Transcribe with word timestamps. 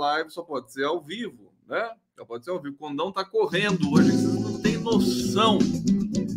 live, 0.00 0.30
só 0.30 0.42
pode 0.42 0.72
ser 0.72 0.84
ao 0.84 1.00
vivo, 1.00 1.52
né? 1.66 1.90
Só 2.16 2.24
pode 2.24 2.44
ser 2.44 2.50
ao 2.50 2.60
vivo. 2.60 2.74
O 2.74 2.78
Condão 2.78 3.12
tá 3.12 3.24
correndo 3.24 3.92
hoje, 3.92 4.10
vocês 4.10 4.40
não 4.40 4.60
têm 4.60 4.78
noção, 4.78 5.58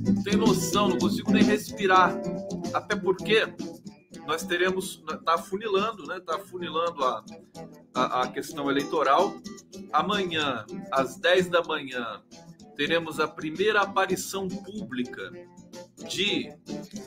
não 0.06 0.24
tem 0.24 0.36
noção, 0.36 0.90
não 0.90 0.98
consigo 0.98 1.32
nem 1.32 1.44
respirar. 1.44 2.16
Até 2.74 2.96
porque 2.96 3.48
nós 4.28 4.44
teremos, 4.44 5.04
tá 5.26 5.38
funilando, 5.38 6.06
né? 6.06 6.20
Tá 6.20 6.40
funilando 6.40 7.04
a, 7.04 7.26
a, 7.94 8.22
a 8.22 8.28
questão 8.28 8.70
eleitoral. 8.70 9.34
Amanhã, 9.92 10.66
às 10.92 11.18
10 11.18 11.50
da 11.50 11.64
manhã, 11.64 12.22
teremos 12.76 13.20
a 13.20 13.28
primeira 13.28 13.82
aparição 13.82 14.48
pública 14.48 15.32
de 16.08 16.50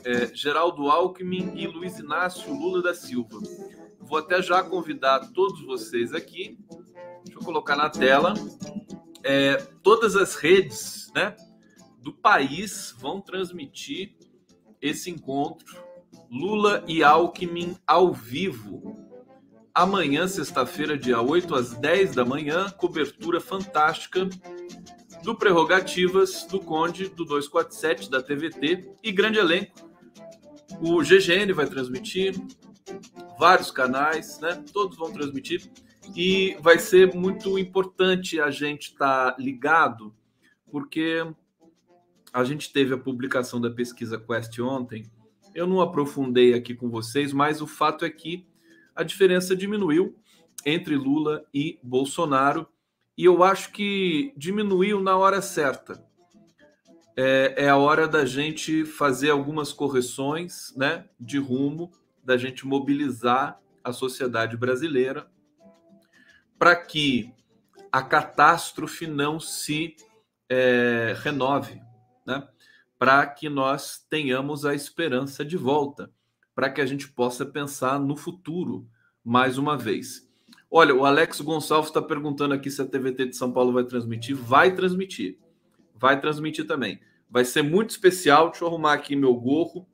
é, 0.03 0.33
Geraldo 0.33 0.89
Alckmin 0.89 1.53
e 1.55 1.67
Luiz 1.67 1.99
Inácio 1.99 2.53
Lula 2.53 2.81
da 2.81 2.93
Silva. 2.93 3.39
Vou 4.07 4.17
até 4.17 4.41
já 4.41 4.63
convidar 4.63 5.31
todos 5.33 5.61
vocês 5.65 6.13
aqui. 6.13 6.57
Deixa 7.25 7.39
eu 7.39 7.43
colocar 7.43 7.75
na 7.75 7.89
tela. 7.89 8.33
É, 9.23 9.57
todas 9.83 10.15
as 10.15 10.35
redes 10.35 11.11
né, 11.13 11.35
do 11.99 12.13
país 12.13 12.95
vão 12.97 13.19
transmitir 13.19 14.15
esse 14.81 15.09
encontro 15.09 15.87
Lula 16.29 16.83
e 16.87 17.03
Alckmin 17.03 17.75
ao 17.85 18.13
vivo. 18.13 18.97
Amanhã, 19.73 20.27
sexta-feira, 20.27 20.97
dia 20.97 21.21
8 21.21 21.53
às 21.53 21.73
10 21.73 22.15
da 22.15 22.25
manhã, 22.25 22.69
cobertura 22.69 23.39
fantástica 23.39 24.27
do 25.23 25.35
Prerrogativas, 25.35 26.45
do 26.49 26.59
Conde, 26.59 27.09
do 27.09 27.25
247, 27.25 28.09
da 28.09 28.21
TVT 28.21 28.89
e 29.03 29.11
grande 29.11 29.37
elenco. 29.37 29.73
O 30.81 31.01
GGN 31.01 31.53
vai 31.53 31.67
transmitir, 31.67 32.33
vários 33.37 33.71
canais, 33.71 34.39
né? 34.39 34.63
Todos 34.73 34.97
vão 34.97 35.11
transmitir. 35.11 35.69
E 36.15 36.57
vai 36.61 36.79
ser 36.79 37.13
muito 37.13 37.57
importante 37.59 38.39
a 38.39 38.49
gente 38.49 38.91
estar 38.91 39.31
tá 39.31 39.41
ligado, 39.41 40.13
porque 40.71 41.25
a 42.31 42.43
gente 42.43 42.71
teve 42.71 42.93
a 42.93 42.97
publicação 42.97 43.59
da 43.59 43.69
pesquisa 43.69 44.17
Quest 44.17 44.59
ontem. 44.59 45.09
Eu 45.53 45.67
não 45.67 45.81
aprofundei 45.81 46.53
aqui 46.53 46.75
com 46.75 46.89
vocês, 46.89 47.33
mas 47.33 47.61
o 47.61 47.67
fato 47.67 48.05
é 48.05 48.09
que 48.09 48.45
a 48.95 49.03
diferença 49.03 49.55
diminuiu 49.55 50.15
entre 50.65 50.95
Lula 50.95 51.45
e 51.53 51.79
Bolsonaro 51.83 52.67
e 53.17 53.25
eu 53.25 53.43
acho 53.43 53.71
que 53.71 54.31
diminuiu 54.37 55.01
na 55.01 55.17
hora 55.17 55.41
certa. 55.41 56.05
É, 57.15 57.65
é, 57.65 57.69
a 57.69 57.75
hora 57.75 58.07
da 58.07 58.25
gente 58.25 58.85
fazer 58.85 59.31
algumas 59.31 59.73
correções 59.73 60.71
né, 60.77 61.05
de 61.19 61.39
rumo, 61.39 61.91
da 62.27 62.35
gente 62.35 62.67
mobilizar 62.67 63.57
a 63.81 63.93
sociedade 63.93 64.57
brasileira 64.57 65.31
para 66.59 66.75
que 66.75 67.33
a 67.89 68.01
catástrofe 68.01 69.07
não 69.07 69.39
se 69.39 69.95
é, 70.49 71.15
renove, 71.19 71.81
né? 72.25 72.45
para 72.99 73.25
que 73.25 73.47
nós 73.47 74.05
tenhamos 74.09 74.65
a 74.65 74.75
esperança 74.75 75.45
de 75.45 75.55
volta, 75.55 76.11
para 76.53 76.69
que 76.69 76.81
a 76.81 76.85
gente 76.85 77.07
possa 77.07 77.45
pensar 77.45 77.97
no 77.97 78.17
futuro 78.17 78.85
mais 79.23 79.57
uma 79.57 79.77
vez. 79.77 80.29
Olha, 80.69 80.93
o 80.93 81.05
Alex 81.05 81.39
Gonçalves 81.39 81.87
está 81.87 82.01
perguntando 82.01 82.53
aqui 82.53 82.69
se 82.69 82.81
a 82.81 82.85
TVT 82.85 83.27
de 83.27 83.37
São 83.37 83.53
Paulo 83.53 83.71
vai 83.71 83.85
transmitir. 83.85 84.35
Vai 84.35 84.75
transmitir. 84.75 85.39
Vai 85.95 86.19
transmitir 86.19 86.67
também. 86.67 86.99
Vai 87.29 87.45
ser 87.45 87.61
muito 87.61 87.91
especial. 87.91 88.49
Deixa 88.49 88.65
eu 88.65 88.67
arrumar 88.67 88.95
aqui 88.95 89.15
meu 89.15 89.33
gorro. 89.33 89.87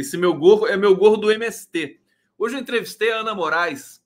Esse 0.00 0.16
meu 0.16 0.34
gorro 0.34 0.66
é 0.66 0.78
meu 0.78 0.96
gorro 0.96 1.18
do 1.18 1.30
MST. 1.30 2.00
Hoje 2.38 2.56
eu 2.56 2.60
entrevistei 2.60 3.12
a 3.12 3.20
Ana 3.20 3.34
Moraes, 3.34 4.02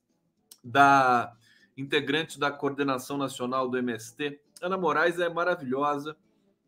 da 0.61 1.33
integrante 1.77 2.37
da 2.37 2.51
coordenação 2.51 3.17
nacional 3.17 3.69
do 3.69 3.77
MST. 3.77 4.41
Ana 4.61 4.77
Moraes 4.77 5.21
é 5.21 5.29
maravilhosa. 5.29 6.17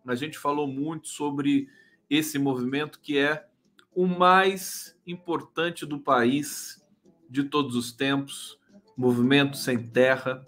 A 0.05 0.15
gente 0.15 0.38
falou 0.38 0.65
muito 0.65 1.09
sobre 1.09 1.67
esse 2.09 2.39
movimento 2.39 3.01
que 3.01 3.17
é 3.17 3.45
o 3.93 4.05
mais 4.07 4.97
importante 5.05 5.85
do 5.85 5.99
país 5.99 6.81
de 7.29 7.44
todos 7.44 7.75
os 7.75 7.91
tempos 7.91 8.57
Movimento 8.95 9.57
Sem 9.57 9.89
Terra. 9.89 10.47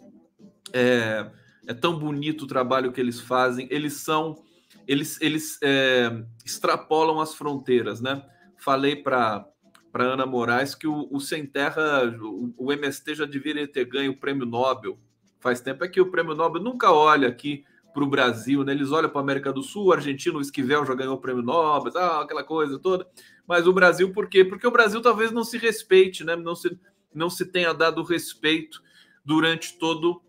É, 0.71 1.29
é 1.67 1.73
tão 1.73 1.99
bonito 1.99 2.43
o 2.43 2.47
trabalho 2.47 2.93
que 2.93 3.01
eles 3.01 3.19
fazem. 3.19 3.67
Eles 3.69 3.95
são, 3.95 4.41
eles, 4.87 5.19
eles 5.19 5.59
é, 5.61 6.23
extrapolam 6.45 7.19
as 7.19 7.35
fronteiras, 7.35 7.99
né? 7.99 8.23
Falei 8.59 8.95
para 8.95 9.45
para 9.91 10.03
Ana 10.03 10.25
Moraes 10.25 10.75
que 10.75 10.87
o, 10.87 11.07
o 11.11 11.19
Sem 11.19 11.45
Terra, 11.45 12.05
o, 12.21 12.53
o, 12.57 12.71
MST 12.71 13.15
já 13.15 13.25
deveria 13.25 13.67
ter 13.67 13.85
ganho 13.85 14.11
o 14.11 14.17
prêmio 14.17 14.45
Nobel. 14.45 14.99
Faz 15.39 15.61
tempo 15.61 15.83
é 15.83 15.87
que 15.87 15.99
o 15.99 16.11
prêmio 16.11 16.35
Nobel 16.35 16.61
nunca 16.61 16.91
olha 16.91 17.27
aqui 17.27 17.65
para 17.93 18.03
o 18.03 18.07
Brasil, 18.07 18.63
né? 18.63 18.71
Eles 18.71 18.91
olham 18.91 19.09
para 19.09 19.19
a 19.19 19.23
América 19.23 19.51
do 19.51 19.63
Sul, 19.63 19.87
o 19.87 19.91
argentino, 19.91 20.37
o 20.37 20.41
Esquivel 20.41 20.85
já 20.85 20.93
ganhou 20.93 21.15
o 21.15 21.19
prêmio 21.19 21.41
Nobel, 21.41 21.91
ah, 21.97 22.21
aquela 22.21 22.43
coisa 22.43 22.77
toda. 22.77 23.07
Mas 23.47 23.65
o 23.65 23.73
Brasil, 23.73 24.11
por 24.13 24.29
quê? 24.29 24.45
Porque 24.45 24.67
o 24.67 24.71
Brasil 24.71 25.01
talvez 25.01 25.31
não 25.31 25.43
se 25.43 25.57
respeite, 25.57 26.23
né? 26.23 26.35
Não 26.35 26.55
se, 26.55 26.79
não 27.13 27.29
se 27.29 27.45
tenha 27.45 27.73
dado 27.73 28.03
respeito 28.03 28.81
durante 29.25 29.77
todo 29.77 30.21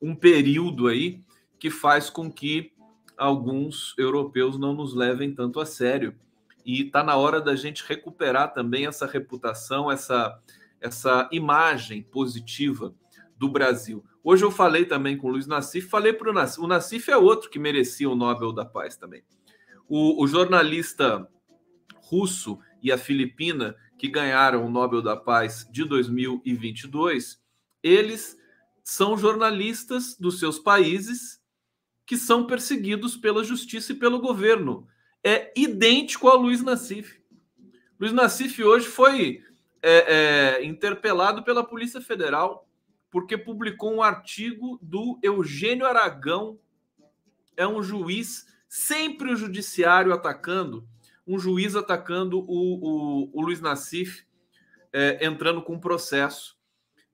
um 0.00 0.14
período 0.14 0.88
aí 0.88 1.22
que 1.58 1.70
faz 1.70 2.10
com 2.10 2.30
que 2.30 2.72
alguns 3.16 3.94
europeus 3.98 4.58
não 4.58 4.74
nos 4.74 4.94
levem 4.94 5.34
tanto 5.34 5.60
a 5.60 5.66
sério. 5.66 6.14
E 6.64 6.82
está 6.82 7.02
na 7.02 7.16
hora 7.16 7.40
da 7.40 7.56
gente 7.56 7.84
recuperar 7.86 8.52
também 8.52 8.86
essa 8.86 9.06
reputação, 9.06 9.90
essa, 9.90 10.40
essa 10.80 11.28
imagem 11.32 12.02
positiva 12.02 12.94
do 13.36 13.48
Brasil. 13.48 14.04
Hoje 14.22 14.44
eu 14.44 14.50
falei 14.50 14.84
também 14.84 15.16
com 15.16 15.28
o 15.28 15.30
Luiz 15.30 15.46
Nassif, 15.46 15.88
falei 15.88 16.12
para 16.12 16.30
o 16.30 16.32
Nassif, 16.32 16.62
o 16.62 16.66
Nassif 16.66 17.10
é 17.10 17.16
outro 17.16 17.48
que 17.48 17.58
merecia 17.58 18.08
o 18.08 18.14
Nobel 18.14 18.52
da 18.52 18.64
Paz 18.64 18.96
também. 18.96 19.22
O, 19.88 20.22
o 20.22 20.26
jornalista 20.26 21.26
russo 21.94 22.58
e 22.82 22.92
a 22.92 22.98
filipina 22.98 23.74
que 23.98 24.08
ganharam 24.08 24.64
o 24.64 24.70
Nobel 24.70 25.00
da 25.00 25.16
Paz 25.16 25.66
de 25.70 25.84
2022, 25.84 27.40
eles 27.82 28.36
são 28.82 29.16
jornalistas 29.16 30.16
dos 30.18 30.38
seus 30.38 30.58
países 30.58 31.40
que 32.04 32.16
são 32.16 32.46
perseguidos 32.46 33.16
pela 33.16 33.44
justiça 33.44 33.92
e 33.92 33.94
pelo 33.94 34.20
governo. 34.20 34.88
É 35.22 35.52
idêntico 35.54 36.28
ao 36.28 36.36
Luiz 36.36 36.62
Nassif. 36.62 37.20
Luiz 37.98 38.12
Nassif 38.12 38.62
hoje 38.62 38.86
foi 38.86 39.42
é, 39.82 40.14
é, 40.58 40.64
interpelado 40.64 41.42
pela 41.42 41.64
Polícia 41.64 42.00
Federal 42.00 42.66
porque 43.10 43.36
publicou 43.36 43.92
um 43.92 44.02
artigo 44.02 44.78
do 44.80 45.18
Eugênio 45.20 45.84
Aragão, 45.84 46.58
é 47.56 47.66
um 47.66 47.82
juiz, 47.82 48.46
sempre 48.68 49.32
o 49.32 49.36
judiciário 49.36 50.12
atacando 50.12 50.86
um 51.30 51.38
juiz 51.38 51.76
atacando 51.76 52.40
o, 52.40 52.44
o, 52.48 53.30
o 53.32 53.40
Luiz 53.40 53.60
Nassif, 53.60 54.24
é, 54.92 55.24
entrando 55.24 55.62
com 55.62 55.74
um 55.74 55.80
processo 55.80 56.58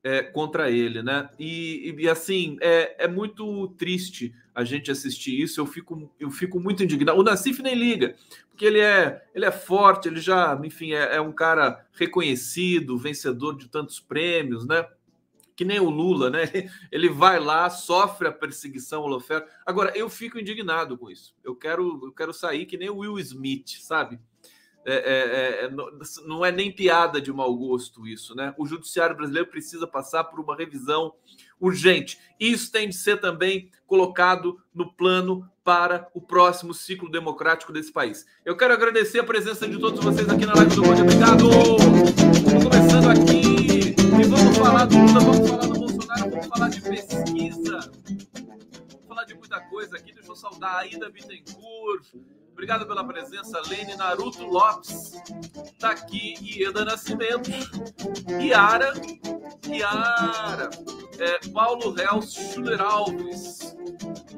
é, 0.06 0.22
contra 0.22 0.70
ele, 0.70 1.02
né? 1.02 1.28
E, 1.36 1.92
e, 1.98 2.08
assim, 2.08 2.56
é, 2.60 3.06
é 3.06 3.08
muito 3.08 3.66
triste 3.76 4.32
a 4.54 4.62
gente 4.62 4.88
assistir 4.88 5.40
isso. 5.40 5.60
Eu 5.60 5.66
fico, 5.66 6.08
eu 6.20 6.30
fico 6.30 6.60
muito 6.60 6.84
indignado. 6.84 7.18
O 7.18 7.24
Nassif 7.24 7.60
nem 7.60 7.74
liga, 7.74 8.14
porque 8.48 8.64
ele 8.64 8.78
é, 8.78 9.26
ele 9.34 9.44
é 9.44 9.50
forte, 9.50 10.06
ele 10.06 10.20
já, 10.20 10.56
enfim, 10.62 10.92
é, 10.92 11.16
é 11.16 11.20
um 11.20 11.32
cara 11.32 11.84
reconhecido, 11.92 12.96
vencedor 12.96 13.56
de 13.56 13.68
tantos 13.68 13.98
prêmios, 13.98 14.64
né? 14.64 14.86
que 15.56 15.64
nem 15.64 15.80
o 15.80 15.88
Lula, 15.88 16.28
né? 16.28 16.42
Ele 16.92 17.08
vai 17.08 17.40
lá, 17.40 17.70
sofre 17.70 18.28
a 18.28 18.32
perseguição 18.32 19.02
holoferno. 19.02 19.46
Agora, 19.64 19.90
eu 19.96 20.10
fico 20.10 20.38
indignado 20.38 20.98
com 20.98 21.10
isso. 21.10 21.34
Eu 21.42 21.56
quero, 21.56 21.98
eu 22.04 22.12
quero 22.12 22.34
sair 22.34 22.66
que 22.66 22.76
nem 22.76 22.90
o 22.90 22.98
Will 22.98 23.18
Smith, 23.18 23.78
sabe? 23.80 24.20
É, 24.88 24.94
é, 24.94 25.64
é, 25.64 25.70
não 26.24 26.44
é 26.44 26.52
nem 26.52 26.70
piada 26.70 27.20
de 27.20 27.32
mau 27.32 27.52
gosto 27.56 28.06
isso, 28.06 28.36
né? 28.36 28.54
O 28.56 28.64
judiciário 28.64 29.16
brasileiro 29.16 29.48
precisa 29.48 29.84
passar 29.84 30.22
por 30.22 30.38
uma 30.38 30.56
revisão 30.56 31.12
urgente. 31.60 32.20
Isso 32.38 32.70
tem 32.70 32.88
de 32.88 32.94
ser 32.94 33.20
também 33.20 33.68
colocado 33.84 34.56
no 34.72 34.92
plano 34.92 35.44
para 35.64 36.08
o 36.14 36.20
próximo 36.20 36.72
ciclo 36.72 37.10
democrático 37.10 37.72
desse 37.72 37.92
país. 37.92 38.24
Eu 38.44 38.56
quero 38.56 38.74
agradecer 38.74 39.18
a 39.18 39.24
presença 39.24 39.66
de 39.68 39.76
todos 39.76 40.04
vocês 40.04 40.28
aqui 40.28 40.46
na 40.46 40.54
live 40.54 40.76
do 40.76 40.82
Bode. 40.82 41.02
Obrigado! 41.02 41.48
Estamos 42.36 42.64
começando 42.64 43.10
aqui 43.10 43.96
e 43.98 44.24
vamos 44.24 44.56
falar 44.56 44.84
do 44.84 44.96
Lula, 44.96 45.20
vamos 45.20 45.50
falar 45.50 45.66
do 45.66 45.80
Bolsonaro, 45.80 46.30
vamos 46.30 46.46
falar 46.46 46.68
de 46.68 46.80
pesquisa. 46.80 47.90
Vamos 47.90 49.06
falar 49.08 49.24
de 49.24 49.34
muita 49.34 49.60
coisa 49.62 49.96
aqui. 49.96 50.12
Deixa 50.12 50.30
eu 50.30 50.36
saudar 50.36 50.76
a 50.76 50.86
Ida 50.86 51.10
Bittencourt, 51.10 52.14
Obrigado 52.56 52.86
pela 52.86 53.06
presença, 53.06 53.60
Lene 53.68 53.94
Naruto 53.96 54.42
Lopes. 54.46 55.12
Tá 55.78 55.90
aqui 55.90 56.36
Ieda 56.40 56.86
Nascimento. 56.86 57.50
Yara. 58.40 58.94
Yara. 59.68 60.70
É, 61.18 61.50
Paulo 61.50 61.90
Real 61.90 62.22
Schuller 62.22 62.80
Alves. 62.80 63.76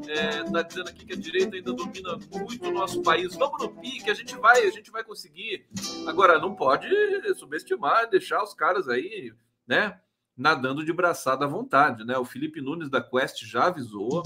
É, 0.09 0.43
tá 0.43 0.63
dizendo 0.63 0.89
aqui 0.89 1.07
que 1.07 1.13
a 1.13 1.17
direita 1.17 1.55
ainda 1.55 1.73
domina 1.73 2.19
muito 2.33 2.69
o 2.69 2.73
nosso 2.73 3.01
país. 3.03 3.37
Vamos 3.37 3.63
no 3.63 3.81
pique, 3.81 4.11
a 4.11 4.15
gente 4.15 4.35
vai, 4.35 4.67
a 4.67 4.71
gente 4.73 4.91
vai 4.91 5.05
conseguir. 5.05 5.69
Agora, 6.05 6.41
não 6.41 6.57
pode 6.57 6.89
subestimar, 7.37 8.11
deixar 8.11 8.43
os 8.43 8.53
caras 8.53 8.89
aí, 8.89 9.33
né? 9.65 9.97
Nadando 10.39 10.85
de 10.85 10.93
braçada 10.93 11.45
à 11.45 11.49
vontade, 11.49 12.05
né? 12.05 12.17
O 12.17 12.25
Felipe 12.25 12.61
Nunes 12.61 12.89
da 12.89 13.03
Quest 13.03 13.45
já 13.45 13.67
avisou. 13.67 14.23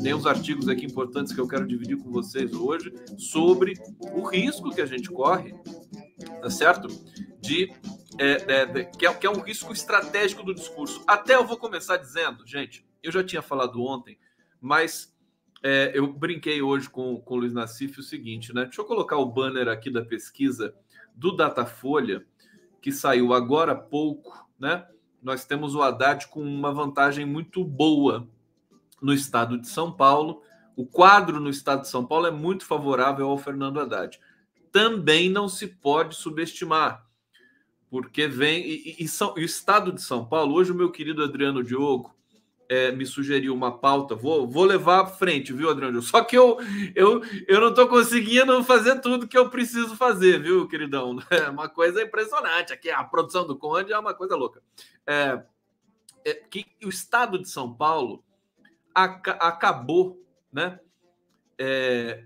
Tem 0.00 0.14
uns 0.14 0.24
artigos 0.24 0.68
aqui 0.68 0.86
importantes 0.86 1.32
que 1.32 1.40
eu 1.40 1.48
quero 1.48 1.66
dividir 1.66 1.98
com 1.98 2.12
vocês 2.12 2.54
hoje 2.54 2.94
sobre 3.18 3.74
o 4.14 4.22
risco 4.22 4.70
que 4.70 4.80
a 4.80 4.86
gente 4.86 5.10
corre, 5.10 5.52
tá 6.40 6.48
certo? 6.48 6.86
De 7.40 7.72
é, 8.16 8.32
é, 8.46 8.84
que, 8.84 9.04
é, 9.04 9.12
que 9.12 9.26
é 9.26 9.30
um 9.30 9.40
risco 9.40 9.72
estratégico 9.72 10.44
do 10.44 10.54
discurso. 10.54 11.02
Até 11.04 11.34
eu 11.34 11.44
vou 11.44 11.56
começar 11.56 11.96
dizendo, 11.96 12.46
gente, 12.46 12.86
eu 13.02 13.10
já 13.10 13.24
tinha 13.24 13.42
falado 13.42 13.82
ontem, 13.82 14.16
mas 14.60 15.12
é, 15.64 15.90
eu 15.92 16.06
brinquei 16.06 16.62
hoje 16.62 16.88
com, 16.88 17.20
com 17.20 17.34
o 17.34 17.38
Luiz 17.38 17.52
Nassif 17.52 17.98
o 17.98 18.04
seguinte, 18.04 18.54
né? 18.54 18.66
Deixa 18.66 18.80
eu 18.80 18.84
colocar 18.84 19.16
o 19.16 19.26
banner 19.26 19.66
aqui 19.66 19.90
da 19.90 20.04
pesquisa 20.04 20.72
do 21.12 21.32
Datafolha, 21.32 22.24
que 22.80 22.92
saiu 22.92 23.32
agora 23.32 23.72
há 23.72 23.76
pouco, 23.76 24.48
né? 24.60 24.86
Nós 25.26 25.44
temos 25.44 25.74
o 25.74 25.82
Haddad 25.82 26.28
com 26.28 26.40
uma 26.40 26.72
vantagem 26.72 27.26
muito 27.26 27.64
boa 27.64 28.28
no 29.02 29.12
estado 29.12 29.58
de 29.58 29.66
São 29.66 29.90
Paulo. 29.90 30.40
O 30.76 30.86
quadro 30.86 31.40
no 31.40 31.50
estado 31.50 31.80
de 31.80 31.88
São 31.88 32.06
Paulo 32.06 32.28
é 32.28 32.30
muito 32.30 32.64
favorável 32.64 33.28
ao 33.28 33.36
Fernando 33.36 33.80
Haddad. 33.80 34.20
Também 34.70 35.28
não 35.28 35.48
se 35.48 35.66
pode 35.66 36.14
subestimar, 36.14 37.04
porque 37.90 38.28
vem. 38.28 38.64
E, 38.64 38.96
e, 39.00 39.08
São, 39.08 39.34
e 39.36 39.40
o 39.40 39.44
estado 39.44 39.90
de 39.90 40.00
São 40.00 40.24
Paulo, 40.24 40.54
hoje 40.54 40.70
o 40.70 40.76
meu 40.76 40.92
querido 40.92 41.24
Adriano 41.24 41.64
Diogo 41.64 42.14
é, 42.68 42.90
me 42.92 43.06
sugeriu 43.06 43.54
uma 43.54 43.78
pauta, 43.78 44.14
vou, 44.14 44.46
vou 44.46 44.64
levar 44.64 45.02
à 45.02 45.06
frente, 45.06 45.52
viu, 45.52 45.70
Adriano? 45.70 46.02
Só 46.02 46.22
que 46.22 46.36
eu, 46.36 46.58
eu, 46.94 47.22
eu 47.46 47.60
não 47.60 47.70
estou 47.70 47.88
conseguindo 47.88 48.62
fazer 48.64 49.00
tudo 49.00 49.28
que 49.28 49.38
eu 49.38 49.50
preciso 49.50 49.96
fazer, 49.96 50.42
viu, 50.42 50.68
queridão? 50.68 51.16
É 51.30 51.48
uma 51.48 51.68
coisa 51.68 52.02
impressionante. 52.02 52.72
Aqui 52.72 52.90
a 52.90 53.04
produção 53.04 53.46
do 53.46 53.56
Conde 53.56 53.92
é 53.92 53.98
uma 53.98 54.14
coisa 54.14 54.34
louca. 54.34 54.62
É, 55.06 55.42
é 56.24 56.34
que 56.34 56.66
o 56.84 56.88
estado 56.88 57.38
de 57.38 57.48
São 57.48 57.72
Paulo 57.72 58.24
ac 58.94 59.28
acabou, 59.40 60.20
né? 60.52 60.80
É, 61.58 62.24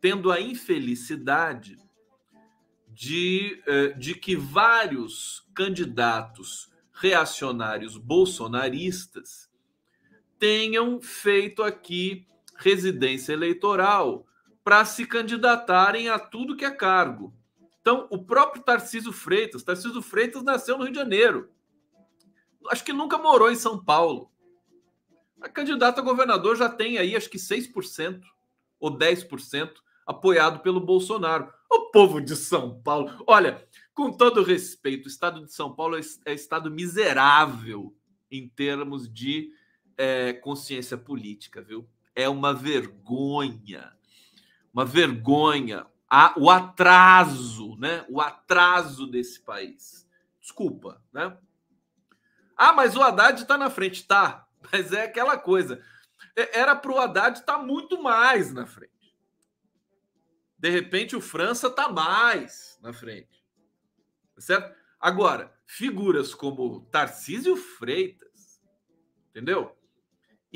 tendo 0.00 0.30
a 0.30 0.40
infelicidade 0.40 1.78
de, 2.88 3.62
é, 3.66 3.88
de 3.88 4.14
que 4.14 4.36
vários 4.36 5.46
candidatos 5.54 6.70
reacionários 6.92 7.96
bolsonaristas 7.96 9.45
tenham 10.38 11.00
feito 11.00 11.62
aqui 11.62 12.26
residência 12.56 13.32
eleitoral 13.32 14.26
para 14.64 14.84
se 14.84 15.06
candidatarem 15.06 16.08
a 16.08 16.18
tudo 16.18 16.56
que 16.56 16.64
é 16.64 16.70
cargo. 16.70 17.32
Então, 17.80 18.08
o 18.10 18.24
próprio 18.24 18.62
Tarcísio 18.62 19.12
Freitas, 19.12 19.62
Tarcísio 19.62 20.02
Freitas 20.02 20.42
nasceu 20.42 20.76
no 20.76 20.84
Rio 20.84 20.92
de 20.92 20.98
Janeiro. 20.98 21.50
Acho 22.68 22.82
que 22.84 22.92
nunca 22.92 23.16
morou 23.16 23.50
em 23.50 23.54
São 23.54 23.82
Paulo. 23.82 24.30
A 25.40 25.48
candidata 25.48 26.00
a 26.00 26.04
governador 26.04 26.56
já 26.56 26.68
tem 26.68 26.98
aí, 26.98 27.14
acho 27.14 27.30
que 27.30 27.38
6% 27.38 28.22
ou 28.80 28.90
10% 28.90 29.70
apoiado 30.04 30.60
pelo 30.60 30.80
Bolsonaro. 30.80 31.52
O 31.70 31.90
povo 31.90 32.20
de 32.20 32.34
São 32.34 32.80
Paulo. 32.82 33.22
Olha, 33.26 33.64
com 33.94 34.10
todo 34.10 34.42
respeito, 34.42 35.06
o 35.06 35.08
estado 35.08 35.44
de 35.44 35.52
São 35.52 35.74
Paulo 35.74 35.96
é, 35.96 36.00
é 36.24 36.34
estado 36.34 36.70
miserável 36.70 37.94
em 38.30 38.48
termos 38.48 39.08
de 39.12 39.50
é, 39.96 40.32
consciência 40.32 40.96
política, 40.96 41.62
viu? 41.62 41.88
É 42.14 42.28
uma 42.28 42.52
vergonha, 42.52 43.92
uma 44.72 44.84
vergonha. 44.84 45.86
o 46.36 46.50
atraso, 46.50 47.76
né? 47.76 48.04
O 48.08 48.20
atraso 48.20 49.06
desse 49.06 49.40
país. 49.40 50.08
Desculpa, 50.40 51.02
né? 51.12 51.36
Ah, 52.56 52.72
mas 52.72 52.96
o 52.96 53.02
Haddad 53.02 53.42
está 53.42 53.58
na 53.58 53.68
frente, 53.68 54.06
tá? 54.06 54.46
Mas 54.72 54.92
é 54.92 55.04
aquela 55.04 55.36
coisa. 55.36 55.80
É, 56.34 56.60
era 56.60 56.74
para 56.74 56.90
o 56.90 56.98
Haddad 56.98 57.38
estar 57.38 57.58
tá 57.58 57.62
muito 57.62 58.02
mais 58.02 58.52
na 58.52 58.66
frente. 58.66 58.92
De 60.58 60.70
repente, 60.70 61.14
o 61.14 61.20
França 61.20 61.68
está 61.68 61.88
mais 61.88 62.78
na 62.82 62.92
frente. 62.92 63.44
Tá 64.34 64.40
certo? 64.40 64.74
Agora, 64.98 65.54
figuras 65.66 66.34
como 66.34 66.86
Tarcísio 66.86 67.56
Freitas, 67.56 68.62
entendeu? 69.30 69.75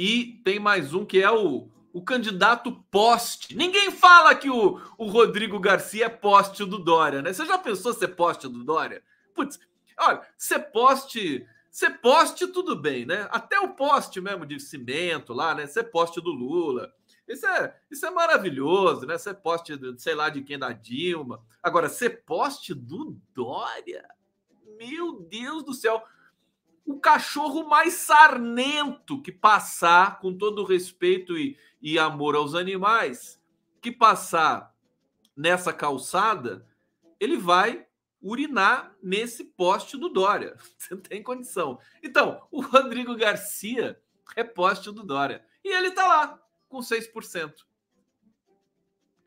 E 0.02 0.41
tem 0.43 0.58
mais 0.58 0.94
um 0.94 1.05
que 1.05 1.23
é 1.23 1.31
o, 1.31 1.69
o 1.93 2.03
candidato 2.03 2.72
poste. 2.91 3.55
Ninguém 3.55 3.91
fala 3.91 4.34
que 4.34 4.48
o, 4.48 4.81
o 4.96 5.05
Rodrigo 5.05 5.60
Garcia 5.60 6.06
é 6.06 6.08
poste 6.08 6.65
do 6.65 6.79
Dória, 6.79 7.20
né? 7.20 7.34
Você 7.34 7.44
já 7.44 7.58
pensou 7.58 7.93
ser 7.93 8.08
poste 8.08 8.48
do 8.48 8.65
Dória? 8.65 9.03
Putz, 9.34 9.60
olha, 9.98 10.22
ser 10.39 10.58
poste. 10.72 11.46
Ser 11.70 11.98
poste, 11.98 12.46
tudo 12.46 12.75
bem, 12.75 13.05
né? 13.05 13.29
Até 13.31 13.60
o 13.60 13.75
poste 13.75 14.22
mesmo 14.22 14.46
de 14.46 14.58
cimento 14.58 15.34
lá, 15.34 15.55
né? 15.55 15.67
Ser 15.67 15.84
poste 15.84 16.19
do 16.19 16.31
Lula. 16.31 16.91
Isso 17.29 17.46
é, 17.46 17.77
isso 17.91 18.06
é 18.06 18.10
maravilhoso, 18.10 19.05
né? 19.05 19.19
Ser 19.19 19.34
poste, 19.34 19.79
sei 19.98 20.15
lá, 20.15 20.31
de 20.31 20.41
quem 20.41 20.58
da 20.58 20.72
Dilma. 20.72 21.44
Agora, 21.63 21.91
ser 21.91 22.25
poste 22.25 22.72
do 22.72 23.20
Dória. 23.34 24.08
Meu 24.79 25.20
Deus 25.20 25.63
do 25.63 25.75
céu 25.75 26.03
o 26.84 26.99
cachorro 26.99 27.69
mais 27.69 27.94
sarnento 27.94 29.20
que 29.22 29.32
passar, 29.32 30.19
com 30.19 30.37
todo 30.37 30.65
respeito 30.65 31.39
e, 31.39 31.56
e 31.81 31.99
amor 31.99 32.34
aos 32.34 32.55
animais, 32.55 33.41
que 33.81 33.93
passar 33.93 34.75
nessa 35.37 35.72
calçada, 35.72 36.67
ele 37.19 37.37
vai 37.37 37.87
urinar 38.20 38.94
nesse 39.03 39.44
poste 39.44 39.96
do 39.96 40.08
Dória. 40.08 40.56
Você 40.77 40.96
tem 40.96 41.22
condição. 41.22 41.79
Então, 42.03 42.46
o 42.51 42.60
Rodrigo 42.60 43.17
Garcia 43.17 44.01
é 44.37 44.44
poste 44.44 44.91
do 44.91 45.03
Dória. 45.03 45.44
E 45.65 45.69
ele 45.75 45.91
tá 45.91 46.06
lá, 46.06 46.43
com 46.69 46.81
6%. 46.81 47.55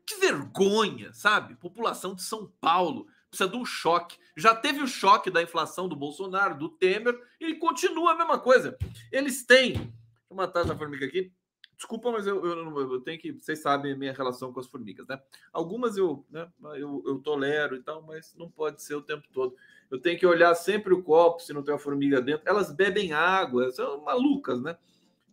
Que 0.06 0.16
vergonha, 0.16 1.12
sabe? 1.12 1.56
População 1.56 2.14
de 2.14 2.22
São 2.22 2.46
Paulo 2.60 3.06
precisa 3.34 3.50
de 3.50 3.56
um 3.56 3.64
choque. 3.64 4.16
Já 4.36 4.54
teve 4.54 4.80
o 4.80 4.86
choque 4.86 5.30
da 5.30 5.42
inflação 5.42 5.88
do 5.88 5.96
Bolsonaro, 5.96 6.56
do 6.56 6.68
Temer, 6.68 7.20
e 7.40 7.54
continua 7.56 8.12
a 8.12 8.16
mesma 8.16 8.38
coisa. 8.38 8.76
Eles 9.10 9.44
têm. 9.44 9.72
Deixa 9.72 9.92
eu 10.30 10.36
matar 10.36 10.64
essa 10.64 10.76
formiga 10.76 11.04
aqui. 11.04 11.32
Desculpa, 11.76 12.12
mas 12.12 12.26
eu, 12.26 12.44
eu, 12.44 12.92
eu, 12.92 13.00
tenho 13.00 13.18
que. 13.18 13.32
Vocês 13.32 13.60
sabem 13.60 13.92
a 13.92 13.96
minha 13.96 14.12
relação 14.12 14.52
com 14.52 14.60
as 14.60 14.66
formigas, 14.66 15.06
né? 15.08 15.20
Algumas 15.52 15.96
eu, 15.96 16.24
né, 16.30 16.48
eu, 16.76 17.02
eu 17.04 17.18
tolero 17.18 17.74
e 17.74 17.82
tal, 17.82 18.00
mas 18.02 18.34
não 18.36 18.48
pode 18.48 18.80
ser 18.80 18.94
o 18.94 19.02
tempo 19.02 19.26
todo. 19.32 19.56
Eu 19.90 19.98
tenho 20.00 20.18
que 20.18 20.26
olhar 20.26 20.54
sempre 20.54 20.94
o 20.94 21.02
copo 21.02 21.42
se 21.42 21.52
não 21.52 21.62
tem 21.62 21.74
uma 21.74 21.80
formiga 21.80 22.20
dentro. 22.20 22.48
Elas 22.48 22.72
bebem 22.72 23.12
água, 23.12 23.70
são 23.72 24.02
malucas, 24.02 24.60
né? 24.62 24.78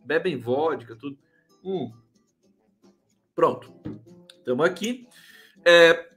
Bebem 0.04 0.36
vodka, 0.36 0.96
tudo. 0.96 1.16
Hum. 1.64 1.92
Pronto. 3.34 3.72
Estamos 4.38 4.66
aqui. 4.66 5.08
É, 5.64 6.11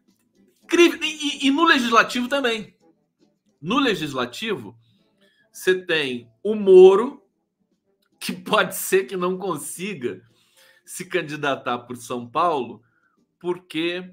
e, 0.73 1.47
e, 1.47 1.51
no 1.51 1.63
legislativo 1.63 2.27
também. 2.27 2.75
No 3.61 3.79
legislativo, 3.79 4.77
você 5.51 5.75
tem 5.85 6.29
o 6.43 6.55
Moro, 6.55 7.21
que 8.19 8.33
pode 8.33 8.75
ser 8.75 9.05
que 9.05 9.15
não 9.15 9.37
consiga 9.37 10.21
se 10.85 11.05
candidatar 11.05 11.79
por 11.79 11.97
São 11.97 12.29
Paulo, 12.29 12.83
porque 13.39 14.11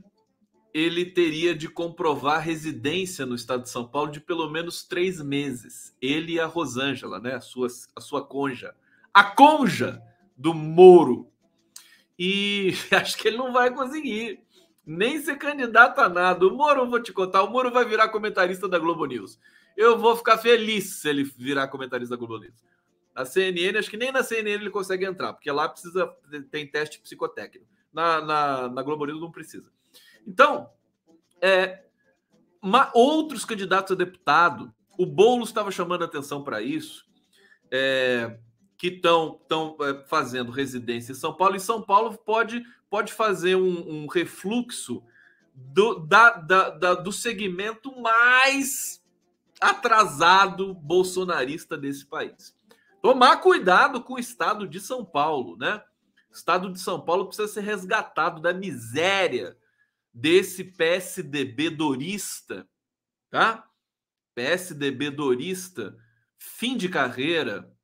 ele 0.73 1.05
teria 1.05 1.55
de 1.55 1.69
comprovar 1.69 2.41
residência 2.43 3.27
no 3.27 3.35
estado 3.35 3.65
de 3.65 3.69
São 3.69 3.87
Paulo 3.87 4.11
de 4.11 4.21
pelo 4.21 4.49
menos 4.51 4.85
três 4.85 5.21
meses. 5.21 5.95
Ele 6.01 6.35
e 6.35 6.41
a 6.41 6.47
Rosângela, 6.47 7.21
né? 7.21 7.35
A 7.35 7.41
sua, 7.41 7.69
a 7.95 8.01
sua 8.01 8.25
conja. 8.25 8.75
A 9.13 9.23
conja 9.23 10.03
do 10.37 10.55
Moro. 10.55 11.31
E 12.19 12.73
acho 12.91 13.19
que 13.19 13.29
ele 13.29 13.37
não 13.37 13.53
vai 13.53 13.75
conseguir 13.75 14.41
nem 14.85 15.21
ser 15.21 15.37
candidato 15.37 16.01
a 16.01 16.09
nada. 16.09 16.47
O 16.47 16.57
Moro, 16.57 16.89
vou 16.89 17.01
te 17.01 17.13
contar, 17.13 17.43
o 17.43 17.51
Moro 17.51 17.71
vai 17.71 17.85
virar 17.85 18.09
comentarista 18.09 18.69
da 18.69 18.79
Globo 18.79 19.07
News. 19.07 19.39
Eu 19.77 19.99
vou 19.99 20.17
ficar 20.17 20.39
feliz 20.39 21.01
se 21.01 21.09
ele 21.09 21.25
virar 21.25 21.69
comentarista 21.69 22.15
da 22.15 22.19
Globo 22.19 22.39
News. 22.39 22.63
Na 23.15 23.25
CNN, 23.25 23.79
acho 23.79 23.91
que 23.91 23.97
nem 23.97 24.11
na 24.11 24.23
CNN 24.23 24.63
ele 24.63 24.71
consegue 24.71 25.05
entrar, 25.05 25.33
porque 25.33 25.51
lá 25.51 25.69
precisa 25.69 26.13
tem 26.51 26.67
teste 26.67 26.99
psicotécnico. 26.99 27.67
Na, 27.93 28.21
na, 28.21 28.69
na 28.69 28.83
Globo 28.83 29.05
News 29.05 29.21
não 29.21 29.31
precisa. 29.31 29.71
Então, 30.27 30.71
é, 31.41 31.85
uma, 32.61 32.91
outros 32.95 33.45
candidatos 33.45 33.93
a 33.93 33.95
deputado, 33.95 34.73
o 34.99 35.05
Boulos 35.05 35.49
estava 35.49 35.71
chamando 35.71 36.05
atenção 36.05 36.43
para 36.43 36.63
isso, 36.63 37.05
é, 37.71 38.39
que 38.79 38.89
estão 38.89 39.41
é, 39.81 40.07
fazendo 40.09 40.51
residência 40.51 41.13
em 41.13 41.17
São 41.17 41.35
Paulo, 41.35 41.57
e 41.57 41.61
São 41.61 41.83
Paulo 41.83 42.17
pode 42.17 42.65
pode 42.93 43.15
fazer 43.15 43.57
um, 43.57 44.03
um 44.03 44.07
refluxo 44.07 45.03
do, 45.55 46.01
da, 46.01 46.33
da, 46.33 46.69
da, 46.69 46.95
do 46.95 47.11
segmento 47.11 47.99
mais 47.99 49.03
atrasado 49.59 50.75
bolsonarista 50.75 51.75
desse 51.79 52.05
país. 52.05 52.55
Tomar 53.01 53.39
cuidado 53.39 54.03
com 54.03 54.13
o 54.13 54.19
estado 54.19 54.69
de 54.69 54.79
São 54.79 55.07
Paulo, 55.07 55.57
né? 55.57 55.83
O 56.31 56.35
estado 56.35 56.71
de 56.71 56.79
São 56.79 57.01
Paulo 57.01 57.25
precisa 57.25 57.49
ser 57.49 57.63
resgatado 57.63 58.43
da 58.43 58.53
miséria 58.53 59.57
desse 60.13 60.63
PSDB 60.63 61.71
dorista, 61.71 62.69
tá? 63.31 63.71
PSDB 64.35 65.09
dorista, 65.09 65.97
fim 66.37 66.77
de 66.77 66.91
carreira, 66.91 67.75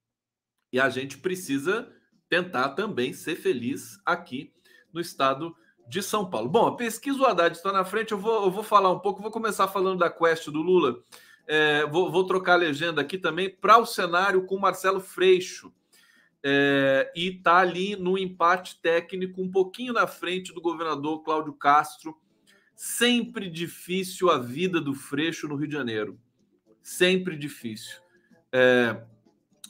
e 0.70 0.78
a 0.78 0.90
gente 0.90 1.16
precisa 1.16 1.90
tentar 2.28 2.74
também 2.74 3.14
ser 3.14 3.36
feliz 3.36 3.98
aqui 4.04 4.52
no 4.92 5.00
estado 5.00 5.54
de 5.88 6.02
São 6.02 6.28
Paulo. 6.28 6.48
Bom, 6.48 6.66
a 6.66 6.76
pesquisa 6.76 7.18
o 7.18 7.24
Haddad 7.24 7.56
está 7.56 7.72
na 7.72 7.84
frente, 7.84 8.12
eu 8.12 8.18
vou, 8.18 8.44
eu 8.44 8.50
vou 8.50 8.62
falar 8.62 8.92
um 8.92 8.98
pouco, 8.98 9.22
vou 9.22 9.30
começar 9.30 9.66
falando 9.68 9.98
da 9.98 10.10
quest 10.10 10.48
do 10.48 10.60
Lula, 10.60 11.02
é, 11.46 11.86
vou, 11.86 12.12
vou, 12.12 12.26
trocar 12.26 12.52
a 12.54 12.56
legenda 12.56 13.00
aqui 13.00 13.16
também 13.16 13.48
para 13.48 13.78
o 13.78 13.86
cenário 13.86 14.44
com 14.44 14.58
Marcelo 14.58 15.00
Freixo. 15.00 15.72
É, 16.44 17.10
e 17.16 17.28
está 17.28 17.56
ali 17.56 17.96
no 17.96 18.16
empate 18.16 18.80
técnico, 18.80 19.42
um 19.42 19.50
pouquinho 19.50 19.92
na 19.92 20.06
frente 20.06 20.52
do 20.52 20.60
governador 20.60 21.22
Cláudio 21.24 21.54
Castro. 21.54 22.16
Sempre 22.76 23.50
difícil 23.50 24.30
a 24.30 24.38
vida 24.38 24.80
do 24.80 24.94
Freixo 24.94 25.48
no 25.48 25.56
Rio 25.56 25.66
de 25.66 25.74
Janeiro. 25.74 26.20
Sempre 26.82 27.36
difícil. 27.36 27.96
É, 28.52 29.02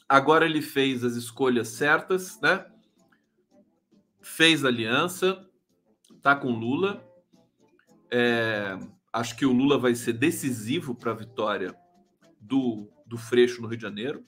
agora 0.09 0.45
ele 0.45 0.61
fez 0.61 1.05
as 1.05 1.15
escolhas 1.15 1.69
certas, 1.69 2.41
né? 2.41 2.67
Fez 4.37 4.65
aliança, 4.65 5.45
tá 6.23 6.37
com 6.37 6.51
Lula. 6.53 7.03
É, 8.11 8.79
acho 9.13 9.35
que 9.37 9.45
o 9.45 9.53
Lula 9.53 9.79
vai 9.79 9.95
ser 9.95 10.13
decisivo 10.13 10.95
para 10.95 11.11
a 11.11 11.15
vitória 11.15 11.75
do, 12.41 12.89
do 13.05 13.17
Freixo 13.17 13.61
no 13.61 13.67
Rio 13.67 13.79
de 13.79 13.83
Janeiro. 13.83 14.25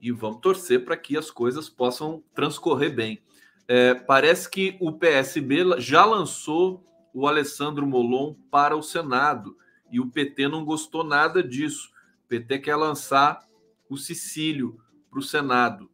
E 0.00 0.12
vamos 0.12 0.40
torcer 0.40 0.84
para 0.84 0.96
que 0.96 1.16
as 1.16 1.30
coisas 1.30 1.68
possam 1.68 2.22
transcorrer 2.34 2.94
bem. 2.94 3.20
É, 3.66 3.94
parece 3.94 4.48
que 4.48 4.76
o 4.78 4.92
PSB 4.92 5.80
já 5.80 6.04
lançou 6.04 6.84
o 7.12 7.26
Alessandro 7.26 7.86
Molon 7.86 8.34
para 8.50 8.76
o 8.76 8.82
Senado 8.82 9.56
e 9.90 9.98
o 9.98 10.10
PT 10.10 10.48
não 10.48 10.64
gostou 10.64 11.02
nada 11.02 11.42
disso. 11.42 11.90
O 12.24 12.28
PT 12.28 12.60
quer 12.60 12.76
lançar 12.76 13.42
o 13.88 13.96
Cecílio 13.96 14.78
para 15.10 15.18
o 15.18 15.22
Senado, 15.22 15.90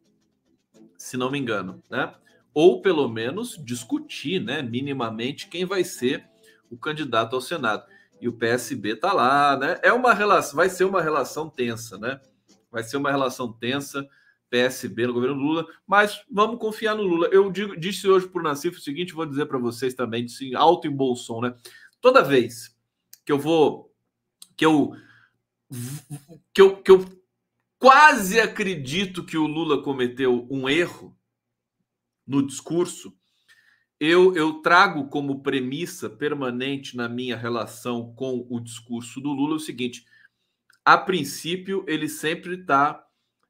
se 0.97 1.17
não 1.17 1.31
me 1.31 1.39
engano, 1.39 1.81
né? 1.89 2.13
Ou 2.55 2.81
pelo 2.81 3.09
menos 3.09 3.61
discutir, 3.63 4.41
né, 4.41 4.61
minimamente 4.61 5.49
quem 5.49 5.65
vai 5.65 5.83
ser 5.83 6.25
o 6.71 6.77
candidato 6.77 7.35
ao 7.35 7.41
Senado. 7.41 7.83
E 8.19 8.29
o 8.29 8.33
PSB 8.33 8.93
está 8.93 9.11
lá, 9.11 9.57
né? 9.57 9.77
É 9.83 9.91
uma 9.91 10.13
relação, 10.13 10.55
vai 10.55 10.69
ser 10.69 10.85
uma 10.85 11.01
relação 11.01 11.49
tensa, 11.49 11.97
né? 11.97 12.19
Vai 12.71 12.81
ser 12.81 12.95
uma 12.95 13.11
relação 13.11 13.51
tensa. 13.51 14.07
PSB 14.49 15.07
no 15.07 15.13
governo 15.13 15.35
Lula, 15.35 15.65
mas 15.85 16.23
vamos 16.31 16.59
confiar 16.59 16.95
no 16.95 17.03
Lula. 17.03 17.27
Eu 17.27 17.51
digo, 17.51 17.75
disse 17.75 18.07
hoje 18.07 18.27
para 18.27 18.39
o 18.39 18.43
Nassif 18.43 18.77
o 18.77 18.81
seguinte, 18.81 19.11
vou 19.11 19.25
dizer 19.25 19.47
para 19.47 19.57
vocês 19.57 19.93
também, 19.93 20.23
disse 20.23 20.55
alto 20.55 20.87
em 20.87 20.91
bom 20.91 21.15
som, 21.15 21.41
né? 21.41 21.53
Toda 21.99 22.23
vez 22.23 22.73
que 23.25 23.31
eu 23.31 23.39
vou, 23.39 23.91
que 24.55 24.65
eu, 24.65 24.95
que 26.53 26.61
eu, 26.61 26.77
que 26.77 26.91
eu 26.91 27.05
quase 27.77 28.39
acredito 28.39 29.25
que 29.25 29.37
o 29.37 29.47
Lula 29.47 29.81
cometeu 29.81 30.47
um 30.49 30.69
erro 30.69 31.14
no 32.25 32.45
discurso, 32.45 33.13
eu, 33.99 34.35
eu 34.35 34.61
trago 34.61 35.07
como 35.07 35.41
premissa 35.41 36.09
permanente 36.09 36.97
na 36.97 37.07
minha 37.07 37.37
relação 37.37 38.13
com 38.13 38.45
o 38.49 38.59
discurso 38.59 39.21
do 39.21 39.31
Lula 39.31 39.55
o 39.55 39.59
seguinte: 39.59 40.05
a 40.83 40.97
princípio, 40.97 41.85
ele 41.87 42.09
sempre 42.09 42.55
está 42.55 43.05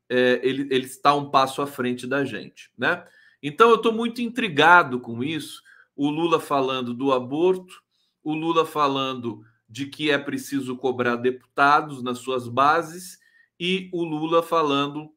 é, 0.09 0.39
ele, 0.43 0.67
ele 0.71 0.85
está 0.85 1.15
um 1.15 1.29
passo 1.29 1.61
à 1.61 1.67
frente 1.67 2.05
da 2.05 2.23
gente, 2.23 2.71
né? 2.77 3.05
Então 3.41 3.69
eu 3.69 3.75
estou 3.75 3.91
muito 3.91 4.21
intrigado 4.21 4.99
com 4.99 5.23
isso. 5.23 5.61
O 5.95 6.09
Lula 6.09 6.39
falando 6.39 6.93
do 6.93 7.11
aborto, 7.11 7.81
o 8.23 8.33
Lula 8.33 8.65
falando 8.65 9.43
de 9.67 9.87
que 9.87 10.11
é 10.11 10.17
preciso 10.17 10.75
cobrar 10.75 11.15
deputados 11.15 12.03
nas 12.03 12.19
suas 12.19 12.47
bases 12.47 13.19
e 13.59 13.89
o 13.93 14.03
Lula 14.03 14.43
falando 14.43 15.11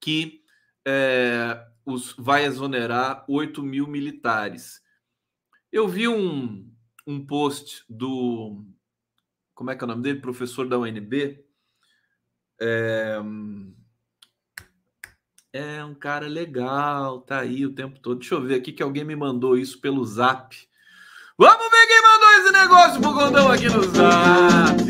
que 0.00 0.42
é, 0.86 1.64
os, 1.84 2.14
vai 2.18 2.44
exonerar 2.44 3.24
8 3.28 3.62
mil 3.62 3.86
militares. 3.86 4.82
Eu 5.70 5.88
vi 5.88 6.08
um, 6.08 6.70
um 7.06 7.24
post 7.24 7.84
do. 7.88 8.64
Como 9.54 9.70
é 9.70 9.76
que 9.76 9.84
é 9.84 9.86
o 9.86 9.88
nome 9.88 10.02
dele? 10.02 10.20
Professor 10.20 10.68
da 10.68 10.78
UNB. 10.78 11.44
É, 12.60 13.18
é 15.52 15.84
um 15.84 15.94
cara 15.94 16.26
legal, 16.26 17.20
tá 17.20 17.40
aí 17.40 17.64
o 17.64 17.74
tempo 17.74 17.98
todo. 18.00 18.18
Deixa 18.18 18.34
eu 18.34 18.42
ver 18.42 18.56
aqui 18.56 18.72
que 18.72 18.82
alguém 18.82 19.04
me 19.04 19.16
mandou 19.16 19.56
isso 19.56 19.80
pelo 19.80 20.04
zap. 20.04 20.56
Vamos 21.36 21.70
ver 21.70 21.86
quem 21.86 22.02
mandou 22.02 22.30
esse 22.30 22.52
negócio 22.52 23.00
pro 23.00 23.12
Gondão 23.12 23.50
aqui 23.50 23.68
no 23.68 23.82
zap. 23.82 24.83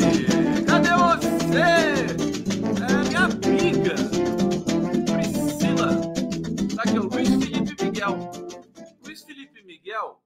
Miguel, 9.95 10.21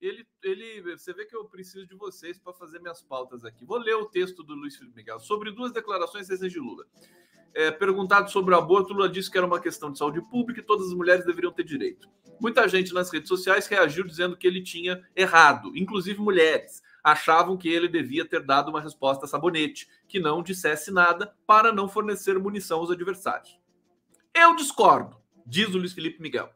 ele, 0.00 0.26
ele, 0.42 0.96
você 0.96 1.12
vê 1.12 1.26
que 1.26 1.36
eu 1.36 1.44
preciso 1.44 1.86
de 1.86 1.94
vocês 1.94 2.38
para 2.38 2.52
fazer 2.52 2.80
minhas 2.80 3.02
pautas 3.02 3.44
aqui. 3.44 3.64
Vou 3.64 3.78
ler 3.78 3.94
o 3.94 4.06
texto 4.06 4.42
do 4.42 4.54
Luiz 4.54 4.76
Felipe 4.76 4.96
Miguel 4.96 5.20
sobre 5.20 5.52
duas 5.52 5.70
declarações 5.70 6.28
recentes 6.28 6.52
de 6.52 6.58
Lula. 6.58 6.84
É, 7.54 7.70
perguntado 7.70 8.30
sobre 8.30 8.54
o 8.54 8.58
aborto, 8.58 8.94
Lula 8.94 9.08
disse 9.08 9.30
que 9.30 9.36
era 9.36 9.46
uma 9.46 9.60
questão 9.60 9.92
de 9.92 9.98
saúde 9.98 10.22
pública 10.22 10.60
e 10.60 10.64
todas 10.64 10.88
as 10.88 10.94
mulheres 10.94 11.26
deveriam 11.26 11.52
ter 11.52 11.64
direito. 11.64 12.08
Muita 12.40 12.66
gente 12.66 12.94
nas 12.94 13.12
redes 13.12 13.28
sociais 13.28 13.66
reagiu 13.66 14.04
dizendo 14.04 14.36
que 14.36 14.46
ele 14.46 14.62
tinha 14.62 15.06
errado, 15.14 15.70
inclusive 15.76 16.18
mulheres. 16.18 16.82
Achavam 17.04 17.56
que 17.56 17.68
ele 17.68 17.88
devia 17.88 18.24
ter 18.24 18.42
dado 18.42 18.70
uma 18.70 18.80
resposta 18.80 19.26
sabonete, 19.26 19.86
que 20.08 20.18
não 20.18 20.42
dissesse 20.42 20.90
nada 20.90 21.36
para 21.46 21.70
não 21.70 21.88
fornecer 21.88 22.38
munição 22.38 22.80
aos 22.80 22.90
adversários. 22.90 23.60
Eu 24.34 24.56
discordo, 24.56 25.16
diz 25.46 25.68
o 25.68 25.78
Luiz 25.78 25.92
Felipe 25.92 26.22
Miguel. 26.22 26.50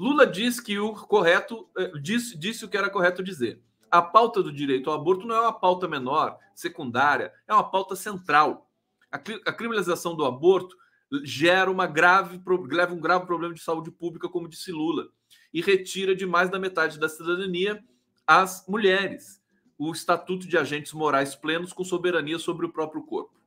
Lula 0.00 0.26
diz 0.26 0.58
que 0.58 0.78
o 0.78 0.94
correto 0.94 1.68
eh, 1.76 1.92
disse, 2.00 2.34
disse 2.38 2.64
o 2.64 2.68
que 2.70 2.76
era 2.78 2.88
correto 2.88 3.22
dizer. 3.22 3.60
A 3.90 4.00
pauta 4.00 4.42
do 4.42 4.50
direito 4.50 4.88
ao 4.88 4.96
aborto 4.98 5.26
não 5.26 5.36
é 5.36 5.40
uma 5.42 5.52
pauta 5.52 5.86
menor, 5.86 6.38
secundária, 6.54 7.30
é 7.46 7.52
uma 7.52 7.70
pauta 7.70 7.94
central. 7.94 8.70
A, 9.12 9.16
a 9.18 9.52
criminalização 9.52 10.16
do 10.16 10.24
aborto 10.24 10.74
gera 11.22 11.70
uma 11.70 11.86
grave, 11.86 12.40
leva 12.70 12.94
um 12.94 13.00
grave 13.00 13.26
problema 13.26 13.52
de 13.52 13.60
saúde 13.60 13.90
pública, 13.90 14.26
como 14.26 14.48
disse 14.48 14.72
Lula, 14.72 15.08
e 15.52 15.60
retira 15.60 16.16
de 16.16 16.24
mais 16.24 16.48
da 16.48 16.58
metade 16.58 16.98
da 16.98 17.06
cidadania 17.08 17.84
as 18.26 18.64
mulheres, 18.66 19.42
o 19.76 19.92
estatuto 19.92 20.48
de 20.48 20.56
agentes 20.56 20.94
morais 20.94 21.34
plenos 21.34 21.74
com 21.74 21.84
soberania 21.84 22.38
sobre 22.38 22.64
o 22.64 22.72
próprio 22.72 23.02
corpo. 23.02 23.38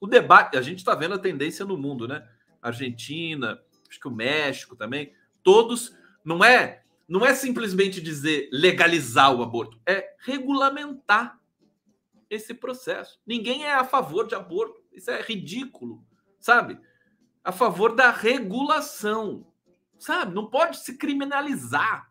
O 0.00 0.06
debate, 0.06 0.56
a 0.56 0.62
gente 0.62 0.78
está 0.78 0.94
vendo 0.94 1.14
a 1.14 1.18
tendência 1.18 1.64
no 1.64 1.76
mundo, 1.76 2.06
né? 2.06 2.24
Argentina, 2.62 3.60
acho 3.90 3.98
que 3.98 4.06
o 4.06 4.14
México 4.14 4.76
também 4.76 5.12
todos, 5.44 5.96
não 6.24 6.44
é 6.44 6.80
não 7.06 7.24
é 7.24 7.34
simplesmente 7.34 8.00
dizer 8.00 8.48
legalizar 8.50 9.32
o 9.34 9.42
aborto, 9.42 9.78
é 9.86 10.14
regulamentar 10.20 11.38
esse 12.30 12.54
processo. 12.54 13.20
Ninguém 13.26 13.64
é 13.64 13.74
a 13.74 13.84
favor 13.84 14.26
de 14.26 14.34
aborto, 14.34 14.82
isso 14.90 15.10
é 15.10 15.20
ridículo, 15.20 16.02
sabe? 16.40 16.80
A 17.44 17.52
favor 17.52 17.94
da 17.94 18.10
regulação, 18.10 19.46
sabe? 19.98 20.34
Não 20.34 20.46
pode 20.46 20.78
se 20.78 20.96
criminalizar. 20.96 22.10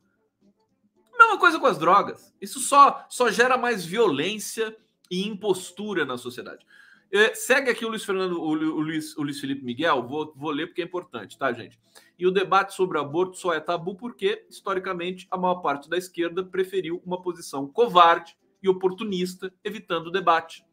Mesma 1.18 1.40
coisa 1.40 1.60
com 1.60 1.66
as 1.66 1.80
drogas. 1.80 2.34
Isso 2.40 2.60
só 2.60 3.06
só 3.10 3.32
gera 3.32 3.58
mais 3.58 3.84
violência 3.84 4.78
e 5.10 5.28
impostura 5.28 6.06
na 6.06 6.18
sociedade. 6.18 6.66
É, 7.12 7.34
segue 7.34 7.70
aqui 7.70 7.86
o 7.86 7.90
Luiz 7.90 8.04
Fernando, 8.04 8.42
o 8.42 8.54
Luiz, 8.54 9.16
o 9.16 9.22
Luiz 9.22 9.40
Felipe 9.40 9.63
Miguel, 9.63 10.08
vou, 10.08 10.34
vou 10.36 10.50
ler 10.52 10.68
porque 10.68 10.82
é 10.82 10.86
importante, 10.86 11.38
tá, 11.38 11.52
gente? 11.54 11.80
E 12.17 12.27
o 12.27 12.32
debate 12.32 12.74
sobre 12.74 13.00
aborto 13.00 13.38
só 13.38 13.53
é 13.53 13.60
tabu 13.60 13.96
porque, 13.96 14.46
historicamente, 14.50 15.27
a 15.32 15.38
maior 15.38 15.55
parte 15.55 15.89
da 15.89 15.98
esquerda 15.98 16.43
preferiu 16.43 17.01
uma 17.05 17.22
posição 17.22 17.67
covarde 17.67 18.38
e 18.62 18.70
oportunista, 18.70 19.53
evitando 19.63 20.08
o 20.08 20.12
debate. 20.12 20.65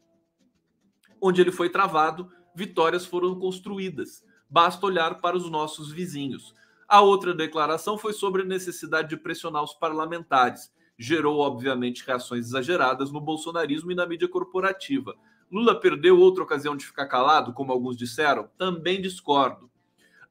Onde 1.21 1.41
ele 1.41 1.51
foi 1.51 1.69
travado, 1.69 2.31
vitórias 2.55 3.07
foram 3.07 3.39
construídas. 3.39 4.25
Basta 4.49 4.85
olhar 4.87 5.21
para 5.21 5.37
os 5.37 5.51
nossos 5.51 5.91
vizinhos. 5.91 6.55
A 6.87 7.01
outra 7.01 7.33
declaração 7.33 7.97
foi 7.97 8.13
sobre 8.13 8.43
a 8.43 8.47
necessidade 8.47 9.09
de 9.09 9.17
pressionar 9.17 9.63
os 9.63 9.75
parlamentares. 9.75 10.73
Gerou, 10.99 11.39
obviamente, 11.39 12.05
reações 12.07 12.47
exageradas 12.47 13.11
no 13.11 13.21
bolsonarismo 13.21 13.91
e 13.91 13.95
na 13.95 14.07
mídia 14.07 14.29
corporativa 14.29 15.17
Lula 15.51 15.81
perdeu 15.81 16.17
outra 16.17 16.45
ocasião 16.45 16.77
de 16.77 16.87
ficar 16.87 17.07
calado, 17.07 17.53
como 17.53 17.73
alguns 17.73 17.97
disseram? 17.97 18.49
Também 18.57 19.01
discordo. 19.01 19.69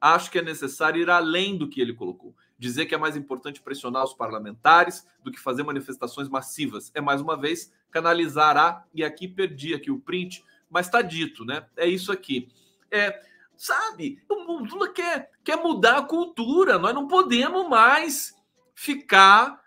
Acho 0.00 0.30
que 0.30 0.38
é 0.38 0.42
necessário 0.42 1.02
ir 1.02 1.10
além 1.10 1.58
do 1.58 1.68
que 1.68 1.80
ele 1.80 1.92
colocou. 1.92 2.34
dizer 2.58 2.84
que 2.84 2.94
é 2.94 2.98
mais 2.98 3.16
importante 3.16 3.60
pressionar 3.62 4.04
os 4.04 4.12
parlamentares 4.12 5.06
do 5.24 5.32
que 5.32 5.40
fazer 5.40 5.62
manifestações 5.62 6.28
massivas. 6.28 6.90
É 6.94 7.00
mais 7.00 7.20
uma 7.20 7.34
vez 7.34 7.72
canalizar 7.90 8.56
a 8.56 8.84
e 8.92 9.02
aqui 9.02 9.26
perdi 9.26 9.72
aqui 9.72 9.90
o 9.90 9.98
print, 9.98 10.44
mas 10.68 10.86
está 10.86 11.00
dito, 11.00 11.44
né? 11.44 11.66
É 11.74 11.86
isso 11.86 12.12
aqui. 12.12 12.48
É, 12.90 13.22
sabe? 13.56 14.22
O 14.28 14.62
Lula 14.62 14.92
quer, 14.92 15.30
quer 15.42 15.56
mudar 15.56 15.98
a 15.98 16.02
cultura. 16.02 16.78
Nós 16.78 16.94
não 16.94 17.08
podemos 17.08 17.66
mais 17.68 18.34
ficar 18.74 19.62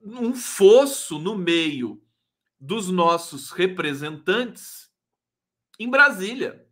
um 0.00 0.34
fosso 0.34 1.18
no 1.18 1.36
meio 1.36 2.02
dos 2.60 2.88
nossos 2.90 3.50
representantes 3.50 4.90
em 5.78 5.88
Brasília. 5.88 6.66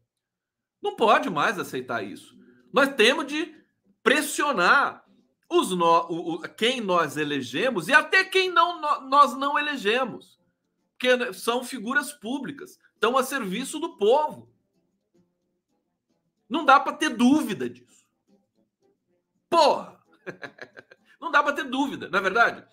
Não 0.83 0.97
pode 0.97 1.29
mais 1.31 1.59
aceitar 1.59 2.03
isso. 2.03 2.40
Nós 2.73 2.95
temos 2.95 3.27
de 3.27 3.55
pressionar 4.03 5.05
os 5.49 5.71
no, 5.71 6.07
o, 6.09 6.35
o, 6.35 6.41
quem 6.41 6.81
nós 6.81 7.17
elegemos 7.17 7.89
e 7.89 7.93
até 7.93 8.25
quem 8.25 8.51
não, 8.51 8.81
nós 9.09 9.37
não 9.37 9.59
elegemos, 9.59 10.39
porque 10.93 11.33
são 11.33 11.65
figuras 11.65 12.13
públicas, 12.13 12.79
estão 12.95 13.19
a 13.19 13.23
serviço 13.25 13.79
do 13.81 13.97
povo. 13.97 14.49
Não 16.49 16.65
dá 16.65 16.79
para 16.79 16.93
ter 16.93 17.11
dúvida 17.11 17.69
disso. 17.69 18.05
Porra! 19.49 20.01
Não 21.21 21.31
dá 21.31 21.43
para 21.43 21.53
ter 21.53 21.65
dúvida, 21.65 22.09
não 22.09 22.19
é 22.19 22.23
verdade? 22.23 22.67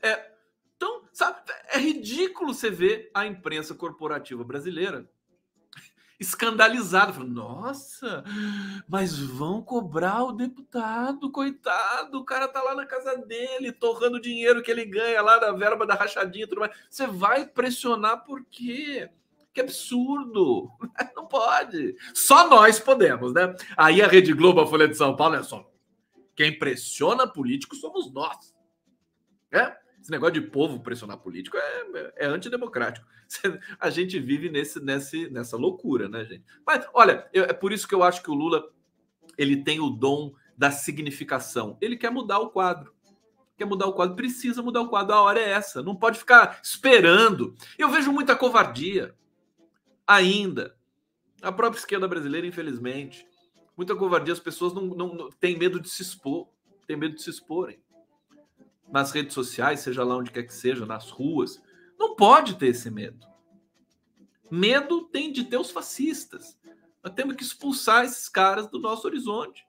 É, 0.00 0.32
então, 0.76 1.02
sabe, 1.12 1.40
é 1.66 1.78
ridículo 1.78 2.54
você 2.54 2.70
ver 2.70 3.10
a 3.12 3.26
imprensa 3.26 3.74
corporativa 3.74 4.44
brasileira 4.44 5.10
escandalizada, 6.18 7.12
falando: 7.12 7.34
nossa, 7.34 8.24
mas 8.88 9.18
vão 9.18 9.62
cobrar 9.62 10.24
o 10.24 10.32
deputado, 10.32 11.30
coitado, 11.30 12.18
o 12.18 12.24
cara 12.24 12.48
tá 12.48 12.62
lá 12.62 12.74
na 12.74 12.86
casa 12.86 13.16
dele, 13.16 13.72
torrando 13.72 14.16
o 14.16 14.20
dinheiro 14.20 14.62
que 14.62 14.70
ele 14.70 14.84
ganha 14.84 15.22
lá 15.22 15.38
da 15.38 15.52
verba 15.52 15.86
da 15.86 15.94
rachadinha 15.94 16.44
e 16.44 16.48
tudo 16.48 16.60
mais. 16.60 16.72
Você 16.90 17.06
vai 17.06 17.46
pressionar 17.46 18.24
por 18.24 18.44
quê? 18.44 19.08
Que 19.52 19.60
absurdo! 19.60 20.70
Não 21.16 21.26
pode. 21.26 21.96
Só 22.14 22.48
nós 22.48 22.78
podemos, 22.78 23.32
né? 23.32 23.54
Aí 23.76 24.02
a 24.02 24.06
Rede 24.06 24.32
Globo, 24.32 24.60
a 24.60 24.66
Folha 24.66 24.88
de 24.88 24.96
São 24.96 25.16
Paulo, 25.16 25.36
é 25.36 25.42
só. 25.42 25.68
Quem 26.34 26.56
pressiona 26.56 27.26
político 27.26 27.74
somos 27.74 28.12
nós. 28.12 28.54
É? 29.50 29.76
Esse 30.08 30.12
negócio 30.12 30.40
de 30.40 30.48
povo 30.48 30.80
pressionar 30.80 31.18
político 31.18 31.58
é, 31.58 32.14
é 32.16 32.26
antidemocrático. 32.26 33.06
A 33.78 33.90
gente 33.90 34.18
vive 34.18 34.48
nesse, 34.48 34.80
nesse, 34.80 35.28
nessa 35.28 35.54
loucura, 35.58 36.08
né, 36.08 36.24
gente? 36.24 36.44
Mas, 36.66 36.86
olha, 36.94 37.28
é 37.30 37.52
por 37.52 37.74
isso 37.74 37.86
que 37.86 37.94
eu 37.94 38.02
acho 38.02 38.22
que 38.22 38.30
o 38.30 38.34
Lula 38.34 38.72
ele 39.36 39.62
tem 39.62 39.80
o 39.80 39.90
dom 39.90 40.32
da 40.56 40.70
significação. 40.70 41.76
Ele 41.78 41.94
quer 41.94 42.10
mudar 42.10 42.38
o 42.38 42.48
quadro. 42.48 42.94
Quer 43.54 43.66
mudar 43.66 43.84
o 43.84 43.92
quadro, 43.92 44.16
precisa 44.16 44.62
mudar 44.62 44.80
o 44.80 44.88
quadro. 44.88 45.14
A 45.14 45.20
hora 45.20 45.40
é 45.40 45.50
essa. 45.50 45.82
Não 45.82 45.94
pode 45.94 46.18
ficar 46.18 46.58
esperando. 46.64 47.54
Eu 47.76 47.90
vejo 47.90 48.10
muita 48.10 48.34
covardia 48.34 49.14
ainda. 50.06 50.74
A 51.42 51.52
própria 51.52 51.80
esquerda 51.80 52.08
brasileira, 52.08 52.46
infelizmente. 52.46 53.26
Muita 53.76 53.94
covardia. 53.94 54.32
As 54.32 54.40
pessoas 54.40 54.72
não, 54.72 54.86
não, 54.86 55.14
não 55.14 55.28
têm 55.28 55.58
medo 55.58 55.78
de 55.78 55.90
se 55.90 56.00
expor. 56.00 56.48
Têm 56.86 56.96
medo 56.96 57.14
de 57.14 57.22
se 57.22 57.28
exporem 57.28 57.78
nas 58.90 59.12
redes 59.12 59.34
sociais, 59.34 59.80
seja 59.80 60.04
lá 60.04 60.16
onde 60.16 60.30
quer 60.30 60.44
que 60.44 60.54
seja, 60.54 60.86
nas 60.86 61.10
ruas. 61.10 61.62
Não 61.98 62.14
pode 62.14 62.56
ter 62.56 62.68
esse 62.68 62.90
medo. 62.90 63.26
Medo 64.50 65.02
tem 65.04 65.32
de 65.32 65.44
ter 65.44 65.58
os 65.58 65.70
fascistas. 65.70 66.58
Nós 67.02 67.12
temos 67.14 67.36
que 67.36 67.42
expulsar 67.42 68.04
esses 68.04 68.28
caras 68.28 68.66
do 68.68 68.78
nosso 68.78 69.06
horizonte. 69.06 69.66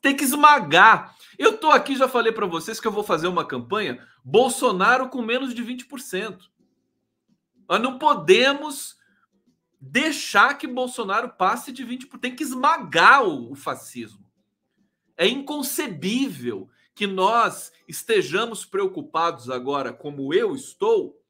Tem 0.00 0.16
que 0.16 0.24
esmagar. 0.24 1.16
Eu 1.38 1.54
estou 1.54 1.70
aqui, 1.70 1.96
já 1.96 2.08
falei 2.08 2.32
para 2.32 2.46
vocês 2.46 2.80
que 2.80 2.86
eu 2.86 2.92
vou 2.92 3.02
fazer 3.02 3.26
uma 3.26 3.44
campanha 3.44 4.06
Bolsonaro 4.24 5.08
com 5.08 5.20
menos 5.22 5.54
de 5.54 5.62
20%. 5.62 6.38
Nós 7.68 7.80
não 7.80 7.98
podemos 7.98 8.96
deixar 9.80 10.56
que 10.56 10.66
Bolsonaro 10.66 11.30
passe 11.30 11.72
de 11.72 11.84
20%. 11.84 12.18
Tem 12.18 12.34
que 12.34 12.42
esmagar 12.42 13.24
o, 13.24 13.52
o 13.52 13.54
fascismo. 13.54 14.26
É 15.16 15.26
inconcebível 15.26 16.70
que 16.98 17.06
nós 17.06 17.72
estejamos 17.86 18.64
preocupados 18.64 19.48
agora, 19.48 19.92
como 19.92 20.34
eu 20.34 20.52
estou, 20.52 21.22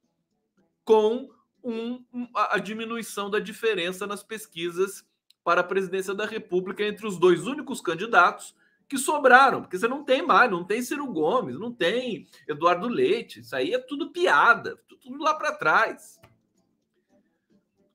com 0.82 1.28
um, 1.62 2.02
a 2.34 2.58
diminuição 2.58 3.28
da 3.28 3.38
diferença 3.38 4.06
nas 4.06 4.22
pesquisas 4.22 5.04
para 5.44 5.60
a 5.60 5.64
presidência 5.64 6.14
da 6.14 6.24
República 6.24 6.82
entre 6.82 7.06
os 7.06 7.18
dois 7.18 7.46
únicos 7.46 7.82
candidatos 7.82 8.56
que 8.88 8.96
sobraram, 8.96 9.60
porque 9.60 9.78
você 9.78 9.86
não 9.86 10.02
tem 10.02 10.22
mais, 10.22 10.50
não 10.50 10.64
tem 10.64 10.80
Ciro 10.80 11.06
Gomes, 11.12 11.60
não 11.60 11.70
tem 11.70 12.26
Eduardo 12.48 12.88
Leite, 12.88 13.40
isso 13.40 13.54
aí 13.54 13.74
é 13.74 13.78
tudo 13.78 14.10
piada, 14.10 14.80
tudo 15.02 15.22
lá 15.22 15.34
para 15.34 15.52
trás. 15.52 16.18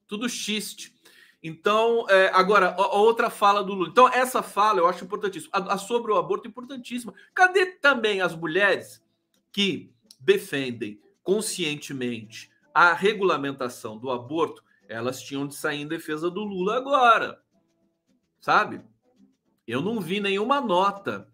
Tudo 0.06 0.30
xiste. 0.30 0.93
Então, 1.44 2.06
é, 2.10 2.32
agora, 2.34 2.74
a, 2.74 2.96
outra 2.96 3.30
fala 3.30 3.62
do 3.62 3.74
Lula. 3.74 3.90
Então, 3.90 4.08
essa 4.08 4.42
fala 4.42 4.80
eu 4.80 4.88
acho 4.88 5.04
importantíssima. 5.04 5.52
A, 5.52 5.74
a 5.74 5.78
sobre 5.78 6.10
o 6.14 6.18
aborto, 6.18 6.48
importantíssima. 6.48 7.14
Cadê 7.36 7.66
também 7.66 8.22
as 8.22 8.34
mulheres 8.34 9.04
que 9.52 9.92
defendem 10.18 11.02
conscientemente 11.22 12.50
a 12.74 12.94
regulamentação 12.94 13.98
do 13.98 14.10
aborto? 14.10 14.64
Elas 14.88 15.22
tinham 15.22 15.46
de 15.46 15.56
sair 15.56 15.82
em 15.82 15.88
defesa 15.88 16.32
do 16.32 16.46
Lula 16.46 16.78
agora. 16.78 17.42
Sabe? 18.40 18.82
Eu 19.68 19.82
não 19.82 20.00
vi 20.00 20.22
nenhuma 20.22 20.62
nota 20.62 21.28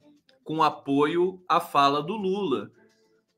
com 0.43 0.63
apoio 0.63 1.43
à 1.47 1.59
fala 1.59 2.01
do 2.01 2.15
Lula. 2.15 2.71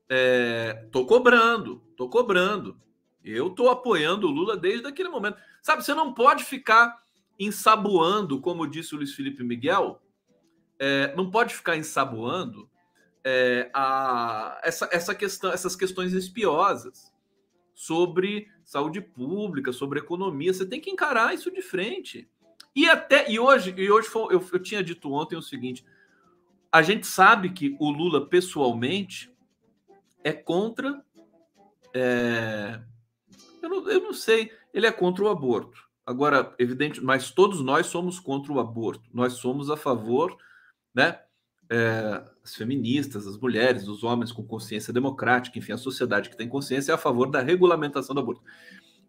É, 0.08 0.86
tô 0.90 1.04
cobrando, 1.04 1.82
tô 1.98 2.08
cobrando. 2.08 2.80
Eu 3.22 3.50
tô 3.50 3.68
apoiando 3.68 4.26
o 4.26 4.30
Lula 4.30 4.56
desde 4.56 4.86
aquele 4.86 5.10
momento. 5.10 5.36
Sabe, 5.62 5.84
você 5.84 5.94
não 5.94 6.12
pode 6.12 6.42
ficar 6.42 7.00
ensaboando, 7.38 8.40
como 8.40 8.66
disse 8.66 8.94
o 8.94 8.98
Luiz 8.98 9.14
Felipe 9.14 9.44
Miguel, 9.44 10.02
é, 10.76 11.14
não 11.14 11.30
pode 11.30 11.54
ficar 11.54 11.76
ensaboando 11.76 12.68
é, 13.24 13.70
a, 13.72 14.60
essa, 14.64 14.88
essa 14.90 15.14
questão, 15.14 15.52
essas 15.52 15.76
questões 15.76 16.12
espiosas 16.12 17.12
sobre 17.72 18.50
saúde 18.64 19.00
pública, 19.00 19.72
sobre 19.72 20.00
economia. 20.00 20.52
Você 20.52 20.66
tem 20.66 20.80
que 20.80 20.90
encarar 20.90 21.32
isso 21.32 21.50
de 21.50 21.62
frente. 21.62 22.28
E 22.74 22.88
até 22.88 23.30
e 23.30 23.38
hoje, 23.38 23.72
e 23.76 23.88
hoje 23.88 24.08
foi, 24.08 24.34
eu, 24.34 24.44
eu 24.52 24.58
tinha 24.58 24.82
dito 24.82 25.12
ontem 25.12 25.36
o 25.36 25.42
seguinte: 25.42 25.84
a 26.72 26.82
gente 26.82 27.06
sabe 27.06 27.50
que 27.50 27.76
o 27.78 27.88
Lula 27.90 28.26
pessoalmente 28.26 29.32
é 30.24 30.32
contra. 30.32 31.04
É, 31.94 32.80
eu, 33.62 33.68
não, 33.68 33.88
eu 33.88 34.00
não 34.00 34.12
sei 34.12 34.50
ele 34.72 34.86
é 34.86 34.92
contra 34.92 35.24
o 35.24 35.28
aborto. 35.28 35.78
Agora, 36.04 36.54
evidente, 36.58 37.00
mas 37.00 37.30
todos 37.30 37.60
nós 37.60 37.86
somos 37.86 38.18
contra 38.18 38.52
o 38.52 38.58
aborto. 38.58 39.08
Nós 39.12 39.34
somos 39.34 39.70
a 39.70 39.76
favor, 39.76 40.36
né? 40.94 41.20
É, 41.70 42.22
as 42.44 42.54
feministas, 42.54 43.26
as 43.26 43.38
mulheres, 43.38 43.88
os 43.88 44.02
homens 44.02 44.32
com 44.32 44.44
consciência 44.44 44.92
democrática, 44.92 45.58
enfim, 45.58 45.72
a 45.72 45.78
sociedade 45.78 46.28
que 46.28 46.36
tem 46.36 46.48
consciência 46.48 46.92
é 46.92 46.94
a 46.94 46.98
favor 46.98 47.30
da 47.30 47.40
regulamentação 47.40 48.14
do 48.14 48.20
aborto. 48.20 48.42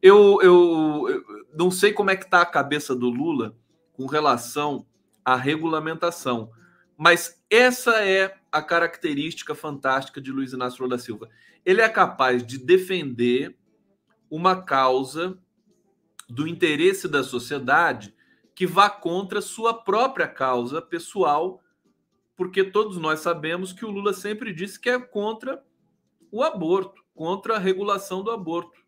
Eu, 0.02 0.40
eu, 0.42 1.10
eu 1.10 1.24
não 1.54 1.72
sei 1.72 1.92
como 1.92 2.12
é 2.12 2.16
que 2.16 2.26
está 2.26 2.42
a 2.42 2.46
cabeça 2.46 2.96
do 2.96 3.10
Lula 3.10 3.58
com 3.94 4.06
relação 4.06 4.86
à 5.26 5.36
regulamentação, 5.36 6.52
mas 6.98 7.42
essa 7.50 8.04
é 8.06 8.36
a 8.52 8.62
característica 8.62 9.56
fantástica 9.56 10.22
de 10.22 10.32
Luiz 10.32 10.54
Inácio 10.54 10.84
Lula 10.84 10.96
da 10.96 11.04
Silva. 11.04 11.30
Ele 11.66 11.82
é 11.82 11.90
capaz 11.90 12.46
de 12.46 12.58
defender 12.58 13.58
uma 14.30 14.62
causa 14.62 15.38
do 16.34 16.48
interesse 16.48 17.08
da 17.08 17.24
sociedade 17.24 18.14
que 18.56 18.66
vá 18.66 18.90
contra 18.90 19.42
sua 19.42 19.74
própria 19.74 20.28
causa 20.28 20.82
pessoal, 20.82 21.62
porque 22.36 22.64
todos 22.64 22.98
nós 22.98 23.20
sabemos 23.20 23.72
que 23.72 23.86
o 23.86 23.92
Lula 23.92 24.14
sempre 24.14 24.52
disse 24.52 24.80
que 24.80 24.90
é 24.90 25.00
contra 25.00 25.64
o 26.32 26.42
aborto, 26.42 27.04
contra 27.14 27.56
a 27.56 27.60
regulação 27.60 28.24
do 28.24 28.32
aborto. 28.32 28.82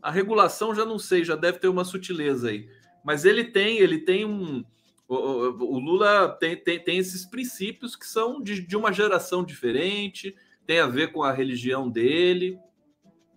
A 0.00 0.10
regulação 0.10 0.74
já 0.74 0.86
não 0.86 0.98
sei, 0.98 1.24
já 1.24 1.36
deve 1.36 1.58
ter 1.58 1.68
uma 1.68 1.84
sutileza 1.84 2.48
aí, 2.48 2.70
mas 3.04 3.26
ele 3.26 3.44
tem, 3.44 3.78
ele 3.78 3.98
tem 3.98 4.24
um 4.24 4.64
o, 5.06 5.78
Lula 5.80 6.28
tem, 6.38 6.56
tem, 6.56 6.78
tem 6.78 6.98
esses 6.98 7.26
princípios 7.26 7.96
que 7.96 8.06
são 8.06 8.40
de, 8.40 8.64
de 8.64 8.76
uma 8.76 8.92
geração 8.92 9.44
diferente, 9.44 10.36
tem 10.64 10.78
a 10.78 10.86
ver 10.86 11.10
com 11.10 11.24
a 11.24 11.32
religião 11.32 11.90
dele. 11.90 12.56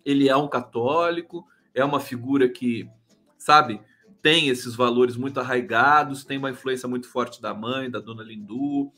Ele 0.06 0.30
é 0.30 0.38
um 0.38 0.48
católico, 0.48 1.48
é 1.74 1.84
uma 1.84 2.00
figura 2.00 2.48
que, 2.48 2.90
sabe, 3.38 3.82
tem 4.22 4.48
esses 4.48 4.76
valores 4.76 5.18
muito 5.18 5.40
arraigados, 5.40 6.24
tem 6.24 6.38
uma 6.38 6.52
influência 6.52 6.88
muito 6.88 7.10
forte 7.10 7.42
da 7.42 7.54
mãe, 7.54 7.90
da 7.90 8.00
dona 8.00 8.24
Lindu. 8.24 8.92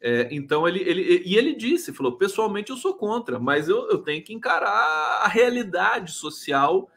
É, 0.00 0.28
então 0.30 0.66
ele, 0.66 0.80
ele 0.80 1.22
e 1.24 1.36
ele 1.36 1.54
disse, 1.54 1.92
falou, 1.92 2.16
pessoalmente 2.16 2.70
eu 2.70 2.76
sou 2.76 2.94
contra, 2.94 3.38
mas 3.38 3.68
eu, 3.68 3.88
eu 3.88 3.98
tenho 3.98 4.22
que 4.22 4.34
encarar 4.34 5.22
a 5.22 5.28
realidade 5.28 6.12
social 6.12 6.90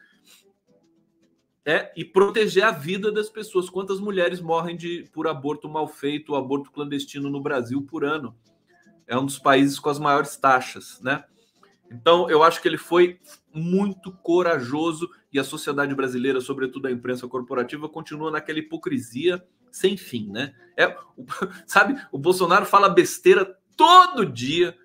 é, 1.64 1.92
e 1.94 2.04
proteger 2.04 2.64
a 2.64 2.70
vida 2.70 3.12
das 3.12 3.28
pessoas. 3.28 3.70
Quantas 3.70 4.00
mulheres 4.00 4.40
morrem 4.40 4.76
de, 4.76 5.08
por 5.12 5.28
aborto 5.28 5.68
mal 5.68 5.86
feito, 5.86 6.34
aborto 6.34 6.72
clandestino 6.72 7.30
no 7.30 7.40
Brasil 7.40 7.82
por 7.82 8.04
ano? 8.04 8.34
É 9.06 9.16
um 9.16 9.24
dos 9.24 9.38
países 9.38 9.78
com 9.78 9.88
as 9.88 9.98
maiores 9.98 10.36
taxas, 10.36 11.00
né? 11.00 11.24
Então, 11.90 12.28
eu 12.28 12.42
acho 12.42 12.60
que 12.60 12.68
ele 12.68 12.76
foi 12.76 13.18
muito 13.52 14.12
corajoso 14.12 15.08
e 15.32 15.38
a 15.38 15.44
sociedade 15.44 15.94
brasileira, 15.94 16.40
sobretudo 16.40 16.86
a 16.86 16.90
imprensa 16.90 17.28
corporativa, 17.28 17.88
continua 17.88 18.30
naquela 18.30 18.58
hipocrisia 18.58 19.44
sem 19.70 19.96
fim, 19.96 20.30
né? 20.30 20.54
É, 20.76 20.96
sabe, 21.66 22.00
o 22.10 22.18
Bolsonaro 22.18 22.64
fala 22.64 22.88
besteira 22.88 23.58
todo 23.76 24.24
dia, 24.24 24.76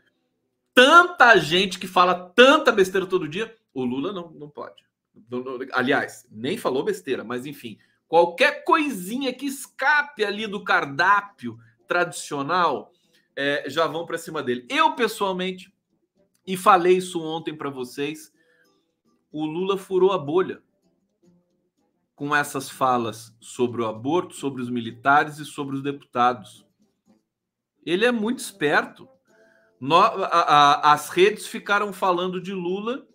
tanta 0.73 1.37
gente 1.37 1.79
que 1.79 1.87
fala 1.87 2.31
tanta 2.35 2.71
besteira 2.71 3.05
todo 3.05 3.27
dia, 3.27 3.55
o 3.73 3.83
Lula 3.83 4.11
não, 4.11 4.29
não 4.31 4.49
pode. 4.49 4.83
Aliás, 5.71 6.27
nem 6.31 6.57
falou 6.57 6.83
besteira, 6.83 7.23
mas 7.23 7.45
enfim, 7.45 7.77
qualquer 8.07 8.63
coisinha 8.63 9.31
que 9.31 9.45
escape 9.45 10.25
ali 10.25 10.47
do 10.47 10.63
cardápio 10.63 11.57
tradicional, 11.87 12.91
é, 13.35 13.69
já 13.69 13.87
vão 13.87 14.05
para 14.05 14.17
cima 14.17 14.41
dele. 14.41 14.65
Eu, 14.69 14.95
pessoalmente, 14.95 15.73
e 16.45 16.57
falei 16.57 16.97
isso 16.97 17.21
ontem 17.21 17.55
para 17.55 17.69
vocês, 17.69 18.32
o 19.33 19.45
Lula 19.45 19.77
furou 19.77 20.13
a 20.13 20.17
bolha 20.17 20.61
com 22.15 22.33
essas 22.33 22.69
falas 22.69 23.35
sobre 23.41 23.81
o 23.81 23.87
aborto, 23.87 24.35
sobre 24.35 24.61
os 24.61 24.69
militares 24.69 25.39
e 25.39 25.45
sobre 25.45 25.75
os 25.75 25.81
deputados. 25.81 26.65
Ele 27.83 28.05
é 28.05 28.11
muito 28.11 28.39
esperto. 28.39 29.09
No, 29.79 29.97
a, 29.97 30.11
a, 30.11 30.93
as 30.93 31.09
redes 31.09 31.47
ficaram 31.47 31.91
falando 31.91 32.39
de 32.39 32.53
Lula 32.53 33.05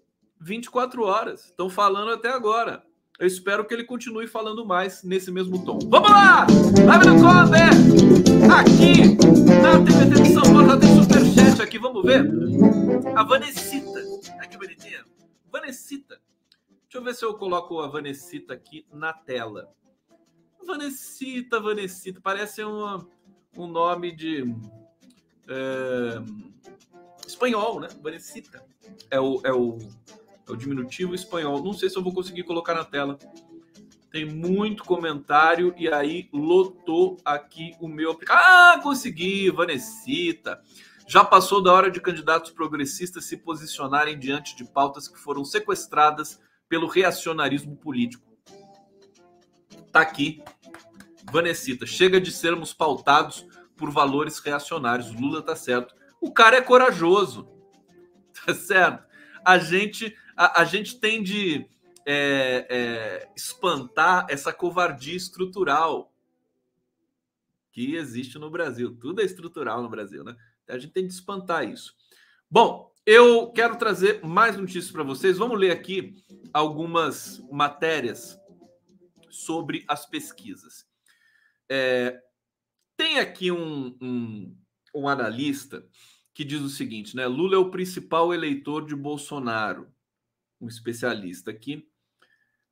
24 0.40 1.02
horas. 1.04 1.46
Estão 1.46 1.70
falando 1.70 2.11
até 2.11 2.28
agora. 2.31 2.83
Eu 3.18 3.26
espero 3.26 3.64
que 3.64 3.74
ele 3.74 3.85
continue 3.85 4.26
falando 4.28 4.64
mais 4.64 5.02
nesse 5.02 5.31
mesmo 5.31 5.64
tom. 5.64 5.78
Vamos 5.88 6.11
lá! 6.11 6.46
Live 6.85 7.04
do 7.04 7.14
Conde! 7.14 8.28
Aqui 8.52 9.16
na 9.61 9.85
TVT 9.85 10.22
de 10.22 10.33
São 10.35 10.42
Paulo 10.42 10.66
já 10.68 10.76
tem 10.76 11.02
superchat 11.02 11.62
aqui, 11.62 11.78
vamos 11.78 12.04
ver? 12.04 12.24
A 13.16 13.24
Vanessita. 13.24 14.00
Ai, 14.38 14.48
que 14.48 14.57
bonitinha. 14.57 15.04
Vanessita. 15.50 16.07
Deixa 16.88 16.96
eu 16.96 17.05
ver 17.05 17.14
se 17.14 17.22
eu 17.22 17.35
coloco 17.35 17.81
a 17.81 17.87
Vanessita 17.87 18.55
aqui 18.55 18.87
na 18.90 19.12
tela. 19.12 19.68
Vanessita, 20.66 21.61
Vanessita. 21.61 22.18
Parece 22.18 22.64
uma, 22.64 23.07
um 23.55 23.66
nome 23.66 24.11
de. 24.11 24.42
É, 25.46 26.22
espanhol, 27.27 27.79
né? 27.79 27.88
Vanessita. 28.03 28.64
É 29.11 29.20
o, 29.20 29.38
é 29.44 29.53
o 29.53 29.77
é 30.48 30.53
o 30.53 30.57
diminutivo 30.57 31.14
espanhol. 31.14 31.62
Não 31.62 31.74
sei 31.74 31.90
se 31.90 31.98
eu 31.98 32.03
vou 32.03 32.14
conseguir 32.14 32.44
colocar 32.44 32.72
na 32.72 32.87
tela. 32.87 33.18
Tem 34.11 34.24
muito 34.24 34.83
comentário 34.83 35.74
e 35.77 35.92
aí 35.92 36.31
lotou 36.33 37.18
aqui 37.22 37.77
o 37.79 37.87
meu. 37.87 38.18
Ah, 38.31 38.81
consegui, 38.83 39.51
Vanessita. 39.51 40.59
Já 41.07 41.22
passou 41.22 41.62
da 41.62 41.70
hora 41.70 41.90
de 41.90 42.01
candidatos 42.01 42.51
progressistas 42.51 43.27
se 43.27 43.37
posicionarem 43.37 44.18
diante 44.18 44.57
de 44.57 44.64
pautas 44.64 45.07
que 45.07 45.18
foram 45.18 45.44
sequestradas 45.44 46.40
pelo 46.68 46.87
reacionarismo 46.87 47.76
político. 47.76 48.26
Tá 49.92 50.00
aqui, 50.00 50.42
Vanessita. 51.31 51.87
Chega 51.87 52.20
de 52.20 52.31
sermos 52.31 52.72
pautados 52.72 53.46
por 53.76 53.90
valores 53.90 54.38
reacionários. 54.38 55.12
Lula 55.12 55.42
tá 55.42 55.57
certo. 55.57 55.94
O 56.20 56.33
cara 56.33 56.57
é 56.57 56.62
corajoso. 56.62 57.48
Tá 58.46 58.54
certo? 58.54 59.04
A 59.44 59.59
gente 59.59 60.16
a, 60.37 60.62
a 60.62 60.64
gente 60.64 61.00
tem 61.00 61.20
de 61.20 61.68
é, 62.07 62.66
é, 62.70 63.28
espantar 63.37 64.24
essa 64.31 64.52
covardia 64.52 65.16
estrutural 65.16 66.14
que 67.72 67.96
existe 67.96 68.38
no 68.38 68.48
Brasil. 68.48 68.96
Tudo 68.96 69.20
é 69.20 69.24
estrutural 69.24 69.83
no 69.83 69.88
Brasil, 69.88 70.22
né? 70.22 70.37
A 70.68 70.78
gente 70.78 70.92
tem 70.92 71.07
de 71.07 71.12
espantar 71.12 71.68
isso. 71.68 71.96
Bom, 72.48 72.92
eu 73.10 73.50
quero 73.52 73.78
trazer 73.78 74.22
mais 74.22 74.54
notícias 74.54 74.92
para 74.92 75.02
vocês. 75.02 75.38
Vamos 75.38 75.58
ler 75.58 75.70
aqui 75.70 76.14
algumas 76.52 77.42
matérias 77.50 78.38
sobre 79.30 79.82
as 79.88 80.04
pesquisas. 80.04 80.86
É, 81.70 82.20
tem 82.98 83.18
aqui 83.18 83.50
um, 83.50 83.96
um, 83.98 84.54
um 84.94 85.08
analista 85.08 85.88
que 86.34 86.44
diz 86.44 86.60
o 86.60 86.68
seguinte, 86.68 87.16
né? 87.16 87.26
Lula 87.26 87.54
é 87.54 87.58
o 87.58 87.70
principal 87.70 88.34
eleitor 88.34 88.84
de 88.84 88.94
Bolsonaro 88.94 89.90
um 90.60 90.68
especialista 90.68 91.50
aqui. 91.50 91.88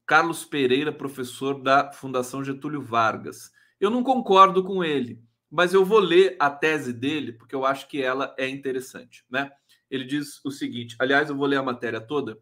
Carlos 0.04 0.44
Pereira, 0.44 0.92
professor 0.92 1.62
da 1.62 1.90
Fundação 1.94 2.44
Getúlio 2.44 2.82
Vargas. 2.82 3.50
Eu 3.80 3.88
não 3.88 4.02
concordo 4.02 4.62
com 4.62 4.84
ele, 4.84 5.18
mas 5.50 5.72
eu 5.72 5.82
vou 5.82 5.98
ler 5.98 6.36
a 6.38 6.50
tese 6.50 6.92
dele 6.92 7.32
porque 7.32 7.54
eu 7.54 7.64
acho 7.64 7.88
que 7.88 8.02
ela 8.02 8.34
é 8.38 8.46
interessante, 8.46 9.24
né? 9.30 9.50
Ele 9.90 10.04
diz 10.04 10.44
o 10.44 10.50
seguinte, 10.50 10.96
aliás, 10.98 11.30
eu 11.30 11.36
vou 11.36 11.46
ler 11.46 11.56
a 11.56 11.62
matéria 11.62 12.00
toda. 12.00 12.38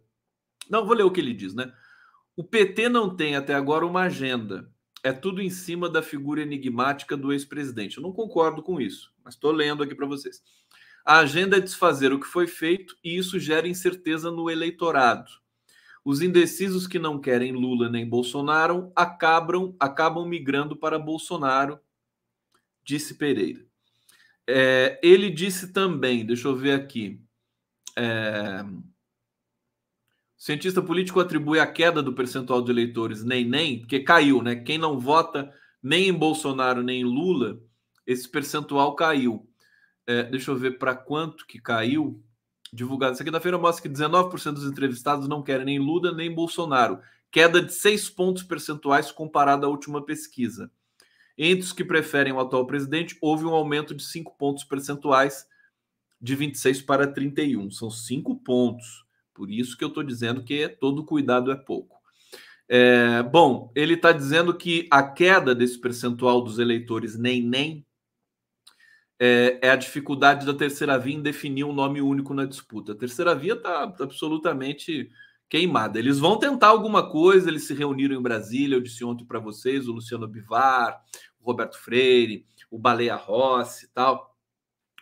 Não, 0.68 0.86
vou 0.86 0.94
ler 0.94 1.02
o 1.02 1.10
que 1.10 1.20
ele 1.20 1.34
diz, 1.34 1.54
né? 1.54 1.72
O 2.36 2.42
PT 2.42 2.88
não 2.88 3.14
tem 3.14 3.36
até 3.36 3.54
agora 3.54 3.86
uma 3.86 4.02
agenda. 4.02 4.70
É 5.02 5.12
tudo 5.12 5.42
em 5.42 5.50
cima 5.50 5.88
da 5.88 6.02
figura 6.02 6.42
enigmática 6.42 7.16
do 7.16 7.32
ex-presidente. 7.32 7.98
Eu 7.98 8.02
não 8.02 8.12
concordo 8.12 8.62
com 8.62 8.80
isso, 8.80 9.12
mas 9.22 9.34
estou 9.34 9.52
lendo 9.52 9.82
aqui 9.82 9.94
para 9.94 10.06
vocês. 10.06 10.42
A 11.04 11.18
agenda 11.18 11.58
é 11.58 11.60
desfazer 11.60 12.12
o 12.12 12.18
que 12.18 12.26
foi 12.26 12.46
feito 12.46 12.96
e 13.04 13.16
isso 13.16 13.38
gera 13.38 13.68
incerteza 13.68 14.30
no 14.30 14.50
eleitorado. 14.50 15.30
Os 16.02 16.22
indecisos 16.22 16.86
que 16.86 16.98
não 16.98 17.20
querem 17.20 17.52
Lula 17.52 17.88
nem 17.88 18.08
Bolsonaro 18.08 18.90
acabam, 18.96 19.74
acabam 19.78 20.26
migrando 20.26 20.76
para 20.76 20.98
Bolsonaro, 20.98 21.78
disse 22.82 23.14
Pereira. 23.14 23.66
É, 24.46 25.00
ele 25.02 25.30
disse 25.30 25.72
também, 25.72 26.24
deixa 26.24 26.48
eu 26.48 26.56
ver 26.56 26.72
aqui. 26.72 27.23
É, 27.96 28.62
o 30.36 30.42
cientista 30.44 30.82
político 30.82 31.20
atribui 31.20 31.58
a 31.58 31.66
queda 31.66 32.02
do 32.02 32.12
percentual 32.12 32.62
de 32.62 32.70
eleitores 32.70 33.24
nem 33.24 33.44
nem, 33.48 33.78
porque 33.80 34.00
caiu, 34.00 34.42
né? 34.42 34.56
Quem 34.56 34.78
não 34.78 34.98
vota 34.98 35.52
nem 35.82 36.08
em 36.08 36.12
Bolsonaro 36.12 36.82
nem 36.82 37.02
em 37.02 37.04
Lula, 37.04 37.60
esse 38.06 38.28
percentual 38.28 38.94
caiu. 38.94 39.48
É, 40.06 40.24
deixa 40.24 40.50
eu 40.50 40.56
ver 40.56 40.78
para 40.78 40.94
quanto 40.94 41.46
que 41.46 41.60
caiu. 41.60 42.22
Divulgado 42.72 43.12
essa 43.12 43.24
quinta-feira 43.24 43.56
mostra 43.56 43.82
que 43.82 43.88
19% 43.88 44.52
dos 44.52 44.66
entrevistados 44.66 45.28
não 45.28 45.42
querem 45.42 45.64
nem 45.64 45.78
Lula 45.78 46.12
nem 46.12 46.34
Bolsonaro. 46.34 47.00
Queda 47.30 47.62
de 47.62 47.72
6 47.72 48.10
pontos 48.10 48.42
percentuais 48.42 49.10
comparada 49.10 49.66
à 49.66 49.70
última 49.70 50.04
pesquisa. 50.04 50.70
Entre 51.36 51.64
os 51.64 51.72
que 51.72 51.84
preferem 51.84 52.32
o 52.32 52.40
atual 52.40 52.66
presidente, 52.66 53.16
houve 53.20 53.44
um 53.44 53.54
aumento 53.54 53.94
de 53.94 54.04
5 54.04 54.36
pontos 54.36 54.64
percentuais, 54.64 55.46
de 56.24 56.34
26 56.34 56.80
para 56.80 57.06
31. 57.06 57.70
São 57.70 57.90
5 57.90 58.36
pontos. 58.36 59.04
Por 59.34 59.50
isso 59.50 59.76
que 59.76 59.84
eu 59.84 59.88
estou 59.88 60.02
dizendo 60.02 60.42
que 60.42 60.66
todo 60.68 61.04
cuidado 61.04 61.52
é 61.52 61.54
pouco. 61.54 61.98
É, 62.66 63.22
bom, 63.22 63.70
ele 63.76 63.92
está 63.92 64.10
dizendo 64.10 64.56
que 64.56 64.88
a 64.90 65.02
queda 65.02 65.54
desse 65.54 65.78
percentual 65.78 66.40
dos 66.40 66.58
eleitores 66.58 67.18
nem 67.18 67.42
nem 67.42 67.86
é, 69.20 69.58
é, 69.60 69.70
a 69.70 69.76
dificuldade 69.76 70.46
da 70.46 70.54
terceira 70.54 70.98
via 70.98 71.14
em 71.14 71.22
definir 71.22 71.64
um 71.64 71.74
nome 71.74 72.00
único 72.00 72.32
na 72.32 72.46
disputa. 72.46 72.92
A 72.92 72.96
terceira 72.96 73.34
via 73.34 73.52
está 73.52 73.82
absolutamente 73.82 75.10
queimada. 75.46 75.98
Eles 75.98 76.18
vão 76.18 76.38
tentar 76.38 76.68
alguma 76.68 77.08
coisa, 77.10 77.50
eles 77.50 77.66
se 77.66 77.74
reuniram 77.74 78.16
em 78.16 78.22
Brasília, 78.22 78.76
eu 78.76 78.80
disse 78.80 79.04
ontem 79.04 79.26
para 79.26 79.38
vocês, 79.38 79.86
o 79.86 79.92
Luciano 79.92 80.26
Bivar, 80.26 81.02
o 81.38 81.44
Roberto 81.44 81.78
Freire, 81.78 82.46
o 82.70 82.78
Baleia 82.78 83.14
Rossi 83.14 83.84
e 83.84 83.88
tal. 83.88 84.33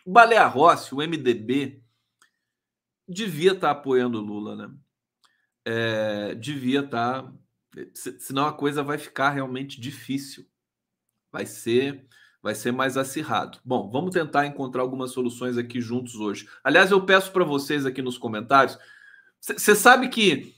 O 0.05 0.11
Baleia 0.11 0.45
Rossi, 0.45 0.93
o 0.93 0.97
MDB, 0.97 1.81
devia 3.07 3.53
estar 3.53 3.73
tá 3.73 3.79
apoiando 3.79 4.19
o 4.19 4.21
Lula, 4.21 4.55
né? 4.55 4.73
É, 5.65 6.35
devia 6.35 6.81
estar. 6.81 7.23
Tá... 7.23 7.33
Senão 8.19 8.45
a 8.45 8.53
coisa 8.53 8.83
vai 8.83 8.97
ficar 8.97 9.29
realmente 9.31 9.79
difícil. 9.79 10.45
Vai 11.31 11.45
ser 11.45 12.07
vai 12.43 12.53
ser 12.53 12.73
mais 12.73 12.97
acirrado. 12.97 13.57
Bom, 13.63 13.89
vamos 13.89 14.11
tentar 14.11 14.45
encontrar 14.45 14.81
algumas 14.81 15.11
soluções 15.11 15.57
aqui 15.57 15.79
juntos 15.79 16.15
hoje. 16.15 16.45
Aliás, 16.61 16.91
eu 16.91 17.05
peço 17.05 17.31
para 17.31 17.45
vocês 17.45 17.85
aqui 17.85 18.01
nos 18.01 18.17
comentários. 18.17 18.77
Você 19.39 19.73
sabe 19.73 20.09
que 20.09 20.53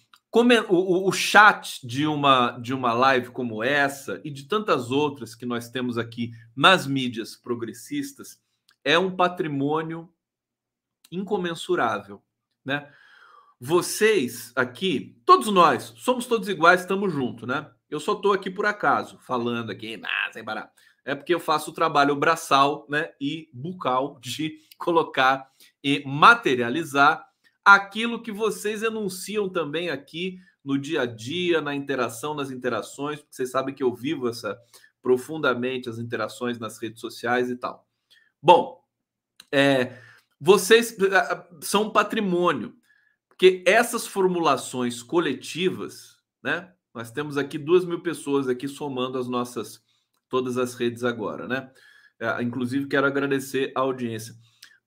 o, 0.67 1.07
o, 1.07 1.11
chat 1.11 1.85
de 1.87 2.07
uma, 2.07 2.57
de 2.57 2.73
uma 2.73 2.91
live 2.91 3.29
como 3.29 3.63
essa 3.63 4.19
e 4.23 4.31
de 4.31 4.43
tantas 4.43 4.89
outras 4.91 5.35
que 5.35 5.45
nós 5.45 5.69
temos 5.69 5.97
aqui 5.97 6.31
nas 6.55 6.87
mídias 6.87 7.35
progressistas 7.35 8.39
é 8.85 8.97
um 8.97 9.13
patrimônio 9.13 10.09
incomensurável, 11.11 12.23
né? 12.63 12.89
Vocês 13.59 14.53
aqui, 14.55 15.21
todos 15.25 15.47
nós, 15.47 15.93
somos 15.97 16.25
todos 16.25 16.47
iguais, 16.47 16.81
estamos 16.81 17.11
juntos, 17.11 17.45
né? 17.47 17.69
Eu 17.89 17.99
só 17.99 18.13
estou 18.13 18.31
aqui 18.31 18.49
por 18.49 18.65
acaso, 18.65 19.19
falando 19.19 19.71
aqui, 19.71 19.99
ah, 20.01 20.31
sem 20.31 20.43
barato 20.43 20.71
é 21.05 21.13
porque 21.13 21.33
eu 21.33 21.39
faço 21.39 21.69
o 21.69 21.73
trabalho 21.73 22.15
braçal 22.15 22.85
né, 22.89 23.13
e 23.21 23.47
bucal 23.53 24.19
de 24.19 24.57
colocar 24.77 25.47
e 25.83 26.03
materializar 26.05 27.23
aquilo 27.63 28.21
que 28.21 28.31
vocês 28.31 28.81
enunciam 28.81 29.47
também 29.47 29.89
aqui 29.89 30.39
no 30.63 30.79
dia 30.79 31.03
a 31.03 31.05
dia, 31.05 31.61
na 31.61 31.75
interação, 31.75 32.33
nas 32.33 32.49
interações, 32.49 33.19
porque 33.19 33.35
vocês 33.35 33.51
sabem 33.51 33.73
que 33.73 33.83
eu 33.83 33.93
vivo 33.93 34.27
essa 34.27 34.57
profundamente 34.99 35.87
as 35.87 35.99
interações 35.99 36.57
nas 36.57 36.79
redes 36.81 36.99
sociais 36.99 37.51
e 37.51 37.55
tal. 37.55 37.84
Bom, 38.45 38.79
é, 39.51 39.97
vocês 40.39 40.95
são 41.61 41.85
um 41.85 41.89
patrimônio, 41.89 42.75
porque 43.27 43.63
essas 43.65 44.05
formulações 44.05 45.01
coletivas, 45.01 46.19
né? 46.43 46.71
Nós 46.93 47.09
temos 47.09 47.39
aqui 47.39 47.57
duas 47.57 47.83
mil 47.83 48.03
pessoas 48.03 48.47
aqui 48.47 48.67
somando 48.67 49.17
as 49.17 49.27
nossas 49.27 49.83
todas 50.29 50.59
as 50.59 50.75
redes 50.75 51.03
agora, 51.03 51.47
né? 51.47 51.71
É, 52.19 52.43
inclusive 52.43 52.87
quero 52.87 53.07
agradecer 53.07 53.71
a 53.73 53.79
audiência 53.79 54.35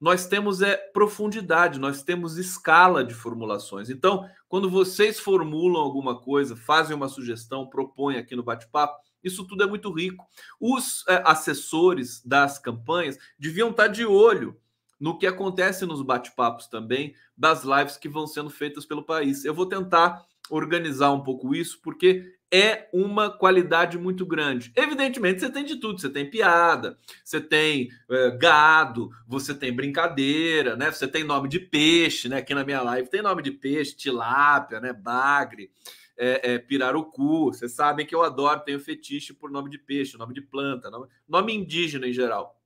nós 0.00 0.26
temos 0.26 0.62
é 0.62 0.76
profundidade, 0.76 1.80
nós 1.80 2.02
temos 2.02 2.38
escala 2.38 3.02
de 3.02 3.14
formulações. 3.14 3.90
Então, 3.90 4.28
quando 4.48 4.70
vocês 4.70 5.18
formulam 5.18 5.82
alguma 5.82 6.20
coisa, 6.20 6.56
fazem 6.56 6.94
uma 6.94 7.08
sugestão, 7.08 7.68
propõem 7.68 8.16
aqui 8.16 8.36
no 8.36 8.44
bate-papo, 8.44 9.02
isso 9.22 9.46
tudo 9.46 9.62
é 9.62 9.66
muito 9.66 9.90
rico. 9.92 10.26
Os 10.60 11.04
é, 11.08 11.22
assessores 11.24 12.22
das 12.24 12.58
campanhas 12.58 13.18
deviam 13.38 13.70
estar 13.70 13.88
de 13.88 14.04
olho 14.04 14.56
no 14.98 15.16
que 15.16 15.26
acontece 15.26 15.86
nos 15.86 16.02
bate-papos 16.02 16.66
também, 16.66 17.14
das 17.36 17.62
lives 17.62 17.96
que 17.96 18.08
vão 18.08 18.26
sendo 18.26 18.50
feitas 18.50 18.84
pelo 18.84 19.04
país. 19.04 19.44
Eu 19.44 19.54
vou 19.54 19.66
tentar 19.66 20.26
organizar 20.50 21.12
um 21.12 21.22
pouco 21.22 21.54
isso, 21.54 21.80
porque 21.82 22.34
é 22.50 22.88
uma 22.92 23.30
qualidade 23.30 23.98
muito 23.98 24.24
grande. 24.24 24.72
Evidentemente, 24.74 25.40
você 25.40 25.50
tem 25.50 25.64
de 25.64 25.76
tudo. 25.76 26.00
Você 26.00 26.08
tem 26.08 26.28
piada, 26.28 26.98
você 27.22 27.40
tem 27.40 27.90
é, 28.10 28.30
gado, 28.30 29.10
você 29.26 29.54
tem 29.54 29.72
brincadeira, 29.72 30.74
né? 30.74 30.90
Você 30.90 31.06
tem 31.06 31.24
nome 31.24 31.48
de 31.48 31.60
peixe, 31.60 32.28
né? 32.28 32.38
Aqui 32.38 32.54
na 32.54 32.64
minha 32.64 32.80
live 32.80 33.10
tem 33.10 33.22
nome 33.22 33.42
de 33.42 33.52
peixe, 33.52 33.96
tilápia, 33.96 34.80
né? 34.80 34.92
Bagre, 34.92 35.70
é, 36.18 36.54
é, 36.54 36.58
pirarucu. 36.58 37.46
Vocês 37.46 37.72
sabem 37.72 38.04
que 38.04 38.14
eu 38.14 38.22
adoro, 38.22 38.60
tenho 38.60 38.80
fetiche 38.80 39.32
por 39.32 39.50
nome 39.50 39.70
de 39.70 39.78
peixe, 39.78 40.18
nome 40.18 40.34
de 40.34 40.42
planta, 40.42 40.90
nome, 40.90 41.06
nome 41.26 41.54
indígena 41.54 42.08
em 42.08 42.12
geral. 42.12 42.60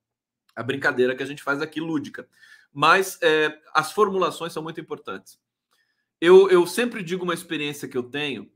A 0.56 0.62
brincadeira 0.62 1.14
que 1.14 1.22
a 1.22 1.26
gente 1.26 1.42
faz 1.42 1.60
aqui 1.60 1.80
lúdica. 1.80 2.26
Mas 2.72 3.18
é, 3.22 3.60
as 3.74 3.92
formulações 3.92 4.52
são 4.52 4.62
muito 4.62 4.80
importantes. 4.80 5.38
Eu, 6.18 6.48
eu 6.48 6.66
sempre 6.66 7.02
digo 7.02 7.24
uma 7.24 7.34
experiência 7.34 7.86
que 7.86 7.96
eu 7.96 8.02
tenho 8.02 8.50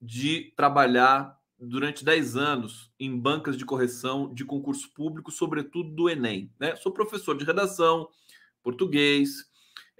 de 0.00 0.52
trabalhar 0.56 1.38
durante 1.58 2.04
10 2.04 2.36
anos 2.36 2.90
em 2.98 3.14
bancas 3.14 3.56
de 3.56 3.66
correção 3.66 4.32
de 4.32 4.44
concurso 4.46 4.90
público, 4.94 5.30
sobretudo 5.30 5.90
do 5.90 6.08
Enem. 6.08 6.50
Né? 6.58 6.74
Sou 6.76 6.90
professor 6.90 7.36
de 7.36 7.44
redação, 7.44 8.08
português. 8.62 9.49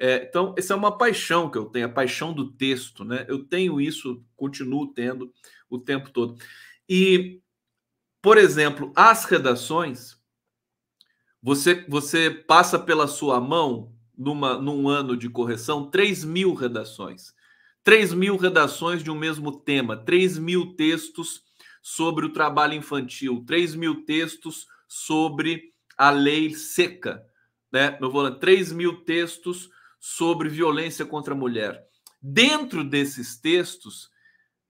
É, 0.02 0.24
então, 0.24 0.54
essa 0.56 0.72
é 0.72 0.76
uma 0.76 0.96
paixão 0.96 1.50
que 1.50 1.58
eu 1.58 1.66
tenho, 1.66 1.84
a 1.84 1.90
paixão 1.90 2.32
do 2.32 2.50
texto. 2.50 3.04
Né? 3.04 3.26
Eu 3.28 3.44
tenho 3.44 3.78
isso, 3.78 4.24
continuo 4.34 4.86
tendo 4.94 5.30
o 5.68 5.78
tempo 5.78 6.08
todo. 6.08 6.42
E, 6.88 7.42
por 8.22 8.38
exemplo, 8.38 8.90
as 8.96 9.26
redações, 9.26 10.18
você, 11.42 11.84
você 11.86 12.30
passa 12.30 12.78
pela 12.78 13.06
sua 13.06 13.38
mão, 13.42 13.92
numa, 14.16 14.58
num 14.58 14.88
ano 14.88 15.14
de 15.16 15.28
correção, 15.28 15.90
3 15.90 16.24
mil 16.24 16.54
redações. 16.54 17.34
3 17.84 18.14
mil 18.14 18.36
redações 18.36 19.02
de 19.02 19.10
um 19.10 19.14
mesmo 19.14 19.52
tema, 19.52 19.96
3 19.96 20.38
mil 20.38 20.74
textos 20.76 21.42
sobre 21.82 22.24
o 22.24 22.32
trabalho 22.32 22.74
infantil, 22.74 23.44
3 23.46 23.74
mil 23.74 24.04
textos 24.04 24.66
sobre 24.86 25.72
a 25.96 26.10
lei 26.10 26.54
seca, 26.54 27.22
né? 27.72 27.98
Eu 28.00 28.10
vou 28.10 28.22
lá, 28.22 28.30
3 28.30 28.72
mil 28.72 29.02
textos 29.04 29.70
sobre 30.00 30.48
violência 30.48 31.06
contra 31.06 31.34
a 31.34 31.36
mulher. 31.36 31.86
Dentro 32.20 32.82
desses 32.82 33.38
textos, 33.38 34.10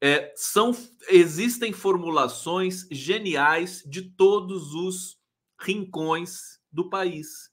é, 0.01 0.33
são 0.37 0.77
existem 1.09 1.73
formulações 1.73 2.87
geniais 2.91 3.83
de 3.87 4.03
todos 4.03 4.75
os 4.75 5.19
rincões 5.59 6.59
do 6.73 6.91
país. 6.91 7.51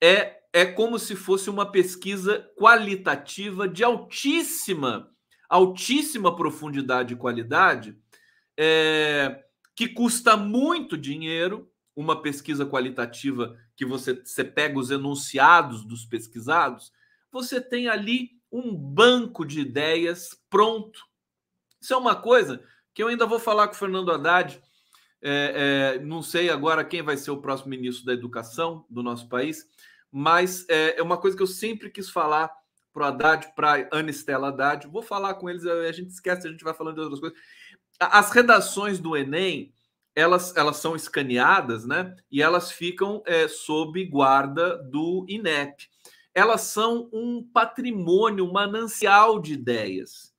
É 0.00 0.42
é 0.52 0.66
como 0.66 0.98
se 0.98 1.16
fosse 1.16 1.48
uma 1.48 1.70
pesquisa 1.70 2.46
qualitativa 2.56 3.66
de 3.66 3.82
altíssima, 3.82 5.10
altíssima 5.48 6.36
profundidade 6.36 7.14
e 7.14 7.16
qualidade, 7.16 7.96
é, 8.56 9.42
que 9.74 9.88
custa 9.88 10.36
muito 10.36 10.98
dinheiro. 10.98 11.70
Uma 11.96 12.20
pesquisa 12.20 12.66
qualitativa 12.66 13.56
que 13.76 13.84
você, 13.84 14.14
você 14.14 14.44
pega 14.44 14.78
os 14.78 14.90
enunciados 14.90 15.84
dos 15.84 16.04
pesquisados, 16.04 16.92
você 17.30 17.60
tem 17.60 17.88
ali 17.88 18.30
um 18.50 18.74
banco 18.74 19.44
de 19.44 19.60
ideias 19.60 20.36
pronto. 20.50 21.00
Isso 21.80 21.94
é 21.94 21.96
uma 21.96 22.14
coisa 22.14 22.62
que 22.92 23.02
eu 23.02 23.08
ainda 23.08 23.26
vou 23.26 23.38
falar 23.38 23.68
com 23.68 23.74
o 23.74 23.78
Fernando 23.78 24.12
Haddad. 24.12 24.62
É, 25.22 25.96
é, 25.96 26.04
não 26.04 26.22
sei 26.22 26.50
agora 26.50 26.84
quem 26.84 27.02
vai 27.02 27.16
ser 27.16 27.30
o 27.30 27.40
próximo 27.40 27.70
ministro 27.70 28.04
da 28.04 28.12
Educação 28.12 28.84
do 28.90 29.02
nosso 29.02 29.28
país, 29.28 29.66
mas 30.10 30.68
é, 30.68 30.98
é 30.98 31.02
uma 31.02 31.16
coisa 31.16 31.36
que 31.36 31.42
eu 31.42 31.46
sempre 31.46 31.90
quis 31.90 32.10
falar 32.10 32.50
para 32.92 33.04
o 33.04 33.06
Haddad, 33.06 33.54
para 33.54 33.88
a 33.90 33.98
Anistela 33.98 34.48
Haddad. 34.48 34.86
Vou 34.88 35.02
falar 35.02 35.34
com 35.34 35.48
eles, 35.48 35.64
a 35.64 35.90
gente 35.92 36.10
esquece, 36.10 36.46
a 36.46 36.50
gente 36.50 36.64
vai 36.64 36.74
falando 36.74 36.96
de 36.96 37.00
outras 37.00 37.20
coisas. 37.20 37.38
As 37.98 38.30
redações 38.30 38.98
do 38.98 39.16
Enem, 39.16 39.72
elas, 40.14 40.54
elas 40.56 40.76
são 40.76 40.94
escaneadas, 40.94 41.84
né? 41.84 42.14
E 42.30 42.42
elas 42.42 42.70
ficam 42.70 43.22
é, 43.26 43.48
sob 43.48 44.04
guarda 44.06 44.76
do 44.76 45.24
INEP. 45.28 45.88
Elas 46.34 46.62
são 46.62 47.08
um 47.12 47.42
patrimônio, 47.42 48.50
manancial 48.50 49.38
de 49.38 49.54
ideias. 49.54 50.32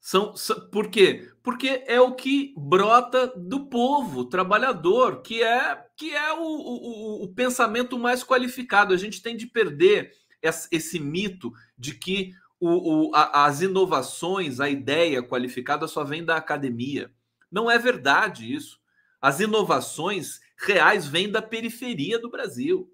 São, 0.00 0.34
são, 0.34 0.68
por 0.70 0.88
quê? 0.88 1.30
Porque 1.42 1.84
é 1.86 2.00
o 2.00 2.14
que 2.14 2.54
brota 2.56 3.26
do 3.36 3.66
povo 3.66 4.24
trabalhador, 4.24 5.20
que 5.20 5.42
é 5.42 5.86
que 5.96 6.14
é 6.14 6.32
o, 6.32 6.42
o, 6.42 7.24
o 7.24 7.34
pensamento 7.34 7.98
mais 7.98 8.24
qualificado. 8.24 8.94
A 8.94 8.96
gente 8.96 9.22
tem 9.22 9.36
de 9.36 9.46
perder 9.46 10.12
esse, 10.42 10.68
esse 10.72 10.98
mito 10.98 11.52
de 11.76 11.94
que 11.94 12.32
o, 12.58 13.08
o, 13.08 13.14
a, 13.14 13.44
as 13.44 13.60
inovações, 13.60 14.58
a 14.58 14.70
ideia 14.70 15.22
qualificada 15.22 15.86
só 15.86 16.02
vem 16.02 16.24
da 16.24 16.36
academia. 16.36 17.12
Não 17.50 17.70
é 17.70 17.78
verdade 17.78 18.52
isso. 18.52 18.78
As 19.20 19.40
inovações 19.40 20.40
reais 20.56 21.06
vêm 21.06 21.30
da 21.30 21.42
periferia 21.42 22.18
do 22.18 22.30
Brasil. 22.30 22.90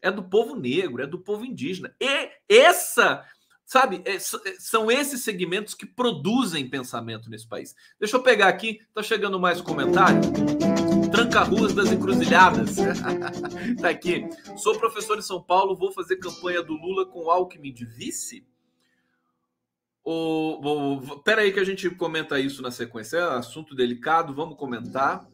É 0.00 0.10
do 0.10 0.22
povo 0.22 0.56
negro, 0.56 1.02
é 1.02 1.06
do 1.06 1.18
povo 1.18 1.44
indígena. 1.44 1.94
E 2.00 2.30
essa 2.48 3.24
Sabe, 3.72 4.02
é, 4.04 4.16
é, 4.16 4.18
são 4.58 4.90
esses 4.90 5.24
segmentos 5.24 5.72
que 5.72 5.86
produzem 5.86 6.68
pensamento 6.68 7.30
nesse 7.30 7.48
país. 7.48 7.74
Deixa 7.98 8.16
eu 8.16 8.22
pegar 8.22 8.48
aqui, 8.48 8.80
tá 8.92 9.02
chegando 9.02 9.40
mais 9.40 9.62
comentário. 9.62 10.20
Tranca-ruas 11.10 11.72
das 11.72 11.90
encruzilhadas. 11.90 12.76
tá 13.80 13.88
aqui. 13.88 14.28
Sou 14.58 14.78
professor 14.78 15.16
em 15.16 15.22
São 15.22 15.42
Paulo, 15.42 15.74
vou 15.74 15.90
fazer 15.90 16.16
campanha 16.16 16.62
do 16.62 16.74
Lula 16.74 17.06
com 17.06 17.30
Alckmin 17.30 17.72
de 17.72 17.86
vice? 17.86 18.46
O, 20.04 20.98
o, 20.98 21.22
pera 21.22 21.42
aí 21.42 21.52
que 21.52 21.60
a 21.60 21.64
gente 21.64 21.88
comenta 21.90 22.38
isso 22.38 22.62
na 22.62 22.70
sequência. 22.70 23.18
É 23.18 23.28
um 23.28 23.38
assunto 23.38 23.74
delicado, 23.74 24.34
vamos 24.34 24.56
comentar 24.56 25.26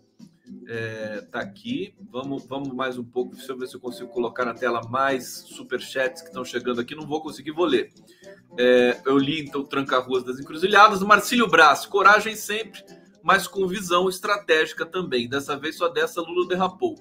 é, 0.66 1.22
tá 1.30 1.40
aqui. 1.40 1.94
Vamos, 2.10 2.46
vamos 2.46 2.72
mais 2.72 2.98
um 2.98 3.04
pouco. 3.04 3.34
Deixa 3.34 3.52
eu 3.52 3.58
ver 3.58 3.66
se 3.66 3.74
eu 3.74 3.80
consigo 3.80 4.08
colocar 4.08 4.44
na 4.44 4.54
tela 4.54 4.80
mais 4.88 5.26
superchats 5.26 6.22
que 6.22 6.28
estão 6.28 6.44
chegando 6.44 6.80
aqui. 6.80 6.94
Não 6.94 7.06
vou 7.06 7.22
conseguir, 7.22 7.52
vou 7.52 7.66
ler. 7.66 7.92
É, 8.58 9.00
eu 9.04 9.18
li 9.18 9.40
então 9.40 9.64
Tranca-Ruas 9.64 10.24
das 10.24 10.38
Encruzilhadas. 10.38 11.02
Marcílio 11.02 11.48
Braz, 11.48 11.86
coragem 11.86 12.34
sempre, 12.34 12.84
mas 13.22 13.46
com 13.46 13.66
visão 13.66 14.08
estratégica 14.08 14.84
também. 14.84 15.28
Dessa 15.28 15.56
vez 15.56 15.76
só 15.76 15.88
dessa 15.88 16.20
Lula 16.20 16.48
derrapou. 16.48 16.96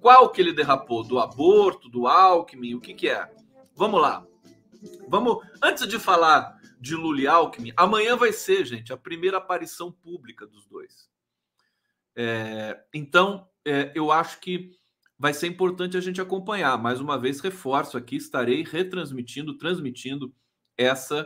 Qual 0.00 0.30
que 0.30 0.40
ele 0.40 0.52
derrapou? 0.52 1.04
Do 1.04 1.18
aborto, 1.18 1.88
do 1.88 2.06
Alckmin? 2.06 2.74
O 2.74 2.80
que, 2.80 2.94
que 2.94 3.08
é? 3.08 3.30
Vamos 3.76 4.00
lá. 4.00 4.24
Vamos. 5.08 5.38
Antes 5.62 5.86
de 5.86 5.98
falar 5.98 6.58
de 6.82 6.96
Lula 6.96 7.20
e 7.20 7.26
Alckmin, 7.28 7.72
amanhã 7.76 8.16
vai 8.16 8.32
ser, 8.32 8.66
gente, 8.66 8.92
a 8.92 8.96
primeira 8.96 9.36
aparição 9.36 9.92
pública 9.92 10.44
dos 10.44 10.66
dois. 10.66 11.08
É, 12.16 12.76
então, 12.92 13.48
é, 13.64 13.92
eu 13.94 14.10
acho 14.10 14.40
que 14.40 14.72
vai 15.16 15.32
ser 15.32 15.46
importante 15.46 15.96
a 15.96 16.00
gente 16.00 16.20
acompanhar. 16.20 16.76
Mais 16.76 17.00
uma 17.00 17.16
vez, 17.16 17.38
reforço 17.38 17.96
aqui, 17.96 18.16
estarei 18.16 18.64
retransmitindo, 18.64 19.56
transmitindo 19.56 20.34
essa 20.76 21.24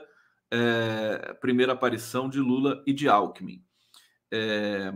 é, 0.50 1.32
primeira 1.40 1.72
aparição 1.72 2.28
de 2.28 2.38
Lula 2.38 2.84
e 2.86 2.92
de 2.92 3.08
Alckmin. 3.08 3.64
É, 4.30 4.92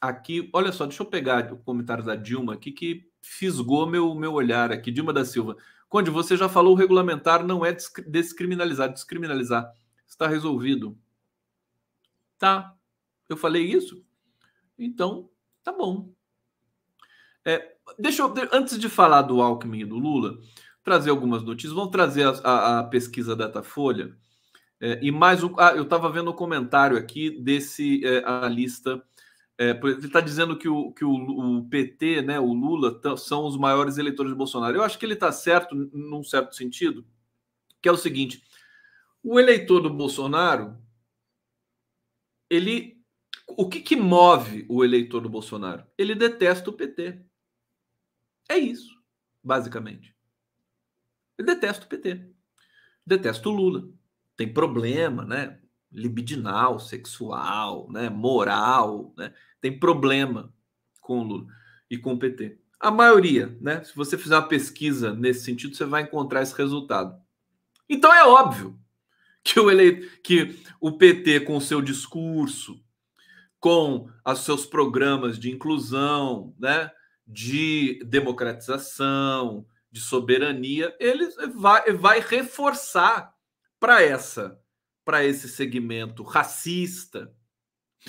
aqui, 0.00 0.48
olha 0.52 0.70
só, 0.70 0.86
deixa 0.86 1.02
eu 1.02 1.06
pegar 1.06 1.52
o 1.52 1.58
comentário 1.58 2.04
da 2.04 2.14
Dilma 2.14 2.54
aqui 2.54 2.70
que 2.70 3.10
fisgou 3.20 3.84
meu, 3.84 4.14
meu 4.14 4.32
olhar 4.34 4.70
aqui. 4.70 4.92
Dilma 4.92 5.12
da 5.12 5.24
Silva. 5.24 5.56
Conde, 5.88 6.08
você 6.08 6.36
já 6.36 6.48
falou 6.48 6.74
o 6.74 6.76
regulamentar 6.76 7.44
não 7.44 7.66
é 7.66 7.76
descriminalizar, 8.06 8.92
descriminalizar. 8.92 9.68
Está 10.08 10.26
resolvido. 10.26 10.98
Tá. 12.38 12.74
Eu 13.28 13.36
falei 13.36 13.64
isso? 13.64 14.04
Então, 14.78 15.30
tá 15.62 15.70
bom. 15.70 16.12
É, 17.44 17.76
deixa 17.98 18.22
eu, 18.22 18.34
antes 18.52 18.78
de 18.78 18.88
falar 18.88 19.22
do 19.22 19.40
Alckmin 19.40 19.80
e 19.80 19.84
do 19.84 19.98
Lula, 19.98 20.38
trazer 20.82 21.10
algumas 21.10 21.42
notícias. 21.42 21.72
Vamos 21.72 21.90
trazer 21.90 22.24
a, 22.24 22.30
a, 22.30 22.78
a 22.80 22.84
pesquisa 22.84 23.36
Datafolha. 23.36 24.16
É, 24.80 24.98
e 25.02 25.10
mais 25.10 25.42
um. 25.42 25.54
Ah, 25.58 25.72
eu 25.74 25.82
estava 25.82 26.10
vendo 26.10 26.28
o 26.28 26.30
um 26.30 26.36
comentário 26.36 26.96
aqui 26.96 27.30
desse 27.30 28.04
é, 28.04 28.24
analista. 28.24 29.02
É, 29.58 29.70
ele 29.70 30.06
está 30.06 30.20
dizendo 30.20 30.56
que, 30.56 30.68
o, 30.68 30.92
que 30.92 31.04
o, 31.04 31.12
o, 31.12 31.68
PT, 31.68 32.22
né, 32.22 32.38
o 32.38 32.52
Lula, 32.52 33.00
são 33.16 33.44
os 33.44 33.58
maiores 33.58 33.98
eleitores 33.98 34.30
de 34.30 34.38
Bolsonaro. 34.38 34.76
Eu 34.76 34.84
acho 34.84 34.96
que 34.98 35.04
ele 35.04 35.14
está 35.14 35.32
certo, 35.32 35.74
num 35.74 36.22
certo 36.22 36.54
sentido, 36.54 37.04
que 37.82 37.88
é 37.88 37.92
o 37.92 37.96
seguinte: 37.96 38.42
o 39.22 39.38
eleitor 39.38 39.80
do 39.80 39.90
Bolsonaro, 39.90 40.76
ele. 42.48 42.98
O 43.46 43.68
que, 43.68 43.80
que 43.80 43.96
move 43.96 44.66
o 44.68 44.84
eleitor 44.84 45.20
do 45.20 45.28
Bolsonaro? 45.28 45.86
Ele 45.96 46.14
detesta 46.14 46.68
o 46.68 46.72
PT. 46.72 47.24
É 48.48 48.58
isso, 48.58 48.94
basicamente. 49.42 50.14
Ele 51.38 51.46
detesta 51.46 51.84
o 51.84 51.88
PT. 51.88 52.30
Detesta 53.06 53.48
o 53.48 53.52
Lula 53.52 53.88
tem 54.38 54.50
problema, 54.50 55.24
né? 55.24 55.58
Libidinal, 55.90 56.78
sexual, 56.78 57.90
né? 57.90 58.08
Moral, 58.08 59.12
né? 59.18 59.34
Tem 59.60 59.76
problema 59.76 60.54
com 61.00 61.18
o 61.18 61.22
Lula 61.24 61.46
e 61.90 61.98
com 61.98 62.12
o 62.12 62.18
PT. 62.18 62.56
A 62.78 62.88
maioria, 62.88 63.58
né? 63.60 63.82
Se 63.82 63.96
você 63.96 64.16
fizer 64.16 64.36
uma 64.36 64.46
pesquisa 64.46 65.12
nesse 65.12 65.44
sentido, 65.44 65.74
você 65.74 65.84
vai 65.84 66.02
encontrar 66.02 66.42
esse 66.42 66.54
resultado. 66.54 67.20
Então 67.88 68.14
é 68.14 68.24
óbvio 68.24 68.78
que 69.44 69.58
o 69.58 69.70
eleito, 69.70 70.20
que 70.22 70.58
o 70.80 70.92
PT 70.92 71.40
com 71.40 71.56
o 71.56 71.60
seu 71.60 71.80
discurso, 71.80 72.82
com 73.58 74.08
os 74.24 74.40
seus 74.40 74.66
programas 74.66 75.38
de 75.38 75.50
inclusão, 75.50 76.54
né, 76.58 76.90
de 77.26 78.02
democratização, 78.04 79.66
de 79.90 80.00
soberania, 80.00 80.94
ele 81.00 81.28
vai, 81.54 81.92
vai 81.92 82.20
reforçar 82.20 83.34
para 83.80 84.02
essa 84.02 84.58
para 85.08 85.24
esse 85.24 85.48
segmento 85.48 86.22
racista, 86.22 87.34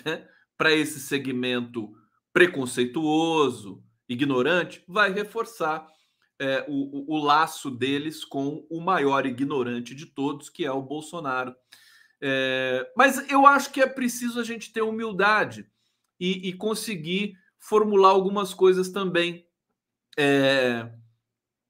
né? 0.04 0.28
para 0.58 0.74
esse 0.74 1.00
segmento 1.00 1.96
preconceituoso, 2.34 3.82
ignorante, 4.10 4.84
vai 4.86 5.10
reforçar 5.10 5.88
é, 6.40 6.66
o, 6.68 7.16
o, 7.16 7.24
laço 7.24 7.70
deles 7.70 8.24
com 8.24 8.66
o 8.70 8.80
maior 8.80 9.26
ignorante 9.26 9.94
de 9.94 10.06
todos, 10.06 10.50
que 10.50 10.66
é 10.66 10.72
o 10.72 10.82
Bolsonaro. 10.82 11.54
É, 12.22 12.90
mas 12.96 13.30
eu 13.30 13.46
acho 13.46 13.72
que 13.72 13.82
é 13.82 13.88
preciso 13.88 14.40
a 14.40 14.44
gente 14.44 14.72
ter 14.72 14.82
humildade 14.82 15.70
e, 16.20 16.50
e 16.50 16.54
conseguir 16.54 17.38
formular 17.58 18.10
algumas 18.10 18.54
coisas 18.54 18.90
também. 18.90 19.46
É, 20.18 20.90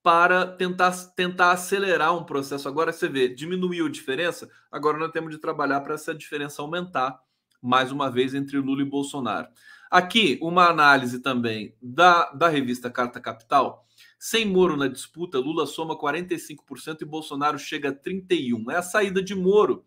para 0.02 0.48
tentar, 0.48 0.92
tentar 1.16 1.52
acelerar 1.52 2.16
um 2.18 2.24
processo. 2.24 2.68
Agora 2.68 2.92
você 2.92 3.08
vê, 3.08 3.28
diminuiu 3.28 3.86
a 3.86 3.92
diferença, 3.92 4.50
agora 4.72 4.98
nós 4.98 5.12
temos 5.12 5.32
de 5.32 5.38
trabalhar 5.38 5.82
para 5.82 5.94
essa 5.94 6.16
diferença 6.16 6.62
aumentar, 6.62 7.20
mais 7.62 7.92
uma 7.92 8.10
vez, 8.10 8.34
entre 8.34 8.58
Lula 8.58 8.82
e 8.82 8.86
Bolsonaro. 8.86 9.50
Aqui, 9.92 10.40
uma 10.42 10.70
análise 10.70 11.20
também 11.20 11.76
da, 11.82 12.32
da 12.32 12.48
revista 12.48 12.90
Carta 12.90 13.20
Capital. 13.20 13.86
Sem 14.20 14.46
Moro 14.46 14.76
na 14.76 14.90
disputa, 14.90 15.40
Lula 15.40 15.66
soma 15.66 15.98
45% 15.98 17.02
e 17.02 17.06
Bolsonaro 17.06 17.58
chega 17.58 17.90
a 17.90 17.94
31%. 17.94 18.70
É 18.70 18.76
a 18.76 18.82
saída 18.82 19.24
de 19.24 19.34
Moro 19.34 19.86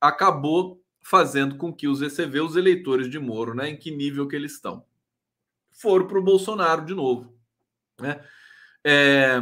acabou 0.00 0.82
fazendo 1.02 1.56
com 1.56 1.72
que 1.72 1.86
os 1.86 2.00
ECV, 2.00 2.40
os 2.40 2.56
eleitores 2.56 3.10
de 3.10 3.18
Moro, 3.18 3.54
né, 3.54 3.68
em 3.68 3.76
que 3.76 3.90
nível 3.90 4.26
que 4.26 4.34
eles 4.34 4.54
estão, 4.54 4.84
foram 5.70 6.06
para 6.06 6.18
o 6.18 6.24
Bolsonaro 6.24 6.84
de 6.86 6.94
novo. 6.94 7.38
Né? 8.00 8.24
É, 8.82 9.40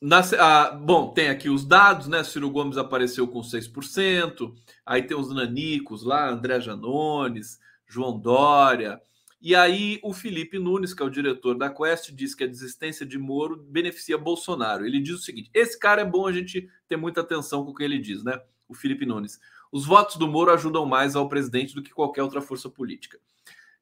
na, 0.00 0.20
a, 0.20 0.70
bom, 0.70 1.12
tem 1.12 1.28
aqui 1.28 1.48
os 1.48 1.64
dados, 1.64 2.08
né? 2.08 2.24
Ciro 2.24 2.50
Gomes 2.50 2.76
apareceu 2.76 3.28
com 3.28 3.40
6%, 3.40 4.54
aí 4.84 5.02
tem 5.02 5.16
os 5.16 5.32
nanicos 5.32 6.02
lá, 6.02 6.28
André 6.28 6.60
Janones, 6.60 7.58
João 7.86 8.18
Dória. 8.18 9.00
E 9.44 9.54
aí 9.54 10.00
o 10.02 10.14
Felipe 10.14 10.58
Nunes, 10.58 10.94
que 10.94 11.02
é 11.02 11.04
o 11.04 11.10
diretor 11.10 11.54
da 11.58 11.68
Quest, 11.68 12.10
diz 12.12 12.34
que 12.34 12.44
a 12.44 12.46
desistência 12.46 13.04
de 13.04 13.18
Moro 13.18 13.62
beneficia 13.68 14.16
Bolsonaro. 14.16 14.86
Ele 14.86 14.98
diz 14.98 15.16
o 15.16 15.22
seguinte: 15.22 15.50
esse 15.52 15.78
cara 15.78 16.00
é 16.00 16.04
bom 16.04 16.26
a 16.26 16.32
gente 16.32 16.66
ter 16.88 16.96
muita 16.96 17.20
atenção 17.20 17.62
com 17.62 17.72
o 17.72 17.74
que 17.74 17.82
ele 17.82 17.98
diz, 17.98 18.24
né? 18.24 18.40
O 18.66 18.72
Felipe 18.72 19.04
Nunes. 19.04 19.38
Os 19.70 19.84
votos 19.84 20.16
do 20.16 20.26
Moro 20.26 20.50
ajudam 20.50 20.86
mais 20.86 21.14
ao 21.14 21.28
presidente 21.28 21.74
do 21.74 21.82
que 21.82 21.92
qualquer 21.92 22.22
outra 22.22 22.40
força 22.40 22.70
política. 22.70 23.20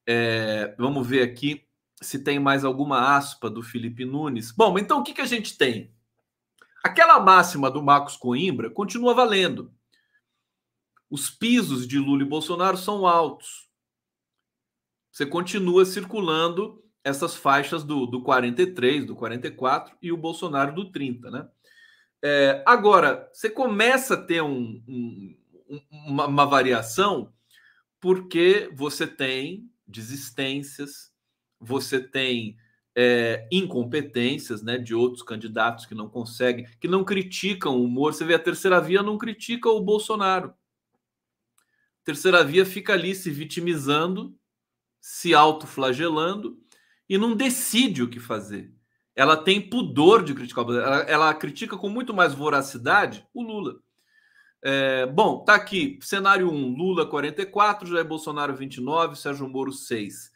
É, 0.05 0.75
vamos 0.77 1.07
ver 1.07 1.23
aqui 1.23 1.65
se 2.01 2.19
tem 2.19 2.41
mais 2.41 2.65
alguma 2.65 3.17
aspa 3.17 3.49
do 3.49 3.63
Felipe 3.63 4.05
Nunes. 4.05 4.51
Bom, 4.51 4.77
então 4.77 4.99
o 4.99 5.05
que, 5.05 5.15
que 5.15 5.21
a 5.21 5.27
gente 5.27 5.57
tem? 5.57 5.93
Aquela 6.83 7.21
máxima 7.21 7.71
do 7.71 7.81
Marcos 7.81 8.17
Coimbra 8.17 8.69
continua 8.69 9.15
valendo. 9.15 9.73
Os 11.09 11.31
pisos 11.31 11.87
de 11.87 12.01
Lula 12.01 12.25
e 12.25 12.29
Bolsonaro 12.29 12.77
são 12.77 13.07
altos. 13.07 13.71
Você 15.13 15.27
continua 15.27 15.85
circulando 15.85 16.83
essas 17.05 17.37
faixas 17.37 17.85
do, 17.85 18.07
do 18.07 18.23
43, 18.23 19.05
do 19.05 19.15
44 19.15 19.95
e 20.01 20.11
o 20.11 20.17
Bolsonaro 20.17 20.75
do 20.75 20.91
30, 20.91 21.31
né? 21.31 21.49
É, 22.25 22.63
agora, 22.65 23.29
você 23.33 23.51
começa 23.51 24.15
a 24.15 24.23
ter 24.23 24.43
um, 24.43 24.83
um, 24.89 25.37
uma, 25.91 26.27
uma 26.27 26.47
variação 26.47 27.33
porque 28.01 28.71
você 28.73 29.07
tem 29.07 29.69
desistências, 29.87 31.13
você 31.61 32.01
tem 32.01 32.57
é, 32.95 33.47
incompetências 33.51 34.63
né, 34.63 34.79
de 34.79 34.95
outros 34.95 35.23
candidatos 35.23 35.85
que 35.85 35.95
não 35.95 36.09
conseguem, 36.09 36.67
que 36.81 36.89
não 36.89 37.05
criticam 37.05 37.77
o 37.77 37.85
humor. 37.85 38.15
Você 38.15 38.25
vê, 38.25 38.35
a 38.35 38.39
terceira 38.39 38.81
via 38.81 39.03
não 39.03 39.19
critica 39.19 39.69
o 39.69 39.81
Bolsonaro. 39.81 40.55
A 42.01 42.05
terceira 42.05 42.43
via 42.43 42.65
fica 42.65 42.93
ali 42.93 43.15
se 43.15 43.31
vitimizando, 43.31 44.37
se 45.03 45.35
autoflagelando 45.35 46.59
e 47.07 47.19
não 47.19 47.37
decide 47.37 48.03
o 48.03 48.09
que 48.09 48.19
fazer. 48.19 48.73
Ela 49.15 49.37
tem 49.37 49.61
pudor 49.61 50.23
de 50.23 50.33
criticar 50.33 50.65
o 50.65 50.75
ela, 50.75 51.01
ela 51.03 51.35
critica 51.35 51.77
com 51.77 51.91
muito 51.91 52.15
mais 52.15 52.33
voracidade 52.33 53.27
o 53.35 53.43
Lula. 53.43 53.81
É, 54.65 55.05
bom, 55.07 55.45
tá 55.45 55.55
aqui, 55.55 55.99
cenário 56.01 56.49
1, 56.51 56.77
Lula 56.77 57.05
44, 57.05 57.87
Jair 57.87 58.07
Bolsonaro 58.07 58.57
29, 58.57 59.17
Sérgio 59.17 59.47
Moro 59.47 59.73
6 59.73 60.33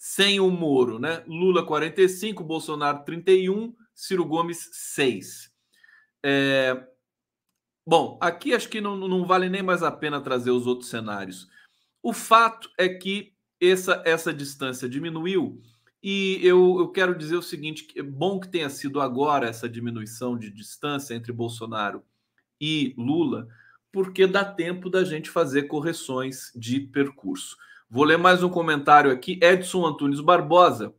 sem 0.00 0.40
o 0.40 0.50
Moro, 0.50 0.98
né? 0.98 1.22
Lula 1.26 1.62
45, 1.62 2.42
Bolsonaro 2.42 3.04
31, 3.04 3.76
Ciro 3.94 4.24
Gomes 4.24 4.70
6. 4.72 5.52
É... 6.24 6.86
Bom, 7.86 8.18
aqui 8.18 8.54
acho 8.54 8.70
que 8.70 8.80
não, 8.80 8.96
não 8.96 9.26
vale 9.26 9.50
nem 9.50 9.62
mais 9.62 9.82
a 9.82 9.92
pena 9.92 10.18
trazer 10.18 10.52
os 10.52 10.66
outros 10.66 10.88
cenários. 10.88 11.48
O 12.02 12.14
fato 12.14 12.70
é 12.78 12.88
que 12.88 13.34
essa, 13.60 14.02
essa 14.04 14.32
distância 14.32 14.88
diminuiu 14.88 15.60
e 16.02 16.40
eu, 16.42 16.76
eu 16.78 16.88
quero 16.88 17.16
dizer 17.16 17.36
o 17.36 17.42
seguinte: 17.42 17.88
é 17.94 18.02
bom 18.02 18.40
que 18.40 18.48
tenha 18.48 18.70
sido 18.70 19.00
agora 19.00 19.48
essa 19.48 19.68
diminuição 19.68 20.36
de 20.36 20.50
distância 20.50 21.14
entre 21.14 21.32
Bolsonaro 21.32 22.02
e 22.60 22.94
Lula, 22.96 23.48
porque 23.92 24.26
dá 24.26 24.44
tempo 24.44 24.88
da 24.88 25.04
gente 25.04 25.28
fazer 25.28 25.64
correções 25.64 26.52
de 26.56 26.80
percurso. 26.80 27.56
Vou 27.88 28.04
ler 28.04 28.16
mais 28.16 28.42
um 28.42 28.48
comentário 28.48 29.10
aqui. 29.10 29.38
Edson 29.42 29.84
Antunes 29.84 30.20
Barbosa 30.20 30.94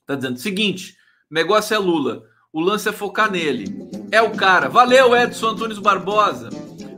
está 0.00 0.14
dizendo: 0.14 0.38
seguinte, 0.38 0.96
negócio 1.30 1.74
é 1.74 1.78
Lula. 1.78 2.28
O 2.52 2.60
lance 2.60 2.88
é 2.88 2.92
focar 2.92 3.30
nele. 3.30 3.66
É 4.10 4.20
o 4.20 4.32
cara. 4.32 4.68
Valeu, 4.68 5.16
Edson 5.16 5.48
Antunes 5.48 5.78
Barbosa. 5.78 6.48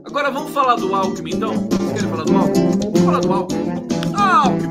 Agora 0.05 0.31
vamos 0.31 0.53
falar 0.53 0.77
do 0.77 0.95
Alckmin, 0.95 1.35
então? 1.35 1.69
Vocês 1.69 2.03
falar 2.03 2.25
do 2.25 2.37
Alckmin? 2.37 2.81
Vamos 2.81 3.01
falar 3.01 3.21
do 3.21 3.33
Alckmin. 3.33 3.89
Alckmin, 4.17 4.68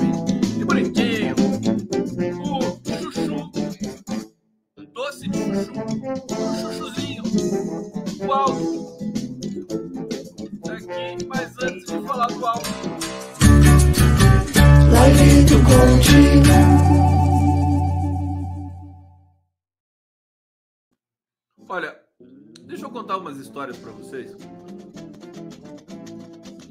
histórias 23.38 23.78
para 23.78 23.92
vocês 23.92 24.36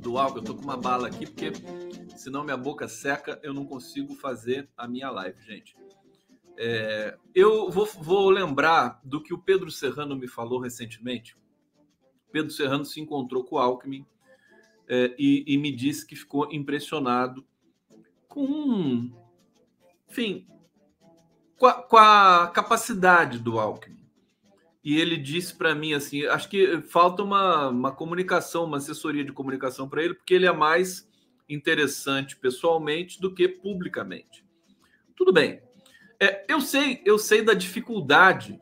do 0.06 0.18
álcool. 0.18 0.38
Eu 0.38 0.44
tô 0.44 0.54
com 0.54 0.62
uma 0.62 0.76
bala 0.76 1.08
aqui 1.08 1.26
porque 1.26 1.52
senão 2.16 2.44
minha 2.44 2.56
boca 2.56 2.86
seca, 2.86 3.40
eu 3.42 3.52
não 3.52 3.66
consigo 3.66 4.14
fazer 4.14 4.68
a 4.76 4.86
minha 4.86 5.10
live, 5.10 5.40
gente. 5.42 5.76
É, 6.56 7.18
eu 7.34 7.70
vou, 7.70 7.86
vou, 7.86 8.30
lembrar 8.30 9.00
do 9.04 9.22
que 9.22 9.34
o 9.34 9.38
Pedro 9.38 9.70
Serrano 9.70 10.16
me 10.16 10.26
falou 10.26 10.60
recentemente. 10.60 11.36
Pedro 12.32 12.50
Serrano 12.50 12.84
se 12.84 13.00
encontrou 13.00 13.44
com 13.44 13.56
o 13.56 13.58
Alckmin 13.58 14.06
é, 14.88 15.14
e, 15.18 15.44
e, 15.46 15.58
me 15.58 15.70
disse 15.70 16.06
que 16.06 16.16
ficou 16.16 16.48
impressionado 16.52 17.44
com, 18.28 19.10
enfim, 20.08 20.46
com 21.58 21.66
a, 21.66 21.74
com 21.74 21.96
a 21.96 22.50
capacidade 22.54 23.38
do 23.38 23.58
Alckmin. 23.58 23.95
E 24.86 25.00
ele 25.00 25.16
disse 25.16 25.52
para 25.52 25.74
mim 25.74 25.94
assim: 25.94 26.24
acho 26.26 26.48
que 26.48 26.80
falta 26.80 27.20
uma, 27.20 27.70
uma 27.70 27.90
comunicação, 27.90 28.64
uma 28.64 28.76
assessoria 28.76 29.24
de 29.24 29.32
comunicação 29.32 29.88
para 29.88 30.00
ele, 30.00 30.14
porque 30.14 30.32
ele 30.32 30.46
é 30.46 30.52
mais 30.52 31.10
interessante 31.48 32.36
pessoalmente 32.36 33.20
do 33.20 33.34
que 33.34 33.48
publicamente. 33.48 34.44
Tudo 35.16 35.32
bem. 35.32 35.60
É, 36.20 36.44
eu 36.48 36.60
sei, 36.60 37.02
eu 37.04 37.18
sei 37.18 37.42
da 37.42 37.52
dificuldade 37.52 38.60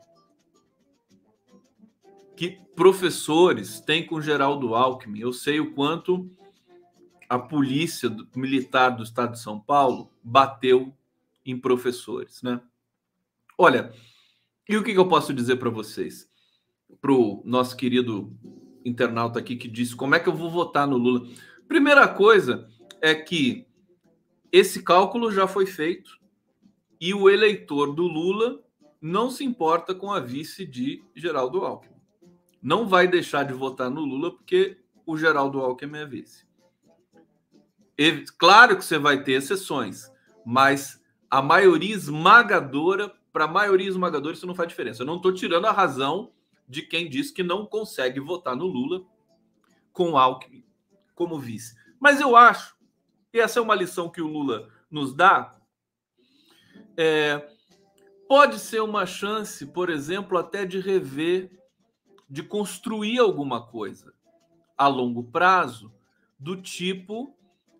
que 2.35 2.59
professores 2.75 3.79
têm 3.79 4.03
com 4.03 4.19
Geraldo 4.19 4.73
Alckmin. 4.73 5.19
Eu 5.19 5.31
sei 5.31 5.59
o 5.59 5.75
quanto 5.75 6.27
a 7.29 7.37
polícia 7.37 8.09
militar 8.35 8.89
do 8.89 9.03
estado 9.03 9.33
de 9.33 9.39
São 9.39 9.59
Paulo 9.59 10.11
bateu 10.23 10.91
em 11.45 11.55
professores, 11.55 12.41
né? 12.41 12.59
Olha, 13.55 13.93
e 14.67 14.77
o 14.77 14.83
que, 14.83 14.93
que 14.93 14.99
eu 14.99 15.07
posso 15.07 15.33
dizer 15.33 15.57
para 15.57 15.69
vocês? 15.69 16.29
Para 17.01 17.11
o 17.11 17.41
nosso 17.45 17.75
querido 17.75 18.35
internauta 18.83 19.39
aqui 19.39 19.55
que 19.55 19.67
disse 19.67 19.95
como 19.95 20.15
é 20.15 20.19
que 20.19 20.29
eu 20.29 20.33
vou 20.33 20.49
votar 20.49 20.87
no 20.87 20.97
Lula. 20.97 21.27
Primeira 21.67 22.07
coisa 22.07 22.67
é 23.01 23.15
que 23.15 23.67
esse 24.51 24.83
cálculo 24.83 25.31
já 25.31 25.47
foi 25.47 25.65
feito 25.65 26.19
e 26.99 27.13
o 27.13 27.29
eleitor 27.29 27.93
do 27.93 28.03
Lula 28.03 28.63
não 29.01 29.29
se 29.29 29.43
importa 29.43 29.93
com 29.93 30.11
a 30.11 30.19
vice 30.19 30.65
de 30.65 31.03
Geraldo 31.15 31.65
Alckmin. 31.65 31.95
Não 32.61 32.87
vai 32.87 33.07
deixar 33.07 33.43
de 33.43 33.53
votar 33.53 33.89
no 33.89 34.01
Lula 34.01 34.31
porque 34.31 34.77
o 35.05 35.17
Geraldo 35.17 35.59
Alckmin 35.59 35.99
é 35.99 36.05
vice. 36.05 36.45
E, 37.97 38.25
claro 38.37 38.77
que 38.77 38.83
você 38.83 38.97
vai 38.97 39.23
ter 39.23 39.33
exceções, 39.33 40.11
mas 40.45 41.01
a 41.29 41.41
maioria 41.41 41.95
esmagadora, 41.95 43.13
para 43.35 43.43
a 43.43 43.49
maioria 43.49 43.89
esmagadora, 43.89 44.33
isso 44.33 44.47
não 44.47 44.55
faz 44.55 44.69
diferença. 44.69 45.01
Eu 45.01 45.05
não 45.05 45.17
estou 45.17 45.33
tirando 45.33 45.65
a 45.65 45.71
razão 45.73 46.31
de 46.65 46.81
quem 46.81 47.09
diz 47.09 47.31
que 47.31 47.43
não 47.43 47.65
consegue 47.65 48.17
votar 48.17 48.55
no 48.55 48.65
Lula 48.65 49.03
com 49.91 50.17
Alckmin 50.17 50.63
como 51.13 51.37
vice. 51.37 51.75
Mas 51.99 52.21
eu 52.21 52.37
acho, 52.37 52.77
e 53.33 53.39
essa 53.41 53.59
é 53.59 53.61
uma 53.61 53.75
lição 53.75 54.09
que 54.09 54.21
o 54.21 54.27
Lula 54.27 54.69
nos 54.89 55.13
dá, 55.13 55.53
é, 56.95 57.45
pode 58.25 58.57
ser 58.57 58.79
uma 58.79 59.05
chance, 59.05 59.65
por 59.65 59.89
exemplo, 59.89 60.37
até 60.37 60.65
de 60.65 60.79
rever, 60.79 61.59
de 62.29 62.41
construir 62.41 63.19
alguma 63.19 63.67
coisa 63.67 64.13
a 64.77 64.87
longo 64.87 65.25
prazo, 65.25 65.93
do 66.39 66.55
tipo 66.61 67.37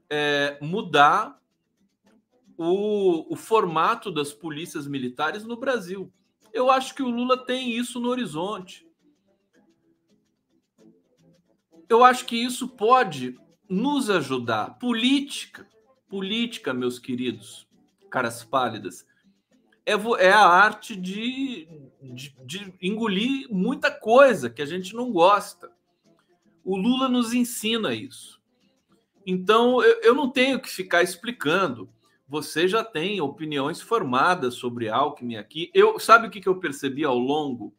é, 0.10 0.58
mudar 0.62 1.42
o, 2.58 3.34
o 3.34 3.36
formato 3.36 4.12
das 4.12 4.34
polícias 4.34 4.88
militares 4.88 5.44
no 5.44 5.58
Brasil. 5.58 6.12
Eu 6.54 6.70
acho 6.70 6.96
que 6.96 7.04
o 7.04 7.10
Lula 7.10 7.46
tem 7.46 7.72
isso 7.72 8.00
no 8.00 8.10
horizonte. 8.10 8.88
Eu 11.90 12.04
acho 12.04 12.26
que 12.26 12.36
isso 12.36 12.68
pode 12.68 13.38
nos 13.70 14.10
ajudar. 14.10 14.80
Política, 14.80 15.68
política, 16.08 16.74
meus 16.74 16.98
queridos, 16.98 17.68
caras 18.10 18.44
pálidas, 18.44 19.06
é, 19.86 19.94
é 19.94 20.32
a 20.32 20.48
arte 20.48 20.96
de, 20.96 21.68
de, 22.02 22.36
de 22.44 22.74
engolir 22.82 23.48
muita 23.52 23.92
coisa 23.92 24.50
que 24.50 24.62
a 24.62 24.66
gente 24.66 24.96
não 24.96 25.12
gosta. 25.12 25.72
O 26.64 26.76
Lula 26.76 27.08
nos 27.08 27.34
ensina 27.34 27.94
isso. 27.94 28.42
Então, 29.26 29.84
eu, 29.84 30.02
eu 30.02 30.16
não 30.16 30.30
tenho 30.30 30.60
que 30.60 30.70
ficar 30.70 31.04
explicando. 31.04 31.90
Você 32.28 32.68
já 32.68 32.84
tem 32.84 33.22
opiniões 33.22 33.82
formadas 33.82 34.56
sobre 34.56 34.90
Alckmin 34.90 35.36
aqui. 35.36 35.70
Eu 35.74 36.00
sabe 36.00 36.28
o 36.28 36.32
que, 36.32 36.42
que 36.42 36.50
eu 36.50 36.60
percebi 36.60 37.04
ao 37.04 37.18
longo 37.18 37.74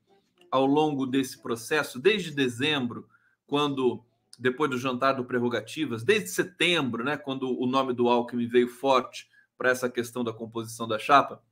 ao 0.50 0.64
longo 0.64 1.06
desse 1.06 1.42
processo, 1.42 1.98
desde 1.98 2.30
dezembro, 2.30 3.08
quando 3.46 4.04
depois 4.38 4.70
do 4.70 4.78
jantar 4.78 5.14
do 5.14 5.24
prerrogativas, 5.24 6.02
desde 6.02 6.28
setembro, 6.28 7.04
né, 7.04 7.16
quando 7.16 7.58
o 7.60 7.66
nome 7.66 7.92
do 7.92 8.08
Alckmin 8.08 8.46
veio 8.46 8.68
forte 8.68 9.28
para 9.56 9.70
essa 9.70 9.88
questão 9.88 10.22
da 10.22 10.32
composição 10.32 10.86
da 10.86 10.98
chapa, 10.98 11.42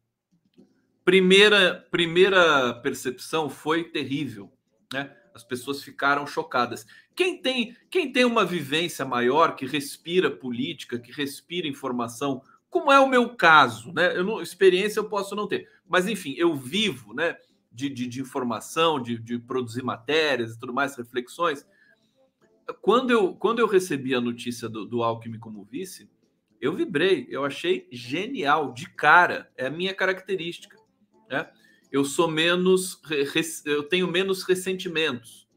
primeira 1.04 1.86
primeira 1.90 2.74
percepção 2.74 3.48
foi 3.48 3.84
terrível, 3.84 4.52
né? 4.92 5.14
As 5.34 5.42
pessoas 5.42 5.82
ficaram 5.82 6.26
chocadas. 6.26 6.86
Quem 7.14 7.40
tem 7.40 7.76
quem 7.90 8.12
tem 8.12 8.24
uma 8.24 8.44
vivência 8.44 9.04
maior, 9.04 9.56
que 9.56 9.66
respira 9.66 10.30
política, 10.30 10.98
que 10.98 11.10
respira 11.10 11.66
informação, 11.66 12.42
como 12.74 12.90
é 12.90 12.98
o 12.98 13.08
meu 13.08 13.28
caso, 13.36 13.92
né? 13.92 14.18
Eu 14.18 14.24
não, 14.24 14.42
experiência 14.42 14.98
eu 14.98 15.08
posso 15.08 15.36
não 15.36 15.46
ter, 15.46 15.70
mas 15.88 16.08
enfim, 16.08 16.34
eu 16.36 16.56
vivo, 16.56 17.14
né? 17.14 17.36
De, 17.70 17.88
de, 17.88 18.04
de 18.08 18.20
informação, 18.20 19.00
de, 19.00 19.16
de 19.16 19.38
produzir 19.38 19.84
matérias 19.84 20.54
e 20.54 20.58
tudo 20.58 20.74
mais, 20.74 20.96
reflexões. 20.96 21.64
Quando 22.82 23.12
eu, 23.12 23.32
quando 23.36 23.60
eu 23.60 23.68
recebi 23.68 24.12
a 24.12 24.20
notícia 24.20 24.68
do, 24.68 24.84
do 24.84 25.04
Alckmin 25.04 25.38
como 25.38 25.62
vice, 25.62 26.10
eu 26.60 26.72
vibrei, 26.72 27.28
eu 27.30 27.44
achei 27.44 27.86
genial, 27.92 28.72
de 28.72 28.90
cara, 28.90 29.48
é 29.56 29.66
a 29.66 29.70
minha 29.70 29.94
característica. 29.94 30.76
Né? 31.30 31.48
Eu 31.92 32.04
sou 32.04 32.28
menos, 32.28 33.00
eu 33.64 33.84
tenho 33.84 34.08
menos 34.08 34.42
ressentimentos. 34.42 35.48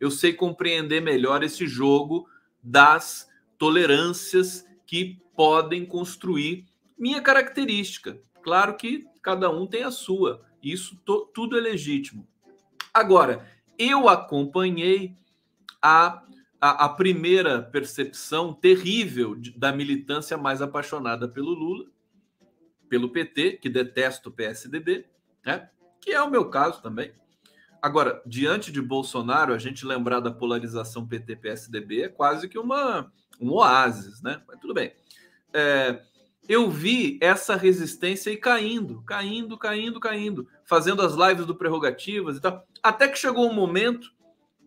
Eu 0.00 0.10
sei 0.10 0.32
compreender 0.32 1.00
melhor 1.00 1.44
esse 1.44 1.68
jogo 1.68 2.28
das 2.60 3.28
tolerâncias 3.56 4.66
que 4.84 5.22
podem 5.38 5.86
construir 5.86 6.66
minha 6.98 7.22
característica. 7.22 8.20
Claro 8.42 8.76
que 8.76 9.06
cada 9.22 9.48
um 9.48 9.68
tem 9.68 9.84
a 9.84 9.90
sua. 9.92 10.42
Isso 10.60 11.00
tudo 11.32 11.56
é 11.56 11.60
legítimo. 11.60 12.26
Agora, 12.92 13.46
eu 13.78 14.08
acompanhei 14.08 15.14
a, 15.80 16.24
a, 16.60 16.86
a 16.86 16.88
primeira 16.88 17.62
percepção 17.62 18.52
terrível 18.52 19.36
de, 19.36 19.56
da 19.56 19.70
militância 19.70 20.36
mais 20.36 20.60
apaixonada 20.60 21.28
pelo 21.28 21.50
Lula, 21.50 21.86
pelo 22.88 23.10
PT, 23.10 23.58
que 23.62 23.68
detesta 23.68 24.28
o 24.28 24.32
PSDB, 24.32 25.06
né? 25.46 25.70
que 26.00 26.10
é 26.10 26.20
o 26.20 26.28
meu 26.28 26.50
caso 26.50 26.82
também. 26.82 27.12
Agora, 27.80 28.20
diante 28.26 28.72
de 28.72 28.82
Bolsonaro, 28.82 29.54
a 29.54 29.58
gente 29.58 29.86
lembrar 29.86 30.18
da 30.18 30.32
polarização 30.32 31.06
PT-PSDB 31.06 32.02
é 32.02 32.08
quase 32.08 32.48
que 32.48 32.58
uma, 32.58 33.12
um 33.40 33.52
oásis, 33.52 34.20
né? 34.20 34.42
Mas 34.48 34.58
tudo 34.58 34.74
bem. 34.74 34.92
É, 35.52 36.00
eu 36.48 36.70
vi 36.70 37.18
essa 37.20 37.56
resistência 37.56 38.30
aí 38.30 38.36
caindo, 38.36 39.02
caindo, 39.02 39.58
caindo, 39.58 40.00
caindo, 40.00 40.48
fazendo 40.64 41.02
as 41.02 41.14
lives 41.14 41.44
do 41.44 41.54
Prerrogativas 41.54 42.36
e 42.36 42.40
tal. 42.40 42.66
Até 42.82 43.06
que 43.06 43.18
chegou 43.18 43.48
um 43.48 43.54
momento 43.54 44.10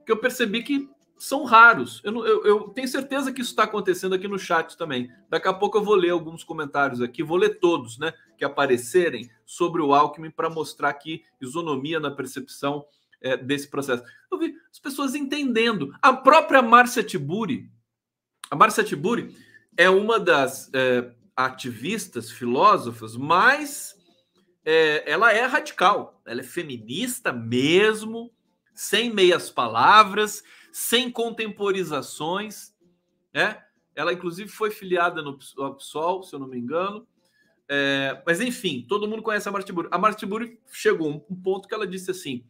que 0.06 0.12
eu 0.12 0.18
percebi 0.18 0.62
que 0.62 0.90
são 1.18 1.44
raros. 1.44 2.02
Eu, 2.04 2.26
eu, 2.26 2.46
eu 2.46 2.60
tenho 2.70 2.88
certeza 2.88 3.32
que 3.32 3.42
isso 3.42 3.52
está 3.52 3.64
acontecendo 3.64 4.16
aqui 4.16 4.28
no 4.28 4.40
chat 4.40 4.76
também. 4.76 5.12
Daqui 5.30 5.48
a 5.48 5.54
pouco 5.54 5.78
eu 5.78 5.84
vou 5.84 5.96
ler 5.96 6.10
alguns 6.10 6.44
comentários 6.44 7.00
aqui, 7.00 7.22
vou 7.22 7.38
ler 7.38 7.60
todos, 7.60 8.00
né? 8.00 8.14
Que 8.38 8.44
aparecerem 8.44 9.30
sobre 9.46 9.82
o 9.82 9.94
Alckmin 9.94 10.32
para 10.32 10.50
mostrar 10.50 10.90
aqui 10.90 11.24
isonomia 11.40 12.00
na 12.00 12.10
percepção 12.10 12.86
é, 13.22 13.38
desse 13.38 13.70
processo. 13.70 14.04
Eu 14.32 14.40
vi 14.40 14.56
as 14.72 14.80
pessoas 14.80 15.14
entendendo. 15.14 15.96
A 16.02 16.12
própria 16.12 16.62
Márcia 16.62 17.04
Tiburi, 17.04 17.72
a 18.50 18.56
Márcia 18.56 18.84
Tiburi 18.84 19.36
é 19.78 19.90
uma 19.90 20.20
das 20.20 20.70
é, 20.74 21.12
ativistas, 21.36 22.32
filósofas, 22.32 23.16
mas 23.16 23.96
é, 24.66 25.10
ela 25.10 25.32
é 25.32 25.46
radical. 25.46 26.22
Ela 26.26 26.42
é 26.42 26.44
feminista 26.44 27.32
mesmo, 27.32 28.32
sem 28.74 29.14
meias 29.14 29.50
palavras 29.50 30.44
sem 30.72 31.12
contemporizações, 31.12 32.74
né? 33.34 33.62
Ela, 33.94 34.14
inclusive, 34.14 34.50
foi 34.50 34.72
filiada 34.72 35.22
no 35.22 35.38
PSOL, 35.38 36.24
se 36.24 36.34
eu 36.34 36.40
não 36.40 36.48
me 36.48 36.58
engano. 36.58 37.06
É, 37.68 38.22
mas, 38.26 38.40
enfim, 38.40 38.86
todo 38.88 39.08
mundo 39.08 39.22
conhece 39.22 39.48
a 39.48 39.52
Martiburi. 39.52 39.90
A 39.92 39.98
Martiburi 39.98 40.60
chegou 40.72 41.12
a 41.12 41.16
um 41.32 41.36
ponto 41.36 41.68
que 41.68 41.74
ela 41.74 41.86
disse 41.86 42.10
assim: 42.10 42.46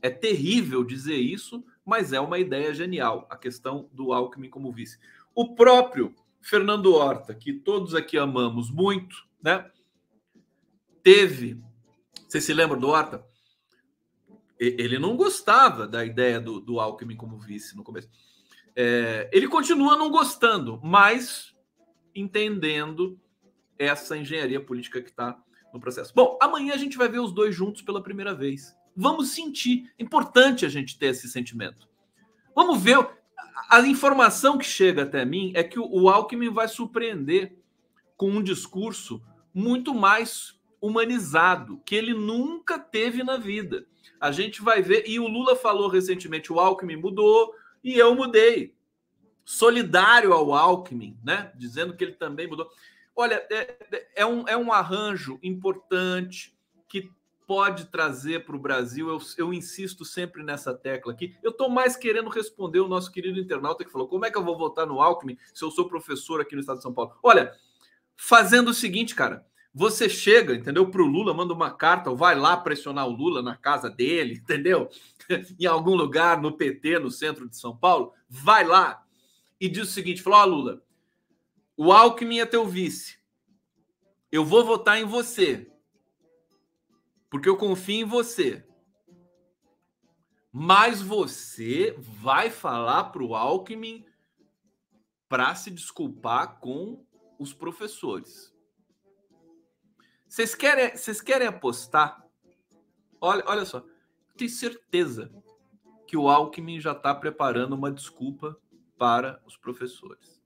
é 0.00 0.08
terrível 0.08 0.84
dizer 0.84 1.16
isso, 1.16 1.64
mas 1.84 2.12
é 2.12 2.20
uma 2.20 2.38
ideia 2.38 2.72
genial, 2.72 3.26
a 3.28 3.36
questão 3.36 3.88
do 3.92 4.12
Alckmin 4.12 4.48
como 4.48 4.72
vice. 4.72 4.98
O 5.34 5.54
próprio 5.54 6.14
Fernando 6.46 6.94
Horta, 6.94 7.34
que 7.34 7.52
todos 7.52 7.94
aqui 7.94 8.16
amamos 8.16 8.70
muito, 8.70 9.26
né? 9.42 9.68
Teve. 11.02 11.60
Você 12.28 12.40
se 12.40 12.54
lembra 12.54 12.76
do 12.76 12.88
Horta? 12.88 13.24
ele 14.58 14.98
não 14.98 15.16
gostava 15.16 15.86
da 15.86 16.02
ideia 16.02 16.40
do, 16.40 16.58
do 16.60 16.80
Alckmin 16.80 17.16
como 17.16 17.38
vice 17.38 17.76
no 17.76 17.84
começo. 17.84 18.08
É, 18.74 19.28
ele 19.30 19.48
continua 19.48 19.98
não 19.98 20.10
gostando, 20.10 20.80
mas 20.82 21.54
entendendo 22.14 23.20
essa 23.78 24.16
engenharia 24.16 24.58
política 24.58 25.02
que 25.02 25.10
está 25.10 25.38
no 25.74 25.80
processo. 25.80 26.12
Bom, 26.14 26.38
amanhã 26.40 26.72
a 26.72 26.78
gente 26.78 26.96
vai 26.96 27.06
ver 27.06 27.18
os 27.18 27.32
dois 27.32 27.54
juntos 27.54 27.82
pela 27.82 28.02
primeira 28.02 28.34
vez. 28.34 28.74
Vamos 28.96 29.30
sentir. 29.30 29.92
É 29.98 30.02
importante 30.02 30.64
a 30.64 30.70
gente 30.70 30.98
ter 30.98 31.08
esse 31.08 31.28
sentimento. 31.28 31.86
Vamos 32.54 32.80
ver. 32.80 32.96
A 33.68 33.80
informação 33.80 34.58
que 34.58 34.64
chega 34.64 35.02
até 35.02 35.24
mim 35.24 35.52
é 35.54 35.62
que 35.62 35.78
o 35.78 36.08
Alckmin 36.08 36.50
vai 36.50 36.68
surpreender 36.68 37.56
com 38.16 38.30
um 38.30 38.42
discurso 38.42 39.22
muito 39.52 39.94
mais 39.94 40.58
humanizado 40.80 41.80
que 41.84 41.94
ele 41.94 42.14
nunca 42.14 42.78
teve 42.78 43.22
na 43.22 43.36
vida. 43.36 43.86
A 44.20 44.30
gente 44.30 44.62
vai 44.62 44.82
ver, 44.82 45.04
e 45.06 45.18
o 45.18 45.26
Lula 45.26 45.56
falou 45.56 45.88
recentemente: 45.88 46.52
o 46.52 46.60
Alckmin 46.60 46.96
mudou 46.96 47.52
e 47.82 47.98
eu 47.98 48.14
mudei. 48.14 48.74
Solidário 49.44 50.32
ao 50.32 50.52
Alckmin, 50.52 51.16
né? 51.22 51.52
Dizendo 51.54 51.96
que 51.96 52.02
ele 52.02 52.14
também 52.14 52.48
mudou. 52.48 52.68
Olha, 53.14 53.46
é, 53.50 54.06
é 54.16 54.26
um, 54.26 54.48
é 54.48 54.56
um 54.56 54.72
arranjo 54.72 55.38
importante 55.42 56.55
pode 57.46 57.86
trazer 57.86 58.44
para 58.44 58.56
o 58.56 58.58
Brasil. 58.58 59.08
Eu, 59.08 59.18
eu 59.38 59.54
insisto 59.54 60.04
sempre 60.04 60.42
nessa 60.42 60.74
tecla 60.74 61.12
aqui. 61.12 61.34
Eu 61.42 61.50
estou 61.50 61.70
mais 61.70 61.96
querendo 61.96 62.28
responder 62.28 62.80
o 62.80 62.88
nosso 62.88 63.10
querido 63.10 63.38
internauta 63.38 63.84
que 63.84 63.92
falou: 63.92 64.08
como 64.08 64.24
é 64.24 64.30
que 64.30 64.36
eu 64.36 64.44
vou 64.44 64.58
votar 64.58 64.86
no 64.86 65.00
Alckmin 65.00 65.38
se 65.54 65.64
eu 65.64 65.70
sou 65.70 65.88
professor 65.88 66.40
aqui 66.40 66.54
no 66.54 66.60
estado 66.60 66.78
de 66.78 66.82
São 66.82 66.92
Paulo? 66.92 67.14
Olha, 67.22 67.52
fazendo 68.16 68.68
o 68.68 68.74
seguinte, 68.74 69.14
cara. 69.14 69.46
Você 69.78 70.08
chega, 70.08 70.54
entendeu? 70.54 70.90
Para 70.90 71.02
o 71.02 71.06
Lula, 71.06 71.34
manda 71.34 71.52
uma 71.52 71.70
carta, 71.70 72.08
ou 72.08 72.16
vai 72.16 72.34
lá 72.34 72.56
pressionar 72.56 73.06
o 73.06 73.12
Lula 73.12 73.42
na 73.42 73.54
casa 73.54 73.90
dele, 73.90 74.36
entendeu? 74.42 74.88
em 75.60 75.66
algum 75.66 75.94
lugar, 75.94 76.40
no 76.40 76.56
PT, 76.56 76.98
no 76.98 77.10
centro 77.10 77.46
de 77.46 77.58
São 77.58 77.76
Paulo, 77.76 78.14
vai 78.26 78.64
lá 78.64 79.02
e 79.60 79.68
diz 79.68 79.90
o 79.90 79.92
seguinte: 79.92 80.22
falou, 80.22 80.38
ó, 80.38 80.42
oh, 80.42 80.46
Lula, 80.46 80.82
o 81.76 81.92
Alckmin 81.92 82.40
é 82.40 82.46
teu 82.46 82.66
vice. 82.66 83.18
Eu 84.32 84.46
vou 84.46 84.64
votar 84.64 84.98
em 84.98 85.04
você. 85.04 85.70
Porque 87.36 87.50
eu 87.50 87.56
confio 87.58 87.96
em 87.96 88.04
você. 88.04 88.66
Mas 90.50 91.02
você 91.02 91.94
vai 91.98 92.48
falar 92.48 93.10
para 93.10 93.22
o 93.22 93.34
Alckmin 93.34 94.06
para 95.28 95.54
se 95.54 95.70
desculpar 95.70 96.58
com 96.60 97.04
os 97.38 97.52
professores. 97.52 98.54
Vocês 100.26 100.54
querem, 100.54 100.96
vocês 100.96 101.20
querem 101.20 101.46
apostar? 101.46 102.24
Olha, 103.20 103.44
olha 103.46 103.66
só. 103.66 103.84
Tenho 104.34 104.48
certeza 104.48 105.30
que 106.06 106.16
o 106.16 106.30
Alckmin 106.30 106.80
já 106.80 106.92
está 106.92 107.14
preparando 107.14 107.74
uma 107.74 107.92
desculpa 107.92 108.58
para 108.96 109.42
os 109.44 109.58
professores. 109.58 110.40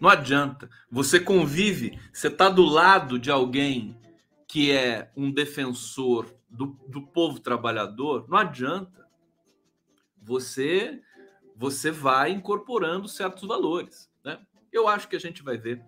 Não 0.00 0.08
adianta. 0.08 0.70
Você 0.90 1.20
convive, 1.20 2.00
você 2.10 2.28
está 2.28 2.48
do 2.48 2.64
lado 2.64 3.18
de 3.18 3.30
alguém 3.30 3.99
que 4.50 4.72
é 4.72 5.12
um 5.16 5.30
defensor 5.30 6.26
do, 6.48 6.76
do 6.88 7.02
povo 7.02 7.38
trabalhador, 7.38 8.26
não 8.28 8.36
adianta. 8.36 9.06
Você 10.20 11.00
você 11.54 11.90
vai 11.90 12.32
incorporando 12.32 13.06
certos 13.06 13.46
valores. 13.46 14.10
Né? 14.24 14.40
Eu 14.72 14.88
acho 14.88 15.06
que 15.08 15.14
a 15.14 15.20
gente 15.20 15.42
vai 15.42 15.56
ver 15.56 15.80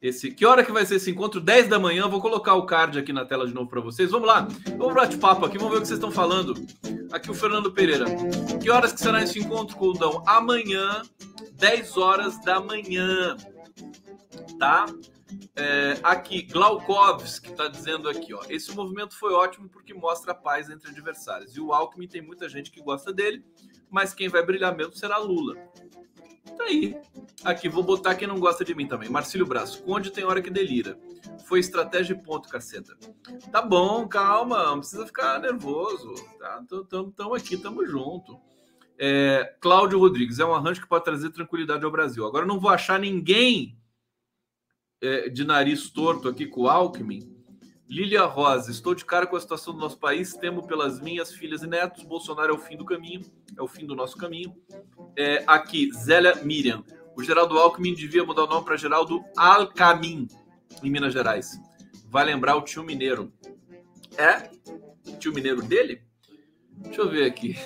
esse, 0.00 0.30
que 0.30 0.46
hora 0.46 0.64
que 0.64 0.70
vai 0.70 0.86
ser 0.86 0.96
esse 0.96 1.10
encontro? 1.10 1.40
10 1.40 1.68
da 1.68 1.80
manhã. 1.80 2.06
Vou 2.06 2.20
colocar 2.20 2.54
o 2.54 2.64
card 2.64 2.96
aqui 2.96 3.12
na 3.12 3.24
tela 3.24 3.46
de 3.46 3.52
novo 3.52 3.68
para 3.68 3.80
vocês. 3.80 4.10
Vamos 4.10 4.28
lá. 4.28 4.46
Vamos 4.76 4.94
bate-papo 4.94 5.44
aqui. 5.44 5.58
Vamos 5.58 5.72
ver 5.72 5.78
o 5.78 5.80
que 5.80 5.88
vocês 5.88 5.98
estão 5.98 6.12
falando. 6.12 6.54
Aqui 7.10 7.30
o 7.30 7.34
Fernando 7.34 7.72
Pereira. 7.72 8.04
Que 8.62 8.70
horas 8.70 8.92
que 8.92 9.00
será 9.00 9.22
esse 9.22 9.40
encontro, 9.40 9.76
Coldão? 9.76 10.22
Amanhã, 10.26 11.02
10 11.54 11.96
horas 11.96 12.38
da 12.44 12.60
manhã. 12.60 13.36
Tá? 14.60 14.86
É, 15.56 15.98
aqui, 16.02 16.42
Glaukovski 16.42 17.50
está 17.50 17.66
dizendo 17.68 18.08
aqui, 18.08 18.32
ó. 18.32 18.40
Esse 18.48 18.74
movimento 18.74 19.16
foi 19.16 19.32
ótimo 19.32 19.68
porque 19.68 19.92
mostra 19.92 20.32
a 20.32 20.34
paz 20.34 20.70
entre 20.70 20.90
adversários. 20.90 21.56
E 21.56 21.60
o 21.60 21.72
Alckmin 21.72 22.06
tem 22.06 22.22
muita 22.22 22.48
gente 22.48 22.70
que 22.70 22.80
gosta 22.80 23.12
dele, 23.12 23.44
mas 23.90 24.14
quem 24.14 24.28
vai 24.28 24.44
brilhar 24.44 24.76
mesmo 24.76 24.94
será 24.94 25.18
Lula. 25.18 25.56
Tá 26.56 26.64
aí. 26.64 26.96
Aqui, 27.44 27.68
vou 27.68 27.82
botar 27.82 28.14
quem 28.14 28.28
não 28.28 28.38
gosta 28.38 28.64
de 28.64 28.74
mim 28.74 28.86
também. 28.86 29.08
Marcílio 29.08 29.46
Braço. 29.46 29.82
Conde 29.82 30.10
tem 30.10 30.24
hora 30.24 30.40
que 30.40 30.50
delira. 30.50 30.98
Foi 31.44 31.58
estratégia 31.58 32.14
e 32.14 32.22
ponto, 32.22 32.48
caceta. 32.48 32.96
Tá 33.50 33.60
bom, 33.60 34.06
calma. 34.06 34.64
Não 34.64 34.78
precisa 34.78 35.06
ficar 35.06 35.40
nervoso. 35.40 36.14
Tá? 36.38 36.62
Tamo, 36.88 37.12
tamo 37.12 37.34
aqui, 37.34 37.56
tamo 37.56 37.84
junto. 37.84 38.38
É, 38.98 39.56
Cláudio 39.60 39.98
Rodrigues. 39.98 40.38
É 40.38 40.44
um 40.44 40.54
arranjo 40.54 40.80
que 40.80 40.88
pode 40.88 41.04
trazer 41.04 41.30
tranquilidade 41.30 41.84
ao 41.84 41.90
Brasil. 41.90 42.24
Agora 42.24 42.46
não 42.46 42.60
vou 42.60 42.70
achar 42.70 42.98
ninguém 42.98 43.76
é, 45.00 45.28
de 45.28 45.44
nariz 45.44 45.90
torto 45.90 46.28
aqui 46.28 46.46
com 46.46 46.62
o 46.62 46.68
Alckmin 46.68 47.36
Lília 47.88 48.24
Rosa, 48.24 48.72
estou 48.72 48.96
de 48.96 49.04
cara 49.04 49.28
com 49.28 49.36
a 49.36 49.40
situação 49.40 49.72
do 49.72 49.78
nosso 49.78 49.98
país, 49.98 50.34
temo 50.34 50.66
pelas 50.66 51.00
minhas 51.00 51.32
filhas 51.32 51.62
e 51.62 51.68
netos. 51.68 52.02
Bolsonaro 52.02 52.52
é 52.52 52.56
o 52.56 52.58
fim 52.58 52.76
do 52.76 52.84
caminho, 52.84 53.22
é 53.56 53.62
o 53.62 53.68
fim 53.68 53.86
do 53.86 53.94
nosso 53.94 54.16
caminho. 54.16 54.56
É, 55.16 55.44
aqui, 55.46 55.92
Zélia 55.92 56.34
Miriam. 56.42 56.82
O 57.16 57.22
Geraldo 57.22 57.56
Alckmin 57.56 57.94
devia 57.94 58.24
mudar 58.24 58.42
o 58.42 58.48
nome 58.48 58.64
para 58.64 58.76
Geraldo 58.76 59.24
Alcamin, 59.36 60.26
em 60.82 60.90
Minas 60.90 61.12
Gerais. 61.12 61.60
Vai 62.08 62.24
lembrar 62.24 62.56
o 62.56 62.62
tio 62.62 62.82
Mineiro. 62.82 63.32
É? 64.18 64.50
Tio 65.18 65.32
Mineiro 65.32 65.62
dele? 65.62 66.02
Deixa 66.68 67.02
eu 67.02 67.08
ver 67.08 67.24
aqui. 67.24 67.56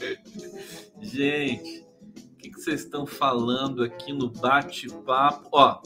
Gente, 1.02 1.86
o 2.32 2.36
que, 2.36 2.50
que 2.50 2.60
vocês 2.60 2.80
estão 2.80 3.04
falando 3.04 3.84
aqui 3.84 4.14
no 4.14 4.30
bate-papo? 4.30 5.48
Ó, 5.52 5.82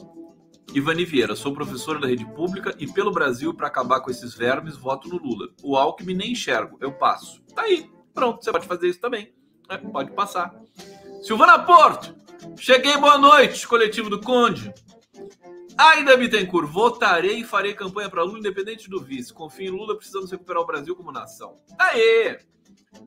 Ivani 0.73 1.03
Vieira, 1.03 1.35
sou 1.35 1.53
professora 1.53 1.99
da 1.99 2.07
rede 2.07 2.25
pública 2.25 2.73
e 2.79 2.87
pelo 2.87 3.11
Brasil, 3.11 3.53
para 3.53 3.67
acabar 3.67 3.99
com 3.99 4.09
esses 4.09 4.33
vermes, 4.33 4.77
voto 4.77 5.09
no 5.09 5.17
Lula. 5.17 5.49
O 5.61 5.75
Alckmin 5.75 6.15
nem 6.15 6.31
enxergo, 6.31 6.77
eu 6.79 6.93
passo. 6.93 7.41
Tá 7.53 7.63
aí, 7.63 7.89
pronto, 8.13 8.43
você 8.43 8.51
pode 8.53 8.65
fazer 8.65 8.87
isso 8.87 8.99
também. 8.99 9.33
Né? 9.69 9.77
Pode 9.77 10.11
passar. 10.11 10.55
Silvana 11.23 11.59
Porto, 11.59 12.15
cheguei, 12.57 12.95
boa 12.97 13.17
noite, 13.17 13.67
coletivo 13.67 14.09
do 14.09 14.21
Conde. 14.21 14.73
Ainda 15.77 16.15
Bittencourt, 16.15 16.69
votarei 16.69 17.41
e 17.41 17.43
farei 17.43 17.73
campanha 17.73 18.09
para 18.09 18.23
Lula, 18.23 18.39
independente 18.39 18.89
do 18.89 19.01
vice. 19.01 19.33
Confio 19.33 19.67
em 19.67 19.77
Lula, 19.77 19.97
precisamos 19.97 20.31
recuperar 20.31 20.61
o 20.61 20.65
Brasil 20.67 20.95
como 20.95 21.11
nação. 21.11 21.57
Aê! 21.77 22.39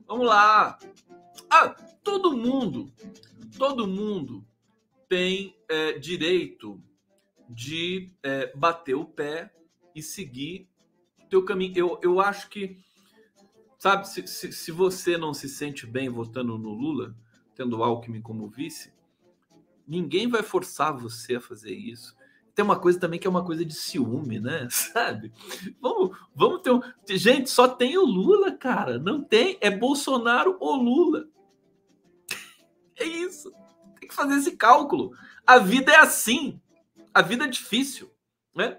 Vamos 0.05 0.27
lá. 0.27 0.77
Ah, 1.49 1.75
todo 2.03 2.37
mundo, 2.37 2.91
todo 3.57 3.87
mundo 3.87 4.45
tem 5.07 5.55
é, 5.67 5.93
direito 5.93 6.79
de 7.49 8.11
é, 8.23 8.55
bater 8.55 8.95
o 8.95 9.05
pé 9.05 9.53
e 9.93 10.01
seguir 10.01 10.67
o 11.23 11.27
teu 11.27 11.43
caminho. 11.45 11.73
Eu, 11.75 11.99
eu 12.01 12.19
acho 12.19 12.49
que, 12.49 12.77
sabe, 13.77 14.07
se, 14.07 14.25
se, 14.27 14.51
se 14.51 14.71
você 14.71 15.17
não 15.17 15.33
se 15.33 15.47
sente 15.47 15.85
bem 15.85 16.09
votando 16.09 16.57
no 16.57 16.69
Lula, 16.69 17.15
tendo 17.55 17.83
Alckmin 17.83 18.21
como 18.21 18.49
vice, 18.49 18.93
ninguém 19.87 20.27
vai 20.27 20.43
forçar 20.43 20.95
você 20.95 21.35
a 21.35 21.41
fazer 21.41 21.73
isso. 21.73 22.15
Tem 22.53 22.63
uma 22.63 22.79
coisa 22.79 22.97
também 22.97 23.19
que 23.19 23.27
é 23.27 23.29
uma 23.29 23.43
coisa 23.43 23.65
de 23.65 23.73
ciúme, 23.73 24.39
né? 24.39 24.67
Sabe? 24.71 25.31
Vamos, 25.81 26.17
vamos 26.33 26.61
ter 26.61 26.71
um. 26.71 26.81
Gente, 27.09 27.49
só 27.49 27.67
tem 27.67 27.97
o 27.97 28.05
Lula, 28.05 28.53
cara. 28.53 28.97
Não 28.97 29.21
tem. 29.21 29.57
É 29.59 29.69
Bolsonaro 29.69 30.57
ou 30.59 30.75
Lula. 30.75 31.27
É 32.97 33.03
isso. 33.03 33.51
Tem 33.99 34.07
que 34.07 34.15
fazer 34.15 34.35
esse 34.35 34.55
cálculo. 34.55 35.11
A 35.45 35.57
vida 35.57 35.91
é 35.91 35.97
assim 35.97 36.61
a 37.15 37.21
vida 37.21 37.45
é 37.45 37.47
difícil, 37.47 38.11
né? 38.53 38.77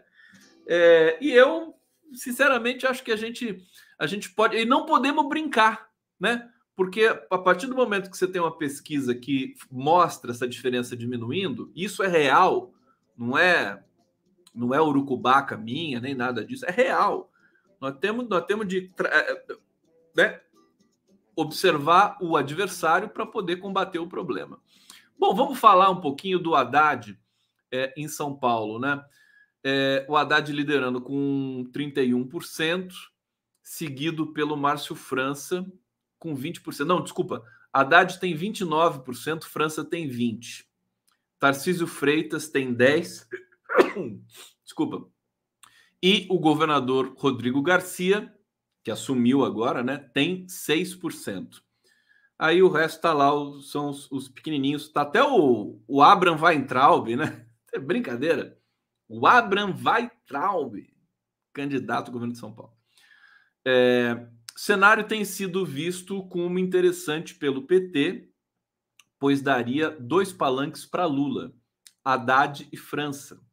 É, 0.68 1.16
e 1.22 1.32
eu, 1.32 1.74
sinceramente, 2.12 2.86
acho 2.86 3.02
que 3.02 3.10
a 3.10 3.16
gente, 3.16 3.66
a 3.98 4.06
gente 4.06 4.30
pode. 4.30 4.58
E 4.58 4.66
não 4.66 4.84
podemos 4.84 5.26
brincar, 5.26 5.88
né? 6.20 6.46
Porque 6.76 7.06
a 7.30 7.38
partir 7.38 7.66
do 7.66 7.74
momento 7.74 8.10
que 8.10 8.16
você 8.18 8.28
tem 8.28 8.38
uma 8.38 8.54
pesquisa 8.58 9.14
que 9.14 9.54
mostra 9.70 10.32
essa 10.32 10.46
diferença 10.46 10.94
diminuindo, 10.94 11.72
isso 11.74 12.02
é 12.02 12.08
real, 12.08 12.74
não 13.16 13.38
é 13.38 13.82
não 14.54 14.74
é 14.74 14.80
urucubaca 14.80 15.56
minha, 15.56 16.00
nem 16.00 16.14
nada 16.14 16.44
disso, 16.44 16.64
é 16.66 16.70
real. 16.70 17.30
Nós 17.80 17.96
temos, 17.98 18.26
nós 18.26 18.44
temos 18.46 18.66
de 18.66 18.90
é, 19.04 19.44
né, 20.14 20.40
observar 21.34 22.16
o 22.22 22.36
adversário 22.36 23.08
para 23.08 23.26
poder 23.26 23.56
combater 23.56 23.98
o 23.98 24.08
problema. 24.08 24.58
Bom, 25.18 25.34
vamos 25.34 25.58
falar 25.58 25.90
um 25.90 26.00
pouquinho 26.00 26.38
do 26.38 26.54
Haddad 26.54 27.18
é, 27.72 27.92
em 27.96 28.08
São 28.08 28.36
Paulo, 28.36 28.78
né? 28.78 29.04
É, 29.64 30.06
o 30.08 30.16
Haddad 30.16 30.52
liderando 30.52 31.00
com 31.00 31.64
31%, 31.72 32.92
seguido 33.62 34.32
pelo 34.32 34.56
Márcio 34.56 34.94
França 34.94 35.66
com 36.18 36.36
20%. 36.36 36.84
Não, 36.84 37.02
desculpa. 37.02 37.42
Haddad 37.72 38.18
tem 38.18 38.36
29%, 38.36 39.44
França 39.44 39.84
tem 39.84 40.08
20%. 40.08 40.64
Tarcísio 41.38 41.86
Freitas 41.86 42.48
tem 42.48 42.74
10%. 42.74 43.26
desculpa. 44.64 45.06
E 46.02 46.26
o 46.30 46.38
governador 46.38 47.14
Rodrigo 47.16 47.62
Garcia, 47.62 48.32
que 48.84 48.90
assumiu 48.90 49.44
agora, 49.44 49.82
né, 49.82 49.98
tem 50.14 50.46
6%. 50.46 51.60
Aí 52.38 52.62
o 52.62 52.68
resto 52.68 53.00
tá 53.00 53.12
lá, 53.12 53.30
são 53.62 53.90
os, 53.90 54.10
os 54.10 54.28
pequenininhos. 54.28 54.88
Tá 54.90 55.02
até 55.02 55.22
o, 55.22 55.80
o 55.88 56.02
Abraham 56.02 56.38
Weintraub, 56.40 57.16
né? 57.16 57.45
É 57.76 57.78
brincadeira. 57.78 58.58
O 59.06 59.26
Abraham 59.26 59.74
Weitraub, 59.84 60.74
candidato 61.52 62.08
ao 62.08 62.12
governo 62.12 62.32
de 62.32 62.38
São 62.38 62.50
Paulo. 62.50 62.72
É, 63.66 64.26
cenário 64.56 65.06
tem 65.06 65.26
sido 65.26 65.64
visto 65.66 66.26
como 66.28 66.58
interessante 66.58 67.34
pelo 67.34 67.66
PT, 67.66 68.30
pois 69.18 69.42
daria 69.42 69.90
dois 69.90 70.32
palanques 70.32 70.86
para 70.86 71.04
Lula, 71.04 71.52
Haddad 72.02 72.66
e 72.72 72.76
França. 72.78 73.44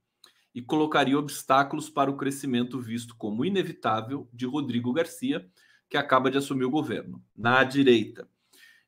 e 0.55 0.61
colocaria 0.61 1.17
obstáculos 1.17 1.89
para 1.89 2.11
o 2.11 2.15
crescimento 2.15 2.80
visto 2.80 3.15
como 3.15 3.43
inevitável 3.43 4.30
de 4.32 4.45
Rodrigo 4.45 4.93
Garcia, 4.93 5.49
que 5.89 5.97
acaba 5.97 6.30
de 6.30 6.38
assumir 6.38 6.63
o 6.63 6.69
governo. 6.69 7.21
Na 7.36 7.63
direita. 7.63 8.30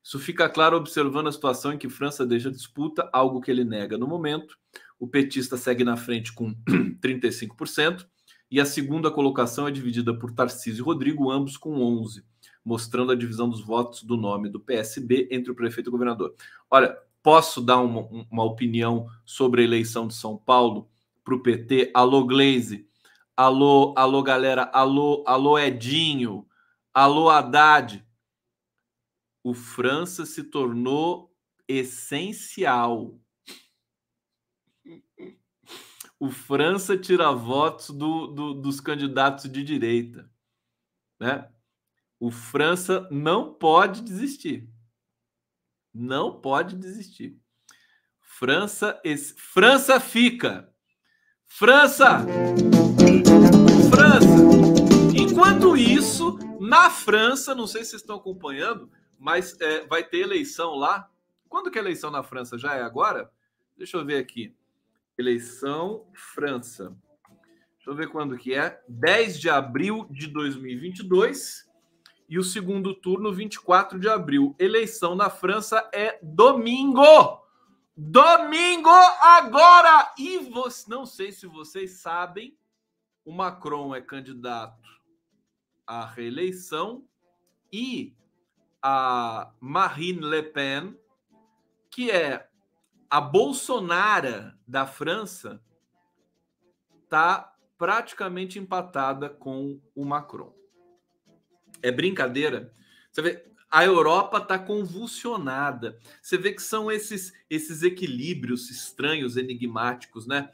Isso 0.00 0.20
fica 0.20 0.48
claro 0.48 0.76
observando 0.76 1.26
a 1.26 1.32
situação 1.32 1.72
em 1.72 1.78
que 1.78 1.88
França 1.88 2.24
deixa 2.24 2.52
disputa, 2.52 3.10
algo 3.12 3.40
que 3.40 3.50
ele 3.50 3.64
nega 3.64 3.98
no 3.98 4.06
momento. 4.06 4.56
O 4.98 5.06
petista 5.06 5.56
segue 5.56 5.84
na 5.84 5.96
frente 5.96 6.32
com 6.32 6.54
35%, 7.00 8.06
e 8.50 8.60
a 8.60 8.64
segunda 8.64 9.10
colocação 9.10 9.66
é 9.66 9.70
dividida 9.70 10.16
por 10.16 10.32
Tarcísio 10.32 10.82
e 10.82 10.84
Rodrigo, 10.84 11.30
ambos 11.30 11.56
com 11.56 11.78
11%, 11.78 12.22
mostrando 12.64 13.12
a 13.12 13.16
divisão 13.16 13.48
dos 13.48 13.60
votos 13.60 14.02
do 14.02 14.16
nome 14.16 14.48
do 14.48 14.60
PSB 14.60 15.28
entre 15.30 15.50
o 15.50 15.54
prefeito 15.54 15.88
e 15.88 15.90
o 15.90 15.92
governador. 15.92 16.34
Olha, 16.70 16.96
posso 17.22 17.60
dar 17.60 17.78
uma, 17.78 18.08
uma 18.30 18.44
opinião 18.44 19.08
sobre 19.24 19.62
a 19.62 19.64
eleição 19.64 20.06
de 20.06 20.14
São 20.14 20.36
Paulo 20.36 20.88
para 21.24 21.34
o 21.34 21.42
PT? 21.42 21.90
Alô, 21.92 22.24
Glaze. 22.24 22.88
Alô, 23.36 23.92
alô, 23.96 24.22
galera. 24.22 24.62
Alô, 24.72 25.24
alô, 25.26 25.58
Edinho. 25.58 26.46
Alô, 26.94 27.28
Haddad. 27.28 28.04
O 29.42 29.52
França 29.52 30.24
se 30.24 30.44
tornou 30.44 31.32
essencial. 31.68 33.18
O 36.26 36.30
França 36.30 36.98
tira 36.98 37.30
votos 37.30 37.90
do, 37.90 38.26
do, 38.26 38.54
dos 38.54 38.80
candidatos 38.80 39.48
de 39.48 39.62
direita. 39.62 40.28
Né? 41.20 41.48
O 42.18 42.32
França 42.32 43.06
não 43.12 43.54
pode 43.54 44.02
desistir. 44.02 44.68
Não 45.94 46.40
pode 46.40 46.74
desistir. 46.74 47.38
França, 48.20 49.00
esse, 49.04 49.34
França 49.34 50.00
fica. 50.00 50.68
França! 51.46 52.18
França! 53.88 54.26
Enquanto 55.16 55.76
isso, 55.76 56.36
na 56.58 56.90
França, 56.90 57.54
não 57.54 57.68
sei 57.68 57.84
se 57.84 57.90
vocês 57.90 58.02
estão 58.02 58.16
acompanhando, 58.16 58.90
mas 59.16 59.56
é, 59.60 59.86
vai 59.86 60.02
ter 60.02 60.22
eleição 60.22 60.74
lá. 60.74 61.08
Quando 61.48 61.70
que 61.70 61.78
é 61.78 61.80
a 61.80 61.84
eleição 61.84 62.10
na 62.10 62.24
França? 62.24 62.58
Já 62.58 62.74
é 62.74 62.82
agora? 62.82 63.30
Deixa 63.76 63.96
eu 63.96 64.04
ver 64.04 64.16
aqui. 64.16 64.52
Eleição 65.18 66.06
França. 66.12 66.96
Deixa 67.76 67.90
eu 67.90 67.94
ver 67.94 68.08
quando 68.08 68.36
que 68.36 68.52
é. 68.52 68.82
10 68.88 69.38
de 69.38 69.48
abril 69.48 70.06
de 70.10 70.26
2022 70.26 71.66
e 72.28 72.38
o 72.38 72.44
segundo 72.44 72.94
turno 72.94 73.32
24 73.32 73.98
de 73.98 74.08
abril. 74.08 74.54
Eleição 74.58 75.14
na 75.14 75.30
França 75.30 75.88
é 75.92 76.18
domingo. 76.22 77.46
Domingo 77.96 78.90
agora! 78.90 80.12
E 80.18 80.38
você, 80.38 80.90
não 80.90 81.06
sei 81.06 81.32
se 81.32 81.46
vocês 81.46 81.92
sabem, 81.92 82.56
o 83.24 83.32
Macron 83.32 83.94
é 83.94 84.00
candidato 84.00 84.86
à 85.86 86.04
reeleição 86.04 87.04
e 87.72 88.14
a 88.82 89.50
Marine 89.60 90.20
Le 90.20 90.42
Pen, 90.42 90.98
que 91.90 92.10
é 92.10 92.48
a 93.10 93.20
Bolsonara 93.20 94.58
da 94.66 94.86
França, 94.86 95.60
está 97.04 97.54
praticamente 97.78 98.58
empatada 98.58 99.28
com 99.28 99.80
o 99.94 100.04
Macron. 100.04 100.54
É 101.82 101.92
brincadeira. 101.92 102.72
Você 103.10 103.22
vê, 103.22 103.46
a 103.70 103.84
Europa 103.84 104.38
está 104.38 104.58
convulsionada. 104.58 105.98
Você 106.22 106.36
vê 106.36 106.52
que 106.52 106.62
são 106.62 106.90
esses, 106.90 107.32
esses 107.48 107.82
equilíbrios 107.82 108.70
estranhos, 108.70 109.36
enigmáticos, 109.36 110.26
né? 110.26 110.50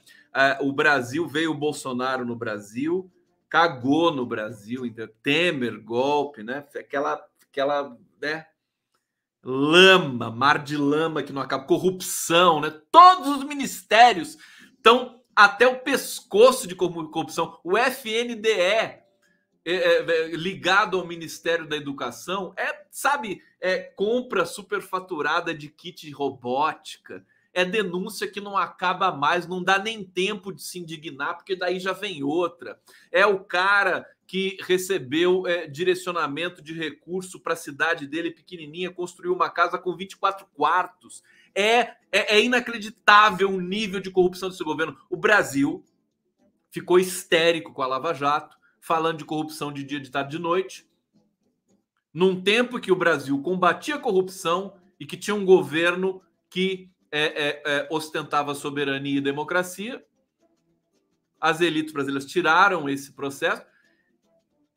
Uh, 0.61 0.69
o 0.69 0.73
Brasil 0.73 1.27
veio 1.29 1.53
o 1.53 1.59
Bolsonaro 1.59 2.25
no 2.25 2.35
Brasil, 2.35 3.11
cagou 3.49 4.13
no 4.13 4.27
Brasil? 4.27 4.83
Temer, 5.23 5.81
golpe, 5.81 6.43
né? 6.43 6.67
Aquela, 6.75 7.25
aquela, 7.49 7.97
né? 8.21 8.47
Lama, 9.45 10.31
mar 10.31 10.63
de 10.63 10.77
lama 10.77 11.23
que 11.23 11.33
não 11.33 11.43
acaba, 11.43 11.65
corrupção, 11.65 12.61
né? 12.61 12.71
Todos 12.91 13.39
os 13.39 13.45
ministérios 13.45 14.39
estão 14.77 15.21
até 15.35 15.67
o 15.67 15.81
pescoço 15.81 16.69
de 16.69 16.75
corrupção. 16.77 17.59
O 17.65 17.77
FNDE 17.77 18.49
é, 18.51 19.03
é, 19.65 19.75
é, 19.75 20.27
ligado 20.29 20.99
ao 20.99 21.07
Ministério 21.07 21.69
da 21.69 21.77
Educação 21.77 22.53
é, 22.57 22.85
sabe, 22.91 23.43
é 23.61 23.79
compra 23.79 24.45
superfaturada 24.45 25.55
de 25.55 25.69
kit 25.69 26.11
robótica, 26.11 27.25
é 27.55 27.65
denúncia 27.65 28.27
que 28.27 28.41
não 28.41 28.57
acaba 28.57 29.13
mais, 29.13 29.47
não 29.47 29.63
dá 29.63 29.79
nem 29.79 30.03
tempo 30.05 30.53
de 30.53 30.63
se 30.63 30.79
indignar, 30.79 31.37
porque 31.37 31.55
daí 31.55 31.79
já 31.79 31.93
vem 31.93 32.23
outra. 32.23 32.81
É 33.11 33.27
o 33.27 33.41
cara 33.45 34.07
que 34.33 34.57
recebeu 34.63 35.47
é, 35.47 35.67
direcionamento 35.67 36.63
de 36.63 36.73
recurso 36.73 37.39
para 37.39 37.53
a 37.53 37.57
cidade 37.57 38.07
dele 38.07 38.31
pequenininha, 38.31 38.91
construiu 38.91 39.35
uma 39.35 39.51
casa 39.51 39.77
com 39.77 39.95
24 39.95 40.47
quartos. 40.55 41.23
É, 41.55 41.81
é, 42.11 42.37
é 42.37 42.43
inacreditável 42.43 43.51
o 43.51 43.61
nível 43.61 44.01
de 44.01 44.11
corrupção 44.11 44.49
desse 44.49 44.65
governo. 44.65 44.97
O 45.11 45.19
Brasil 45.19 45.85
ficou 46.71 46.99
histérico 46.99 47.75
com 47.75 47.83
a 47.83 47.87
Lava 47.87 48.15
Jato 48.15 48.57
falando 48.81 49.19
de 49.19 49.27
corrupção 49.27 49.71
de 49.71 49.85
dia, 49.85 50.01
de 50.01 50.11
tarde, 50.11 50.39
de 50.39 50.43
noite, 50.43 50.89
num 52.11 52.41
tempo 52.41 52.81
que 52.81 52.91
o 52.91 52.97
Brasil 52.97 53.39
combatia 53.43 53.97
a 53.97 54.01
corrupção 54.01 54.81
e 54.99 55.05
que 55.05 55.19
tinha 55.19 55.35
um 55.35 55.45
governo 55.45 56.23
que 56.49 56.91
é, 57.11 57.49
é, 57.49 57.63
é, 57.67 57.89
ostentava 57.91 58.55
soberania 58.55 59.19
e 59.19 59.21
democracia. 59.21 60.03
As 61.39 61.61
elites 61.61 61.93
brasileiras 61.93 62.25
tiraram 62.25 62.89
esse 62.89 63.13
processo. 63.13 63.71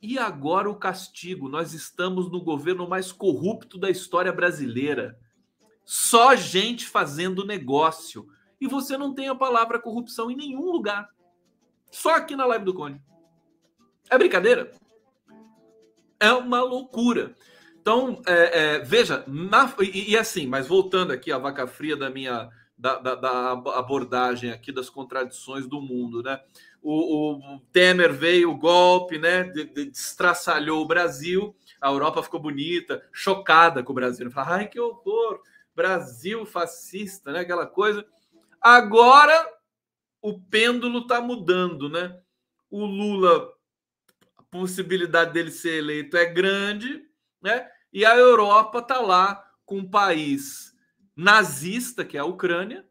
E 0.08 0.20
agora 0.20 0.70
o 0.70 0.76
castigo. 0.76 1.50
Nós 1.50 1.74
estamos 1.74 2.32
no 2.32 2.40
governo 2.40 2.88
mais 2.88 3.12
corrupto 3.12 3.76
da 3.76 3.90
história 3.90 4.32
brasileira. 4.32 5.20
Só 5.84 6.36
gente 6.36 6.86
fazendo 6.86 7.44
negócio. 7.44 8.28
E 8.62 8.68
você 8.68 9.00
não 9.00 9.16
tem 9.16 9.30
a 9.30 9.34
palavra 9.34 9.80
corrupção 9.80 10.30
em 10.30 10.36
nenhum 10.36 10.72
lugar. 10.72 11.10
Só 11.90 12.14
aqui 12.14 12.36
na 12.36 12.46
live 12.46 12.66
do 12.66 12.74
Conde. 12.76 13.02
É 14.08 14.16
brincadeira? 14.16 14.70
É 16.20 16.32
uma 16.32 16.62
loucura. 16.62 17.36
Então, 17.82 18.22
é, 18.28 18.76
é, 18.76 18.80
veja, 18.80 19.24
na, 19.26 19.74
e, 19.80 20.12
e, 20.12 20.18
assim, 20.18 20.46
mas 20.46 20.68
voltando 20.68 21.14
aqui 21.14 21.32
à 21.32 21.40
vaca 21.40 21.66
fria 21.66 21.98
da 21.98 22.12
minha 22.12 22.48
da, 22.78 23.00
da, 23.00 23.16
da 23.16 23.52
abordagem 23.52 24.52
aqui 24.52 24.72
das 24.72 24.88
contradições 24.88 25.66
do 25.66 25.82
mundo, 25.82 26.22
né? 26.22 26.40
O, 26.88 27.56
o 27.56 27.60
Temer 27.72 28.14
veio, 28.14 28.52
o 28.52 28.58
golpe, 28.58 29.18
né? 29.18 29.44
De, 29.44 29.64
de, 29.64 29.86
destraçalhou 29.86 30.84
o 30.84 30.88
Brasil, 30.88 31.56
a 31.82 31.90
Europa 31.90 32.22
ficou 32.22 32.40
bonita, 32.40 33.04
chocada 33.12 33.82
com 33.82 33.92
o 33.92 33.96
Brasil. 33.96 34.30
Fala, 34.30 34.58
ai 34.58 34.68
que 34.68 34.80
horror, 34.80 35.42
Brasil 35.76 36.46
fascista, 36.46 37.32
né? 37.32 37.40
Aquela 37.40 37.66
coisa. 37.66 38.06
Agora 38.62 39.52
o 40.22 40.40
pêndulo 40.40 41.00
está 41.00 41.20
mudando, 41.20 41.90
né? 41.90 42.20
O 42.70 42.86
Lula 42.86 43.52
possibilidade 44.52 45.34
dele 45.34 45.52
ser 45.52 45.80
eleito 45.80 46.16
é 46.16 46.26
grande, 46.26 47.04
né? 47.42 47.68
E 47.92 48.06
a 48.06 48.16
Europa 48.16 48.80
está 48.80 49.02
lá 49.02 49.44
com 49.66 49.80
um 49.80 49.90
país 49.90 50.74
nazista, 51.16 52.06
que 52.06 52.16
é 52.16 52.22
a 52.22 52.26
Ucrânia, 52.26 52.86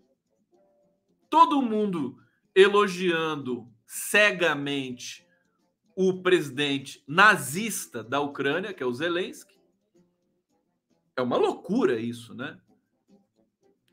todo 1.30 1.62
mundo 1.62 2.18
elogiando 2.54 3.72
cegamente 3.94 5.24
o 5.94 6.20
presidente 6.20 7.04
nazista 7.06 8.02
da 8.02 8.18
Ucrânia, 8.18 8.74
que 8.74 8.82
é 8.82 8.86
o 8.86 8.92
Zelensky. 8.92 9.56
É 11.16 11.22
uma 11.22 11.36
loucura 11.36 12.00
isso, 12.00 12.34
né? 12.34 12.58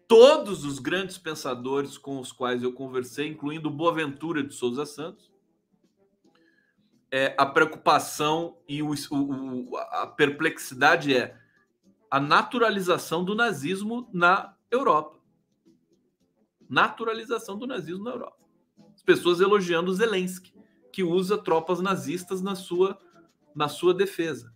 Todos 0.07 0.65
os 0.65 0.79
grandes 0.79 1.19
pensadores 1.19 1.99
com 1.99 2.19
os 2.19 2.31
quais 2.31 2.63
eu 2.63 2.73
conversei, 2.73 3.27
incluindo 3.27 3.69
Boaventura 3.69 4.43
de 4.43 4.55
Souza 4.55 4.87
Santos, 4.87 5.31
é, 7.11 7.35
a 7.37 7.45
preocupação 7.45 8.57
e 8.67 8.81
o, 8.81 8.95
o, 9.11 9.77
a 9.77 10.07
perplexidade 10.07 11.15
é 11.15 11.39
a 12.09 12.19
naturalização 12.19 13.23
do 13.23 13.35
nazismo 13.35 14.09
na 14.11 14.57
Europa. 14.71 15.19
Naturalização 16.67 17.55
do 17.55 17.67
nazismo 17.67 18.03
na 18.03 18.11
Europa. 18.11 18.40
As 19.01 19.03
pessoas 19.03 19.41
elogiando 19.41 19.91
Zelensky, 19.91 20.53
que 20.93 21.01
usa 21.01 21.35
tropas 21.35 21.79
nazistas 21.79 22.39
na 22.39 22.53
sua, 22.53 22.99
na 23.55 23.67
sua 23.67 23.95
defesa. 23.95 24.53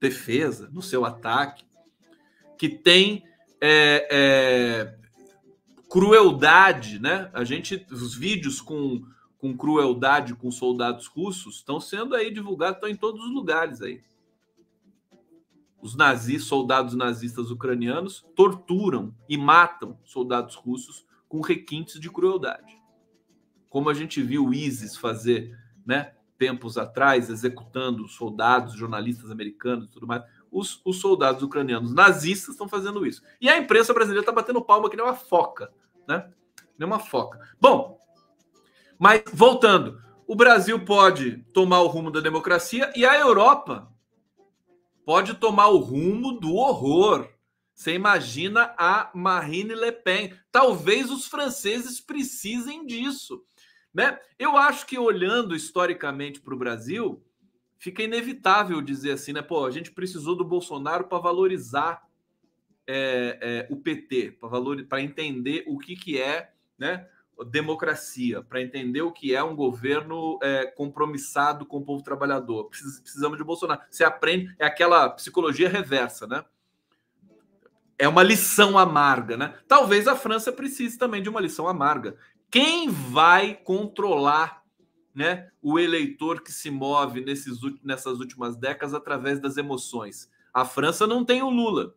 Defesa, 0.00 0.70
no 0.72 0.80
seu 0.80 1.04
ataque. 1.04 1.66
Que 2.56 2.70
tem 2.70 3.22
é, 3.60 4.08
é, 4.10 4.98
crueldade, 5.90 6.98
né? 6.98 7.30
A 7.34 7.44
gente, 7.44 7.86
os 7.90 8.14
vídeos 8.14 8.62
com 8.62 9.04
com 9.42 9.56
crueldade 9.56 10.36
com 10.36 10.52
soldados 10.52 11.08
russos 11.08 11.56
estão 11.56 11.80
sendo 11.80 12.14
aí 12.14 12.32
divulgados, 12.32 12.76
estão 12.76 12.88
em 12.88 12.94
todos 12.94 13.24
os 13.24 13.34
lugares 13.34 13.82
aí. 13.82 14.00
Os 15.80 15.96
nazis, 15.96 16.44
soldados 16.44 16.94
nazistas 16.94 17.50
ucranianos, 17.50 18.24
torturam 18.36 19.12
e 19.28 19.36
matam 19.36 19.98
soldados 20.04 20.54
russos 20.54 21.04
com 21.28 21.40
requintes 21.40 21.98
de 21.98 22.08
crueldade. 22.08 22.81
Como 23.72 23.88
a 23.88 23.94
gente 23.94 24.22
viu 24.22 24.48
o 24.48 24.52
ISIS 24.52 24.98
fazer, 24.98 25.58
né? 25.86 26.12
Tempos 26.36 26.76
atrás, 26.76 27.30
executando 27.30 28.06
soldados, 28.06 28.74
jornalistas 28.74 29.30
americanos 29.30 29.86
e 29.86 29.90
tudo 29.90 30.06
mais. 30.06 30.22
Os, 30.50 30.82
os 30.84 31.00
soldados 31.00 31.42
ucranianos 31.42 31.94
nazistas 31.94 32.50
estão 32.50 32.68
fazendo 32.68 33.06
isso. 33.06 33.22
E 33.40 33.48
a 33.48 33.56
imprensa 33.56 33.94
brasileira 33.94 34.20
está 34.20 34.30
batendo 34.30 34.60
palma 34.60 34.90
que 34.90 34.96
nem 34.96 35.06
uma 35.06 35.14
foca, 35.14 35.72
né? 36.06 36.30
Nem 36.78 36.86
uma 36.86 36.98
foca. 36.98 37.40
Bom, 37.58 37.98
mas 38.98 39.22
voltando, 39.32 39.98
o 40.26 40.36
Brasil 40.36 40.84
pode 40.84 41.38
tomar 41.54 41.80
o 41.80 41.86
rumo 41.86 42.10
da 42.10 42.20
democracia 42.20 42.92
e 42.94 43.06
a 43.06 43.18
Europa 43.18 43.90
pode 45.02 45.32
tomar 45.32 45.68
o 45.68 45.78
rumo 45.78 46.32
do 46.32 46.56
horror. 46.56 47.26
Você 47.74 47.94
imagina 47.94 48.74
a 48.76 49.10
Marine 49.14 49.74
Le 49.74 49.92
Pen. 49.92 50.36
Talvez 50.50 51.10
os 51.10 51.26
franceses 51.26 52.02
precisem 52.02 52.84
disso. 52.84 53.42
Né? 53.92 54.18
Eu 54.38 54.56
acho 54.56 54.86
que 54.86 54.98
olhando 54.98 55.54
historicamente 55.54 56.40
para 56.40 56.54
o 56.54 56.58
Brasil, 56.58 57.22
fica 57.78 58.02
inevitável 58.02 58.80
dizer 58.80 59.12
assim, 59.12 59.32
né? 59.32 59.42
Pô, 59.42 59.66
a 59.66 59.70
gente 59.70 59.90
precisou 59.90 60.36
do 60.36 60.44
Bolsonaro 60.44 61.04
para 61.04 61.18
valorizar 61.18 62.02
é, 62.86 63.38
é, 63.40 63.66
o 63.70 63.76
PT, 63.76 64.38
para 64.88 65.00
entender 65.00 65.64
o 65.66 65.78
que, 65.78 65.96
que 65.96 66.20
é 66.20 66.52
né, 66.78 67.06
democracia, 67.50 68.42
para 68.42 68.62
entender 68.62 69.02
o 69.02 69.12
que 69.12 69.34
é 69.34 69.42
um 69.42 69.56
governo 69.56 70.38
é, 70.42 70.66
compromissado 70.66 71.66
com 71.66 71.78
o 71.78 71.84
povo 71.84 72.02
trabalhador. 72.02 72.68
Precisamos 72.68 73.38
de 73.38 73.44
Bolsonaro. 73.44 73.80
Você 73.90 74.04
aprende, 74.04 74.54
é 74.58 74.66
aquela 74.66 75.08
psicologia 75.10 75.68
reversa, 75.68 76.26
né? 76.26 76.44
É 77.98 78.08
uma 78.08 78.22
lição 78.22 78.78
amarga, 78.78 79.36
né? 79.36 79.54
Talvez 79.68 80.08
a 80.08 80.16
França 80.16 80.52
precise 80.52 80.98
também 80.98 81.22
de 81.22 81.28
uma 81.28 81.40
lição 81.40 81.68
amarga. 81.68 82.16
Quem 82.52 82.90
vai 82.90 83.54
controlar 83.54 84.62
né, 85.14 85.50
o 85.62 85.78
eleitor 85.78 86.42
que 86.42 86.52
se 86.52 86.70
move 86.70 87.24
nesses, 87.24 87.58
nessas 87.82 88.20
últimas 88.20 88.58
décadas 88.58 88.92
através 88.92 89.40
das 89.40 89.56
emoções? 89.56 90.30
A 90.52 90.66
França 90.66 91.06
não 91.06 91.24
tem 91.24 91.42
o 91.42 91.48
Lula. 91.48 91.94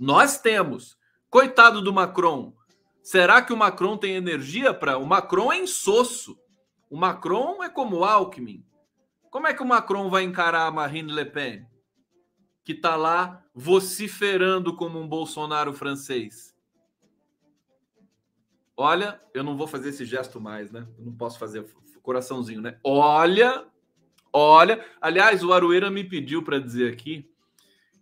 Nós 0.00 0.40
temos. 0.40 0.96
Coitado 1.28 1.82
do 1.82 1.92
Macron. 1.92 2.54
Será 3.02 3.42
que 3.42 3.52
o 3.52 3.56
Macron 3.56 3.98
tem 3.98 4.14
energia 4.14 4.72
para. 4.72 4.96
O 4.96 5.04
Macron 5.04 5.52
é 5.52 5.58
insosso. 5.58 6.38
O 6.88 6.96
Macron 6.96 7.62
é 7.62 7.68
como 7.68 7.98
o 7.98 8.04
Alckmin. 8.04 8.64
Como 9.30 9.46
é 9.46 9.52
que 9.52 9.62
o 9.62 9.66
Macron 9.66 10.08
vai 10.08 10.22
encarar 10.22 10.66
a 10.66 10.70
Marine 10.70 11.12
Le 11.12 11.26
Pen? 11.26 11.66
Que 12.64 12.72
está 12.72 12.96
lá 12.96 13.44
vociferando 13.54 14.74
como 14.74 14.98
um 14.98 15.06
Bolsonaro 15.06 15.74
francês. 15.74 16.51
Olha, 18.76 19.20
eu 19.34 19.44
não 19.44 19.56
vou 19.56 19.66
fazer 19.66 19.90
esse 19.90 20.04
gesto 20.04 20.40
mais, 20.40 20.70
né? 20.70 20.86
Eu 20.98 21.04
não 21.04 21.12
posso 21.12 21.38
fazer 21.38 21.64
coraçãozinho, 22.02 22.60
né? 22.60 22.78
Olha, 22.82 23.64
olha. 24.32 24.84
Aliás, 25.00 25.44
o 25.44 25.52
Arueira 25.52 25.90
me 25.90 26.04
pediu 26.04 26.42
para 26.42 26.58
dizer 26.58 26.92
aqui 26.92 27.28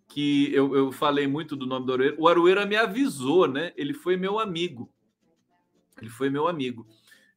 que 0.07 0.53
eu, 0.53 0.75
eu 0.75 0.91
falei 0.91 1.27
muito 1.27 1.55
do 1.55 1.65
nome 1.65 1.85
do 1.85 1.93
Arueira. 1.93 2.15
O 2.19 2.27
Arueira 2.27 2.65
me 2.65 2.75
avisou, 2.75 3.47
né? 3.47 3.71
Ele 3.75 3.93
foi 3.93 4.17
meu 4.17 4.39
amigo. 4.39 4.91
Ele 6.01 6.09
foi 6.09 6.29
meu 6.29 6.47
amigo. 6.47 6.87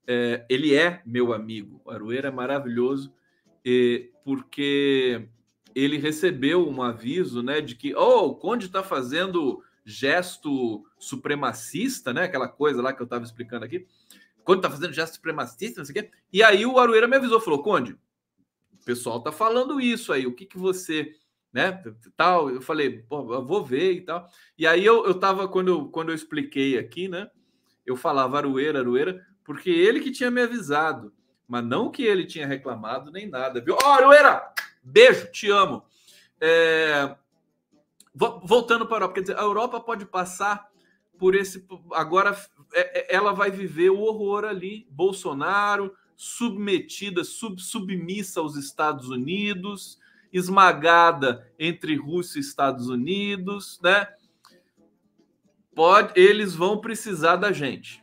É, 0.06 0.44
ele 0.48 0.74
é 0.74 1.02
meu 1.04 1.32
amigo. 1.32 1.80
O 1.84 1.90
Arueira 1.90 2.28
é 2.28 2.30
maravilhoso, 2.30 3.12
e, 3.64 4.10
porque 4.24 5.28
ele 5.74 5.98
recebeu 5.98 6.68
um 6.68 6.82
aviso, 6.82 7.42
né, 7.42 7.60
de 7.60 7.74
que, 7.74 7.94
oh, 7.94 8.26
o 8.26 8.34
Conde 8.34 8.66
está 8.66 8.82
fazendo 8.82 9.62
gesto 9.84 10.84
supremacista, 10.98 12.12
né? 12.12 12.24
Aquela 12.24 12.48
coisa 12.48 12.80
lá 12.80 12.92
que 12.92 13.02
eu 13.02 13.04
estava 13.04 13.24
explicando 13.24 13.64
aqui. 13.64 13.86
Conde 14.42 14.62
tá 14.62 14.70
fazendo 14.70 14.92
gesto 14.92 15.14
supremacista, 15.14 15.80
não 15.80 15.84
sei 15.84 16.00
o 16.00 16.02
quê. 16.02 16.10
E 16.32 16.42
aí 16.42 16.64
o 16.66 16.78
Arueira 16.78 17.06
me 17.06 17.16
avisou, 17.16 17.40
falou: 17.40 17.62
Conde, 17.62 17.92
o 17.92 18.84
pessoal 18.84 19.20
tá 19.22 19.32
falando 19.32 19.80
isso 19.80 20.12
aí, 20.12 20.26
o 20.26 20.34
que 20.34 20.46
que 20.46 20.58
você. 20.58 21.14
Né, 21.52 21.80
tal, 22.16 22.50
eu 22.50 22.60
falei, 22.60 23.04
pô, 23.08 23.32
eu 23.32 23.46
vou 23.46 23.64
ver 23.64 23.92
e 23.92 24.00
tal. 24.00 24.28
E 24.58 24.66
aí 24.66 24.84
eu, 24.84 25.06
eu 25.06 25.14
tava, 25.14 25.46
quando 25.46 25.68
eu, 25.68 25.88
quando 25.88 26.08
eu 26.08 26.14
expliquei 26.14 26.76
aqui, 26.76 27.06
né? 27.06 27.30
Eu 27.86 27.94
falava 27.94 28.38
Arueira, 28.38 28.80
Arueira, 28.80 29.24
porque 29.44 29.70
ele 29.70 30.00
que 30.00 30.10
tinha 30.10 30.32
me 30.32 30.42
avisado, 30.42 31.14
mas 31.46 31.64
não 31.64 31.92
que 31.92 32.02
ele 32.02 32.26
tinha 32.26 32.44
reclamado 32.44 33.12
nem 33.12 33.28
nada, 33.28 33.60
viu? 33.60 33.76
Ó, 33.80 33.86
oh, 33.86 33.92
Arueira, 33.92 34.52
beijo, 34.82 35.30
te 35.30 35.48
amo. 35.48 35.84
É, 36.40 37.14
voltando 38.14 38.86
para 38.86 38.96
a 38.96 38.98
Europa, 38.98 39.14
quer 39.14 39.20
dizer, 39.22 39.38
a 39.38 39.42
Europa 39.42 39.80
pode 39.80 40.06
passar 40.06 40.68
por 41.18 41.34
esse. 41.34 41.66
Agora 41.92 42.36
é, 42.72 43.12
é, 43.12 43.16
ela 43.16 43.32
vai 43.32 43.50
viver 43.50 43.90
o 43.90 44.00
horror 44.00 44.44
ali. 44.44 44.86
Bolsonaro 44.90 45.92
submetida, 46.16 47.24
sub, 47.24 47.60
submissa 47.60 48.40
aos 48.40 48.56
Estados 48.56 49.08
Unidos, 49.08 49.98
esmagada 50.32 51.50
entre 51.58 51.96
Rússia 51.96 52.38
e 52.38 52.40
Estados 52.40 52.88
Unidos, 52.88 53.80
né? 53.82 54.06
Pode, 55.74 56.18
eles 56.18 56.54
vão 56.54 56.80
precisar 56.80 57.36
da 57.36 57.50
gente. 57.50 58.02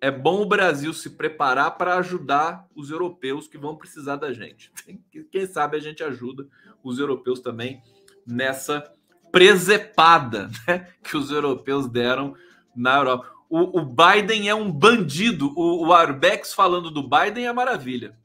É 0.00 0.10
bom 0.10 0.42
o 0.42 0.46
Brasil 0.46 0.92
se 0.92 1.10
preparar 1.10 1.76
para 1.76 1.96
ajudar 1.96 2.66
os 2.74 2.90
europeus 2.90 3.46
que 3.46 3.58
vão 3.58 3.76
precisar 3.76 4.16
da 4.16 4.32
gente. 4.32 4.72
Quem 5.30 5.46
sabe 5.46 5.76
a 5.76 5.80
gente 5.80 6.02
ajuda 6.02 6.48
os 6.82 6.98
europeus 6.98 7.40
também 7.40 7.82
nessa 8.26 8.90
presepada 9.32 10.50
né, 10.68 10.86
que 11.02 11.16
os 11.16 11.30
europeus 11.30 11.88
deram 11.88 12.36
na 12.76 12.98
Europa. 12.98 13.32
O, 13.48 13.80
o 13.80 13.84
Biden 13.84 14.48
é 14.48 14.54
um 14.54 14.70
bandido. 14.70 15.52
O, 15.56 15.86
o, 15.86 15.92
Arbex 15.92 16.52
falando 16.52 16.90
do 16.90 17.02
Biden 17.02 17.46
é 17.46 17.52
maravilha. 17.52 18.16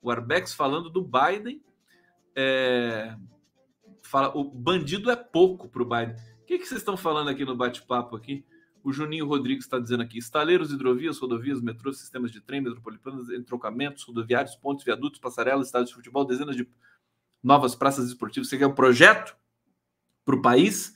O 0.00 0.10
Arbex 0.10 0.54
falando 0.54 0.90
do 0.90 1.02
Biden 1.02 1.62
é, 2.36 3.16
fala, 4.02 4.36
o 4.36 4.44
bandido 4.44 5.10
é 5.10 5.16
pouco 5.16 5.68
para 5.68 5.82
o 5.82 5.88
Biden. 5.88 6.14
O 6.42 6.46
que, 6.46 6.58
que 6.58 6.66
vocês 6.66 6.80
estão 6.80 6.96
falando 6.96 7.28
aqui 7.28 7.44
no 7.44 7.56
bate-papo 7.56 8.14
aqui? 8.14 8.44
O 8.82 8.92
Juninho 8.92 9.26
Rodrigues 9.26 9.64
está 9.64 9.78
dizendo 9.78 10.02
aqui: 10.02 10.18
estaleiros, 10.18 10.72
hidrovias, 10.72 11.18
rodovias, 11.18 11.60
metrôs, 11.60 11.98
sistemas 11.98 12.30
de 12.30 12.40
trem, 12.40 12.60
metropolitanos, 12.60 13.28
entrocamentos, 13.30 14.04
rodoviários, 14.04 14.56
pontos, 14.56 14.84
viadutos, 14.84 15.20
passarelas, 15.20 15.66
estádios 15.66 15.90
de 15.90 15.96
futebol, 15.96 16.24
dezenas 16.24 16.56
de 16.56 16.66
novas 17.42 17.74
praças 17.74 18.06
esportivas. 18.06 18.48
Você 18.48 18.56
quer 18.56 18.66
um 18.66 18.74
projeto? 18.74 19.36
Para 20.28 20.36
o 20.36 20.42
país. 20.42 20.92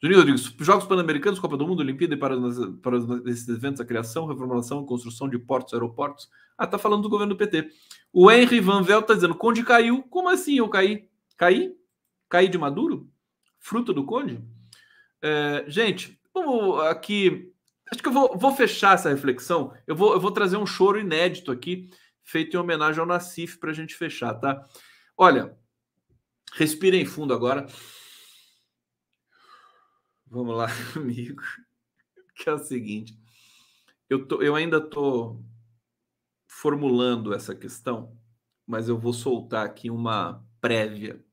Juninho 0.00 0.20
Rodrigues, 0.20 0.54
Jogos 0.60 0.86
Pan-Americanos, 0.86 1.40
Copa 1.40 1.56
do 1.56 1.66
Mundo, 1.66 1.80
Olimpíada 1.80 2.14
e 2.14 2.16
para, 2.16 2.36
para 2.80 2.96
esses 3.26 3.48
eventos, 3.48 3.80
a 3.80 3.84
criação, 3.84 4.26
reformulação, 4.26 4.86
construção 4.86 5.28
de 5.28 5.36
portos, 5.36 5.74
aeroportos. 5.74 6.30
Ah, 6.56 6.68
tá 6.68 6.78
falando 6.78 7.02
do 7.02 7.08
governo 7.08 7.34
do 7.34 7.36
PT. 7.36 7.68
O 8.12 8.30
Henry 8.30 8.60
Van 8.60 8.82
Vel 8.82 9.02
tá 9.02 9.14
dizendo, 9.14 9.34
Conde 9.34 9.64
caiu. 9.64 10.04
Como 10.04 10.28
assim 10.28 10.58
eu 10.58 10.68
caí? 10.68 11.08
Caí? 11.36 11.74
Caí 12.28 12.48
de 12.48 12.56
Maduro? 12.56 13.10
Fruto 13.58 13.92
do 13.92 14.04
Conde? 14.04 14.40
É, 15.20 15.64
gente, 15.66 16.20
vamos 16.32 16.80
aqui. 16.82 17.52
Acho 17.90 18.00
que 18.00 18.08
eu 18.08 18.12
vou, 18.12 18.38
vou, 18.38 18.54
fechar 18.54 18.94
essa 18.94 19.08
reflexão. 19.08 19.74
Eu 19.84 19.96
vou, 19.96 20.12
eu 20.12 20.20
vou 20.20 20.30
trazer 20.30 20.58
um 20.58 20.66
choro 20.66 21.00
inédito 21.00 21.50
aqui, 21.50 21.90
feito 22.22 22.54
em 22.54 22.60
homenagem 22.60 23.00
ao 23.00 23.06
Nassif, 23.06 23.58
para 23.58 23.72
a 23.72 23.74
gente 23.74 23.96
fechar, 23.96 24.34
tá? 24.34 24.62
Olha, 25.16 25.56
respirem 26.54 27.04
fundo 27.04 27.34
agora. 27.34 27.66
Vamos 30.30 30.56
lá, 30.56 30.66
amigo. 30.96 31.42
Que 32.34 32.48
é 32.48 32.52
o 32.52 32.58
seguinte. 32.58 33.18
Eu, 34.08 34.26
tô, 34.26 34.42
eu 34.42 34.54
ainda 34.54 34.78
estou 34.78 35.42
formulando 36.46 37.34
essa 37.34 37.54
questão, 37.54 38.16
mas 38.66 38.88
eu 38.88 38.98
vou 38.98 39.12
soltar 39.12 39.64
aqui 39.64 39.90
uma 39.90 40.44
prévia 40.60 41.24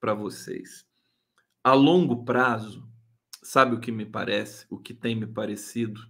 para 0.00 0.14
vocês. 0.14 0.86
A 1.64 1.72
longo 1.72 2.24
prazo, 2.24 2.88
sabe 3.42 3.74
o 3.74 3.80
que 3.80 3.90
me 3.90 4.06
parece? 4.06 4.66
O 4.70 4.78
que 4.78 4.94
tem 4.94 5.14
me 5.14 5.26
parecido? 5.26 6.00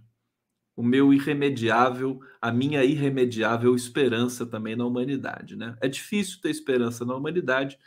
O 0.75 0.83
meu 0.83 1.13
irremediável, 1.13 2.19
a 2.39 2.51
minha 2.51 2.83
irremediável 2.83 3.75
esperança 3.75 4.45
também 4.45 4.75
na 4.75 4.85
humanidade, 4.85 5.55
né? 5.55 5.75
É 5.81 5.87
difícil 5.87 6.39
ter 6.41 6.49
esperança 6.49 7.03
na 7.03 7.15
humanidade, 7.15 7.79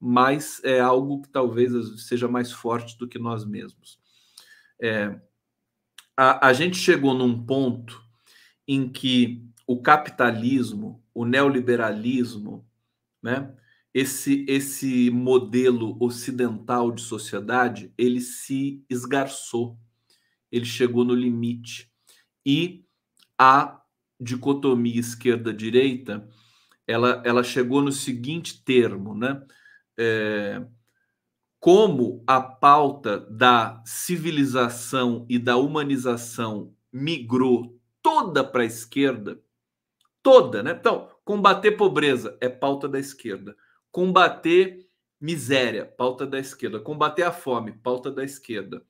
mas 0.00 0.60
é 0.64 0.80
algo 0.80 1.22
que 1.22 1.28
talvez 1.28 1.72
seja 2.06 2.28
mais 2.28 2.52
forte 2.52 2.98
do 2.98 3.08
que 3.08 3.18
nós 3.18 3.44
mesmos. 3.44 3.98
É, 4.80 5.18
a, 6.16 6.48
a 6.48 6.52
gente 6.52 6.76
chegou 6.76 7.14
num 7.14 7.44
ponto 7.44 8.02
em 8.66 8.88
que 8.88 9.46
o 9.66 9.80
capitalismo, 9.80 11.02
o 11.14 11.24
neoliberalismo, 11.24 12.66
né, 13.22 13.54
esse, 13.92 14.44
esse 14.46 15.10
modelo 15.10 15.96
ocidental 15.98 16.92
de 16.92 17.00
sociedade, 17.00 17.92
ele 17.96 18.20
se 18.20 18.84
esgarçou, 18.90 19.78
ele 20.52 20.66
chegou 20.66 21.02
no 21.02 21.14
limite. 21.14 21.90
E 22.44 22.84
a 23.38 23.80
dicotomia 24.20 25.00
esquerda-direita, 25.00 26.28
ela, 26.86 27.22
ela 27.24 27.42
chegou 27.42 27.82
no 27.82 27.90
seguinte 27.90 28.62
termo, 28.62 29.14
né? 29.14 29.42
É, 29.98 30.62
como 31.58 32.22
a 32.26 32.40
pauta 32.40 33.18
da 33.18 33.82
civilização 33.84 35.26
e 35.28 35.38
da 35.38 35.56
humanização 35.56 36.74
migrou 36.92 37.78
toda 38.02 38.44
para 38.44 38.62
a 38.62 38.66
esquerda, 38.66 39.40
toda, 40.22 40.62
né? 40.62 40.76
Então, 40.78 41.08
combater 41.24 41.72
pobreza 41.72 42.36
é 42.40 42.48
pauta 42.48 42.88
da 42.88 42.98
esquerda. 42.98 43.56
Combater 43.90 44.86
miséria, 45.20 45.84
pauta 45.84 46.26
da 46.26 46.38
esquerda. 46.38 46.78
Combater 46.78 47.22
a 47.22 47.32
fome, 47.32 47.72
pauta 47.72 48.10
da 48.10 48.22
esquerda. 48.22 48.82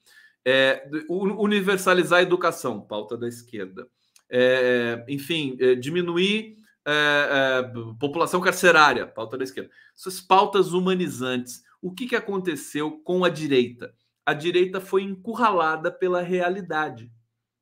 É, 0.45 0.89
universalizar 1.09 2.21
a 2.21 2.23
educação, 2.23 2.81
pauta 2.81 3.17
da 3.17 3.27
esquerda. 3.27 3.89
É, 4.29 5.05
enfim, 5.09 5.57
é, 5.61 5.75
diminuir 5.75 6.57
é, 6.87 7.63
é, 7.65 7.95
população 7.99 8.41
carcerária, 8.41 9.07
pauta 9.07 9.37
da 9.37 9.43
esquerda. 9.43 9.71
Essas 9.97 10.21
pautas 10.21 10.73
humanizantes. 10.73 11.65
O 11.83 11.93
que, 11.93 12.07
que 12.07 12.17
aconteceu 12.17 12.93
com 13.03 13.25
a 13.25 13.29
direita? 13.29 13.93
A 14.25 14.33
direita 14.33 14.81
foi 14.81 15.03
encurralada 15.03 15.91
pela 15.91 16.23
realidade. 16.23 17.13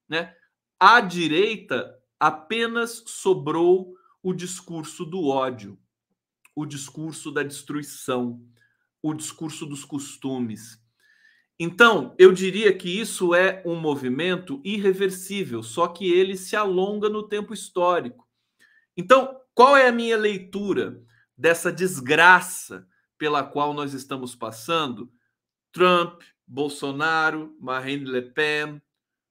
Né? 0.09 0.35
À 0.79 1.01
direita 1.01 1.99
apenas 2.21 3.03
sobrou 3.07 3.95
o 4.23 4.33
discurso 4.33 5.05
do 5.05 5.27
ódio, 5.27 5.79
o 6.55 6.67
discurso 6.67 7.31
da 7.31 7.43
destruição, 7.43 8.41
o 9.03 9.13
discurso 9.15 9.67
dos 9.67 9.85
costumes. 9.85 10.83
Então, 11.59 12.15
eu 12.19 12.33
diria 12.33 12.77
que 12.77 12.89
isso 12.89 13.35
é 13.35 13.63
um 13.65 13.77
movimento 13.77 14.61
irreversível, 14.65 15.63
só 15.63 15.87
que 15.87 16.11
ele 16.11 16.37
se 16.37 16.57
alonga 16.57 17.09
no 17.09 17.23
tempo 17.23 17.55
histórico. 17.55 18.24
Então, 18.97 19.41
qual 19.55 19.77
é 19.77 19.89
a 19.89 19.93
minha 19.93 20.17
leitura 20.17 21.03
dessa 21.37 21.73
desgraça 21.73 22.87
pela 23.19 23.43
qual 23.43 23.73
nós 23.73 23.93
estamos 23.93 24.35
passando? 24.35 25.13
Trump, 25.73 26.23
Bolsonaro, 26.47 27.57
Marine 27.61 28.05
Le 28.05 28.23
Pen, 28.23 28.81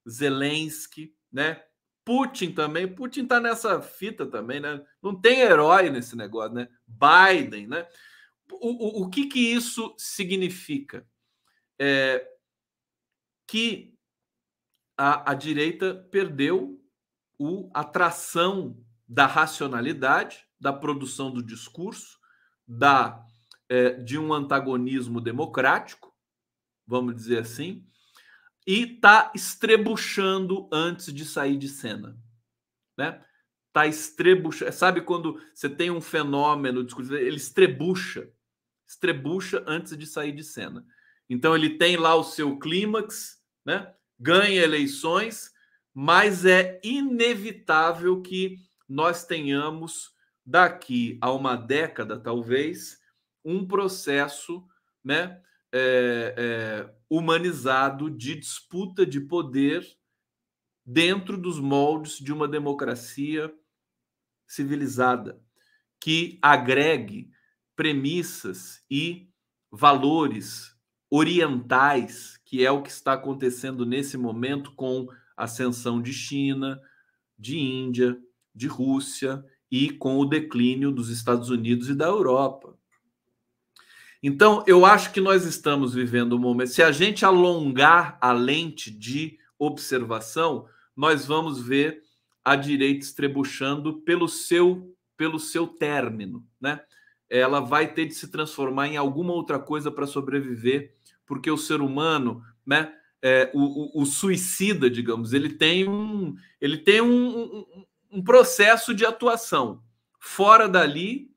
Zelensky, 0.08 1.14
né? 1.32 1.62
Putin 2.04 2.52
também. 2.52 2.86
Putin 2.86 3.22
está 3.22 3.40
nessa 3.40 3.80
fita 3.80 4.26
também, 4.26 4.60
né? 4.60 4.84
Não 5.02 5.18
tem 5.18 5.40
herói 5.40 5.88
nesse 5.90 6.14
negócio, 6.14 6.54
né? 6.54 6.68
Biden, 6.86 7.66
né? 7.66 7.88
O, 8.52 9.00
o, 9.00 9.02
o 9.04 9.10
que, 9.10 9.26
que 9.26 9.40
isso 9.40 9.94
significa? 9.96 11.06
É 11.78 12.30
que 13.46 13.94
a, 14.96 15.32
a 15.32 15.34
direita 15.34 15.94
perdeu 16.10 16.80
o, 17.38 17.70
a 17.74 17.84
tração 17.84 18.76
da 19.14 19.26
racionalidade, 19.26 20.44
da 20.60 20.72
produção 20.72 21.30
do 21.30 21.40
discurso, 21.40 22.18
da 22.66 23.24
é, 23.68 23.90
de 23.90 24.18
um 24.18 24.34
antagonismo 24.34 25.20
democrático, 25.20 26.12
vamos 26.84 27.14
dizer 27.14 27.38
assim, 27.38 27.86
e 28.66 28.94
está 28.94 29.30
estrebuchando 29.32 30.68
antes 30.72 31.14
de 31.14 31.24
sair 31.24 31.56
de 31.56 31.68
cena, 31.68 32.18
né? 32.98 33.24
Tá 33.72 33.86
estrebuchando. 33.86 34.72
Sabe 34.72 35.00
quando 35.00 35.40
você 35.54 35.68
tem 35.68 35.92
um 35.92 36.00
fenômeno, 36.00 36.84
ele 37.12 37.36
estrebucha, 37.36 38.28
estrebucha 38.86 39.62
antes 39.64 39.96
de 39.96 40.06
sair 40.06 40.32
de 40.32 40.42
cena. 40.42 40.84
Então 41.30 41.54
ele 41.54 41.78
tem 41.78 41.96
lá 41.96 42.16
o 42.16 42.24
seu 42.24 42.58
clímax, 42.58 43.40
né? 43.64 43.94
Ganha 44.18 44.60
eleições, 44.60 45.52
mas 45.92 46.44
é 46.44 46.80
inevitável 46.82 48.20
que 48.20 48.58
nós 48.94 49.24
tenhamos 49.24 50.14
daqui 50.46 51.18
a 51.20 51.32
uma 51.32 51.56
década, 51.56 52.16
talvez, 52.16 53.00
um 53.44 53.66
processo, 53.66 54.64
né? 55.02 55.42
É, 55.76 56.34
é, 56.38 56.94
humanizado 57.10 58.08
de 58.08 58.36
disputa 58.36 59.04
de 59.04 59.20
poder 59.20 59.84
dentro 60.86 61.36
dos 61.36 61.58
moldes 61.58 62.18
de 62.18 62.32
uma 62.32 62.46
democracia 62.46 63.52
civilizada, 64.46 65.42
que 65.98 66.38
agregue 66.40 67.28
premissas 67.74 68.84
e 68.88 69.28
valores 69.72 70.76
orientais, 71.10 72.40
que 72.44 72.64
é 72.64 72.70
o 72.70 72.82
que 72.82 72.90
está 72.90 73.14
acontecendo 73.14 73.84
nesse 73.84 74.16
momento 74.16 74.72
com 74.76 75.08
a 75.36 75.42
ascensão 75.42 76.00
de 76.00 76.12
China, 76.12 76.80
de 77.36 77.58
Índia, 77.58 78.16
de 78.54 78.66
Rússia 78.66 79.44
e 79.70 79.90
com 79.90 80.18
o 80.18 80.24
declínio 80.24 80.92
dos 80.92 81.10
Estados 81.10 81.50
Unidos 81.50 81.88
e 81.88 81.94
da 81.94 82.06
Europa. 82.06 82.76
Então, 84.22 84.64
eu 84.66 84.86
acho 84.86 85.12
que 85.12 85.20
nós 85.20 85.44
estamos 85.44 85.92
vivendo 85.92 86.34
um 86.36 86.38
momento. 86.38 86.70
Se 86.70 86.82
a 86.82 86.90
gente 86.90 87.24
alongar 87.24 88.16
a 88.20 88.32
lente 88.32 88.90
de 88.90 89.38
observação, 89.58 90.66
nós 90.96 91.26
vamos 91.26 91.60
ver 91.60 92.02
a 92.44 92.56
direita 92.56 93.04
estrebuchando 93.04 94.00
pelo 94.00 94.28
seu 94.28 94.90
pelo 95.16 95.38
seu 95.38 95.66
término, 95.66 96.44
né? 96.60 96.80
Ela 97.30 97.60
vai 97.60 97.92
ter 97.92 98.06
de 98.06 98.14
se 98.14 98.30
transformar 98.30 98.88
em 98.88 98.96
alguma 98.96 99.32
outra 99.32 99.58
coisa 99.58 99.90
para 99.90 100.06
sobreviver, 100.06 100.94
porque 101.26 101.50
o 101.50 101.56
ser 101.56 101.80
humano, 101.80 102.42
né? 102.66 102.92
É, 103.22 103.50
o, 103.54 103.60
o, 103.60 104.02
o, 104.02 104.06
suicida, 104.06 104.90
digamos, 104.90 105.32
ele 105.32 105.50
tem 105.50 105.88
um 105.88 106.34
ele 106.60 106.76
tem 106.76 107.00
um, 107.00 107.42
um, 107.42 107.84
um 108.14 108.22
processo 108.22 108.94
de 108.94 109.04
atuação. 109.04 109.82
Fora 110.20 110.68
dali, 110.68 111.30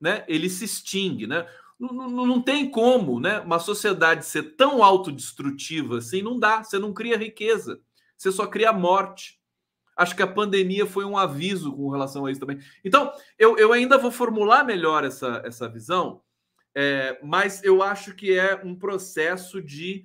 né? 0.00 0.24
Ele 0.26 0.48
se 0.48 0.64
extingue, 0.64 1.26
né? 1.26 1.46
não, 1.78 2.26
não, 2.26 2.40
tem 2.40 2.70
como, 2.70 3.18
né? 3.18 3.40
Uma 3.40 3.58
sociedade 3.58 4.24
ser 4.24 4.54
tão 4.56 4.84
autodestrutiva 4.84 5.98
assim, 5.98 6.22
não 6.22 6.38
dá. 6.38 6.62
Você 6.62 6.78
não 6.78 6.92
cria 6.92 7.16
riqueza, 7.16 7.80
você 8.16 8.30
só 8.30 8.46
cria 8.46 8.72
morte. 8.72 9.40
Acho 9.96 10.14
que 10.16 10.22
a 10.22 10.26
pandemia 10.26 10.86
foi 10.86 11.04
um 11.04 11.18
aviso 11.18 11.72
com 11.72 11.90
relação 11.90 12.24
a 12.24 12.30
isso 12.30 12.40
também. 12.40 12.60
Então, 12.84 13.12
eu, 13.38 13.58
eu 13.58 13.72
ainda 13.72 13.98
vou 13.98 14.10
formular 14.10 14.64
melhor 14.64 15.04
essa, 15.04 15.42
essa 15.44 15.68
visão, 15.68 16.22
é, 16.74 17.18
mas 17.22 17.62
eu 17.62 17.82
acho 17.82 18.14
que 18.14 18.32
é 18.32 18.60
um 18.64 18.74
processo 18.74 19.60
de 19.60 20.04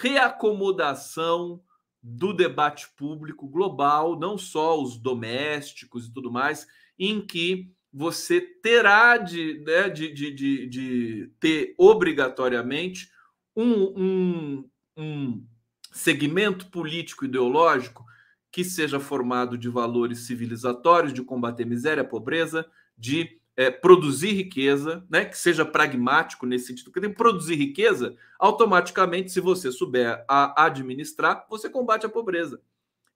reacomodação 0.00 1.60
do 2.06 2.34
debate 2.34 2.86
público 2.94 3.48
global, 3.48 4.18
não 4.18 4.36
só 4.36 4.78
os 4.78 4.98
domésticos 4.98 6.06
e 6.06 6.12
tudo 6.12 6.30
mais, 6.30 6.66
em 6.98 7.26
que 7.26 7.72
você 7.90 8.42
terá 8.42 9.16
de, 9.16 9.64
né, 9.64 9.88
de, 9.88 10.12
de, 10.12 10.30
de, 10.34 10.66
de, 10.66 11.32
ter 11.40 11.74
obrigatoriamente 11.78 13.08
um, 13.56 14.02
um, 14.02 14.70
um 14.98 15.46
segmento 15.90 16.70
político 16.70 17.24
ideológico 17.24 18.04
que 18.52 18.62
seja 18.62 19.00
formado 19.00 19.56
de 19.56 19.70
valores 19.70 20.26
civilizatórios, 20.26 21.14
de 21.14 21.22
combater 21.22 21.64
miséria, 21.64 22.04
pobreza, 22.04 22.66
de 22.98 23.40
é, 23.56 23.70
produzir 23.70 24.32
riqueza, 24.32 25.04
né, 25.08 25.24
que 25.24 25.38
seja 25.38 25.64
pragmático 25.64 26.46
nesse 26.46 26.66
sentido. 26.66 26.90
Porque 26.90 27.08
produzir 27.08 27.56
riqueza, 27.56 28.16
automaticamente, 28.38 29.30
se 29.30 29.40
você 29.40 29.70
souber 29.70 30.24
a 30.28 30.64
administrar, 30.64 31.46
você 31.48 31.68
combate 31.68 32.06
a 32.06 32.08
pobreza 32.08 32.60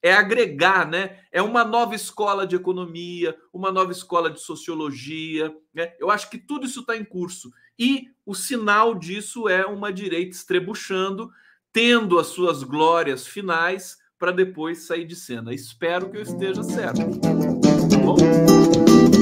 é 0.02 0.12
agregar, 0.12 0.88
né? 0.88 1.18
É 1.32 1.42
uma 1.42 1.64
nova 1.64 1.94
escola 1.94 2.46
de 2.46 2.56
economia, 2.56 3.36
uma 3.52 3.72
nova 3.72 3.92
escola 3.92 4.30
de 4.30 4.40
sociologia. 4.40 5.54
Né? 5.74 5.92
Eu 5.98 6.10
acho 6.10 6.30
que 6.30 6.38
tudo 6.38 6.66
isso 6.66 6.80
está 6.80 6.96
em 6.96 7.04
curso. 7.04 7.50
E 7.78 8.08
o 8.24 8.34
sinal 8.34 8.94
disso 8.94 9.48
é 9.48 9.66
uma 9.66 9.92
direita 9.92 10.36
estrebuchando, 10.36 11.30
tendo 11.72 12.18
as 12.18 12.28
suas 12.28 12.62
glórias 12.62 13.26
finais 13.26 13.98
para 14.18 14.32
depois 14.32 14.84
sair 14.84 15.04
de 15.04 15.14
cena. 15.14 15.54
Espero 15.54 16.10
que 16.10 16.16
eu 16.16 16.22
esteja 16.22 16.62
certo. 16.62 17.00
Tá 17.20 17.98
bom? 17.98 18.16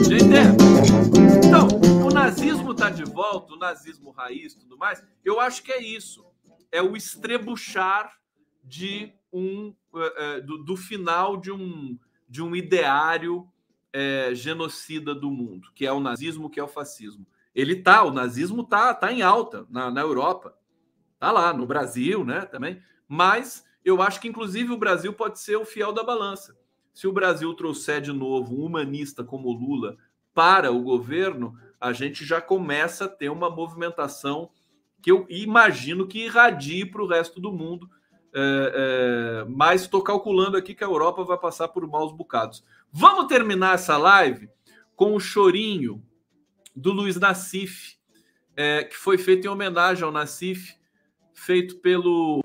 Gente, 0.05 0.96
então, 1.57 2.07
o 2.07 2.11
nazismo 2.11 2.73
está 2.73 2.91
de 2.91 3.03
volta, 3.03 3.55
o 3.55 3.59
nazismo 3.59 4.11
raiz 4.11 4.55
tudo 4.55 4.77
mais. 4.77 5.03
Eu 5.25 5.41
acho 5.41 5.63
que 5.63 5.73
é 5.73 5.83
isso. 5.83 6.23
É 6.71 6.83
o 6.83 6.95
estrebuchar 6.95 8.13
de 8.63 9.15
um 9.33 9.75
é, 9.95 10.43
do, 10.43 10.63
do, 10.63 10.77
final 10.77 11.39
de 11.39 11.51
um, 11.51 11.99
de 12.29 12.43
um 12.43 12.55
ideário 12.55 13.49
é, 13.91 14.35
genocida 14.35 15.15
do 15.15 15.31
mundo, 15.31 15.71
que 15.75 15.87
é 15.87 15.93
o 15.93 15.99
nazismo, 15.99 16.51
que 16.51 16.61
é 16.61 16.63
o 16.63 16.69
fascismo. 16.69 17.27
Ele 17.55 17.77
tá, 17.77 18.03
o 18.03 18.13
nazismo 18.13 18.63
tá, 18.63 18.93
tá 18.93 19.11
em 19.11 19.23
alta 19.23 19.67
na, 19.71 19.91
na 19.91 20.03
Europa, 20.03 20.55
tá 21.19 21.33
lá 21.33 21.55
no 21.55 21.65
Brasil, 21.65 22.23
né, 22.23 22.43
também. 22.43 22.83
Mas 23.09 23.65
eu 23.83 24.03
acho 24.03 24.21
que 24.21 24.29
inclusive 24.29 24.75
o 24.75 24.79
Brasil 24.79 25.15
pode 25.15 25.41
ser 25.41 25.57
o 25.57 25.65
fiel 25.65 25.91
da 25.91 26.05
balança. 26.05 26.55
Se 26.93 27.07
o 27.07 27.13
Brasil 27.13 27.55
trouxer 27.55 28.03
de 28.03 28.13
novo 28.13 28.55
um 28.55 28.67
humanista 28.67 29.25
como 29.25 29.53
Lula 29.53 29.97
para 30.37 30.71
o 30.71 30.83
governo, 30.83 31.59
a 31.81 31.95
gente 31.95 32.25
já 32.25 32.43
começa 32.43 33.07
a 33.07 33.09
ter 33.09 33.31
uma 33.31 33.49
movimentação 33.49 34.51
que 35.03 35.11
eu 35.11 35.27
imagino 35.31 36.07
que 36.07 36.27
irradie 36.27 36.85
para 36.85 37.03
o 37.03 37.09
resto 37.09 37.41
do 37.41 37.51
mundo 37.51 37.89
é, 38.39 38.73
é, 38.75 39.45
mas 39.49 39.81
estou 39.81 40.03
calculando 40.03 40.59
aqui 40.59 40.75
que 40.75 40.85
a 40.85 40.87
Europa 40.87 41.25
vai 41.25 41.39
passar 41.39 41.69
por 41.69 41.89
maus 41.89 42.13
bocados. 42.13 42.63
Vamos 42.93 43.29
terminar 43.29 43.77
essa 43.77 43.97
live 43.97 44.51
com 44.95 45.15
o 45.15 45.21
chorinho 45.21 46.05
do 46.75 46.93
Luiz 46.93 47.17
Nassif, 47.17 47.97
é, 48.55 48.85
que 48.85 48.95
foi 48.95 49.17
feito 49.17 49.47
em 49.47 49.49
homenagem 49.49 50.05
ao 50.05 50.13
Nassif, 50.13 50.75
feito 51.33 51.77
pelo. 51.77 52.43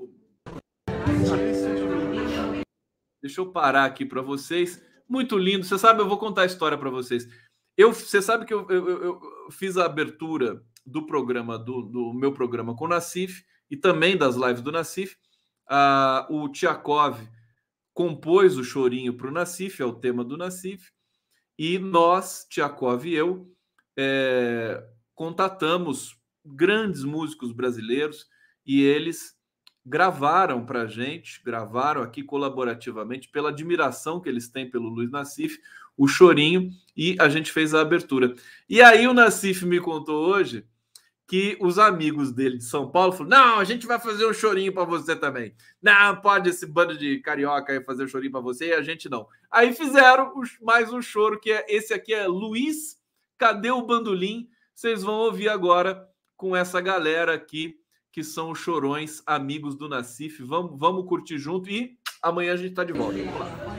Deixa 3.20 3.42
eu 3.42 3.52
parar 3.52 3.84
aqui 3.84 4.06
para 4.06 4.22
vocês. 4.22 4.82
muito 5.06 5.36
lindo. 5.36 5.66
Você 5.66 5.78
sabe, 5.78 6.00
eu 6.00 6.08
vou 6.08 6.16
contar 6.16 6.42
a 6.42 6.46
história 6.46 6.78
para 6.78 6.88
vocês. 6.88 7.28
Eu, 7.76 7.92
você 7.92 8.20
sabe 8.20 8.44
que 8.44 8.52
eu, 8.52 8.68
eu, 8.68 9.02
eu, 9.02 9.20
fiz 9.50 9.76
a 9.76 9.86
abertura 9.86 10.62
do 10.84 11.06
programa, 11.06 11.58
do, 11.58 11.82
do, 11.82 12.12
meu 12.12 12.32
programa 12.32 12.76
com 12.76 12.84
o 12.84 12.88
Nassif 12.88 13.44
e 13.70 13.76
também 13.76 14.16
das 14.16 14.36
lives 14.36 14.60
do 14.60 14.72
Nassif. 14.72 15.16
Ah, 15.68 16.26
o 16.28 16.48
Tiakov 16.48 17.18
compôs 17.94 18.56
o 18.56 18.64
chorinho 18.64 19.16
para 19.16 19.28
o 19.28 19.32
Nassif, 19.32 19.80
é 19.80 19.86
o 19.86 19.94
tema 19.94 20.24
do 20.24 20.36
Nassif, 20.36 20.90
e 21.58 21.78
nós, 21.78 22.46
Tiakov 22.50 23.06
e 23.06 23.14
eu, 23.14 23.50
é, 23.96 24.82
contatamos 25.14 26.16
grandes 26.44 27.04
músicos 27.04 27.52
brasileiros 27.52 28.26
e 28.66 28.82
eles 28.82 29.36
gravaram 29.84 30.64
para 30.64 30.82
a 30.82 30.86
gente, 30.86 31.42
gravaram 31.44 32.02
aqui 32.02 32.22
colaborativamente, 32.22 33.28
pela 33.28 33.50
admiração 33.50 34.20
que 34.20 34.28
eles 34.28 34.48
têm 34.48 34.70
pelo 34.70 34.88
Luiz 34.88 35.10
Nassif, 35.10 35.58
o 35.96 36.06
chorinho, 36.08 36.70
e 36.96 37.16
a 37.18 37.28
gente 37.28 37.50
fez 37.50 37.74
a 37.74 37.80
abertura. 37.80 38.34
E 38.68 38.82
aí 38.82 39.06
o 39.06 39.14
Nassif 39.14 39.64
me 39.64 39.80
contou 39.80 40.26
hoje 40.26 40.64
que 41.26 41.56
os 41.60 41.78
amigos 41.78 42.30
dele 42.30 42.58
de 42.58 42.64
São 42.64 42.90
Paulo 42.90 43.12
falaram: 43.12 43.30
não, 43.30 43.58
a 43.58 43.64
gente 43.64 43.86
vai 43.86 43.98
fazer 43.98 44.26
um 44.26 44.34
chorinho 44.34 44.72
para 44.72 44.84
você 44.84 45.16
também. 45.16 45.54
Não, 45.80 46.20
pode 46.20 46.50
esse 46.50 46.66
bando 46.66 46.96
de 46.96 47.20
carioca 47.20 47.72
aí 47.72 47.82
fazer 47.82 48.04
um 48.04 48.08
chorinho 48.08 48.32
para 48.32 48.40
você 48.40 48.68
e 48.68 48.72
a 48.74 48.82
gente 48.82 49.08
não. 49.08 49.26
Aí 49.50 49.72
fizeram 49.72 50.34
mais 50.60 50.92
um 50.92 51.00
choro, 51.00 51.40
que 51.40 51.50
é 51.50 51.64
esse 51.68 51.94
aqui 51.94 52.12
é 52.12 52.26
Luiz, 52.26 52.98
cadê 53.38 53.70
o 53.70 53.82
bandolim? 53.82 54.48
Vocês 54.74 55.02
vão 55.02 55.14
ouvir 55.14 55.48
agora 55.48 56.06
com 56.36 56.54
essa 56.54 56.80
galera 56.80 57.34
aqui 57.34 57.78
que 58.10 58.22
são 58.22 58.50
os 58.50 58.58
chorões, 58.58 59.22
amigos 59.26 59.74
do 59.74 59.88
Nacif. 59.88 60.42
Vamos, 60.42 60.78
vamos 60.78 61.08
curtir 61.08 61.38
junto 61.38 61.70
e 61.70 61.96
amanhã 62.20 62.52
a 62.52 62.56
gente 62.56 62.70
está 62.70 62.84
de 62.84 62.92
volta. 62.92 63.71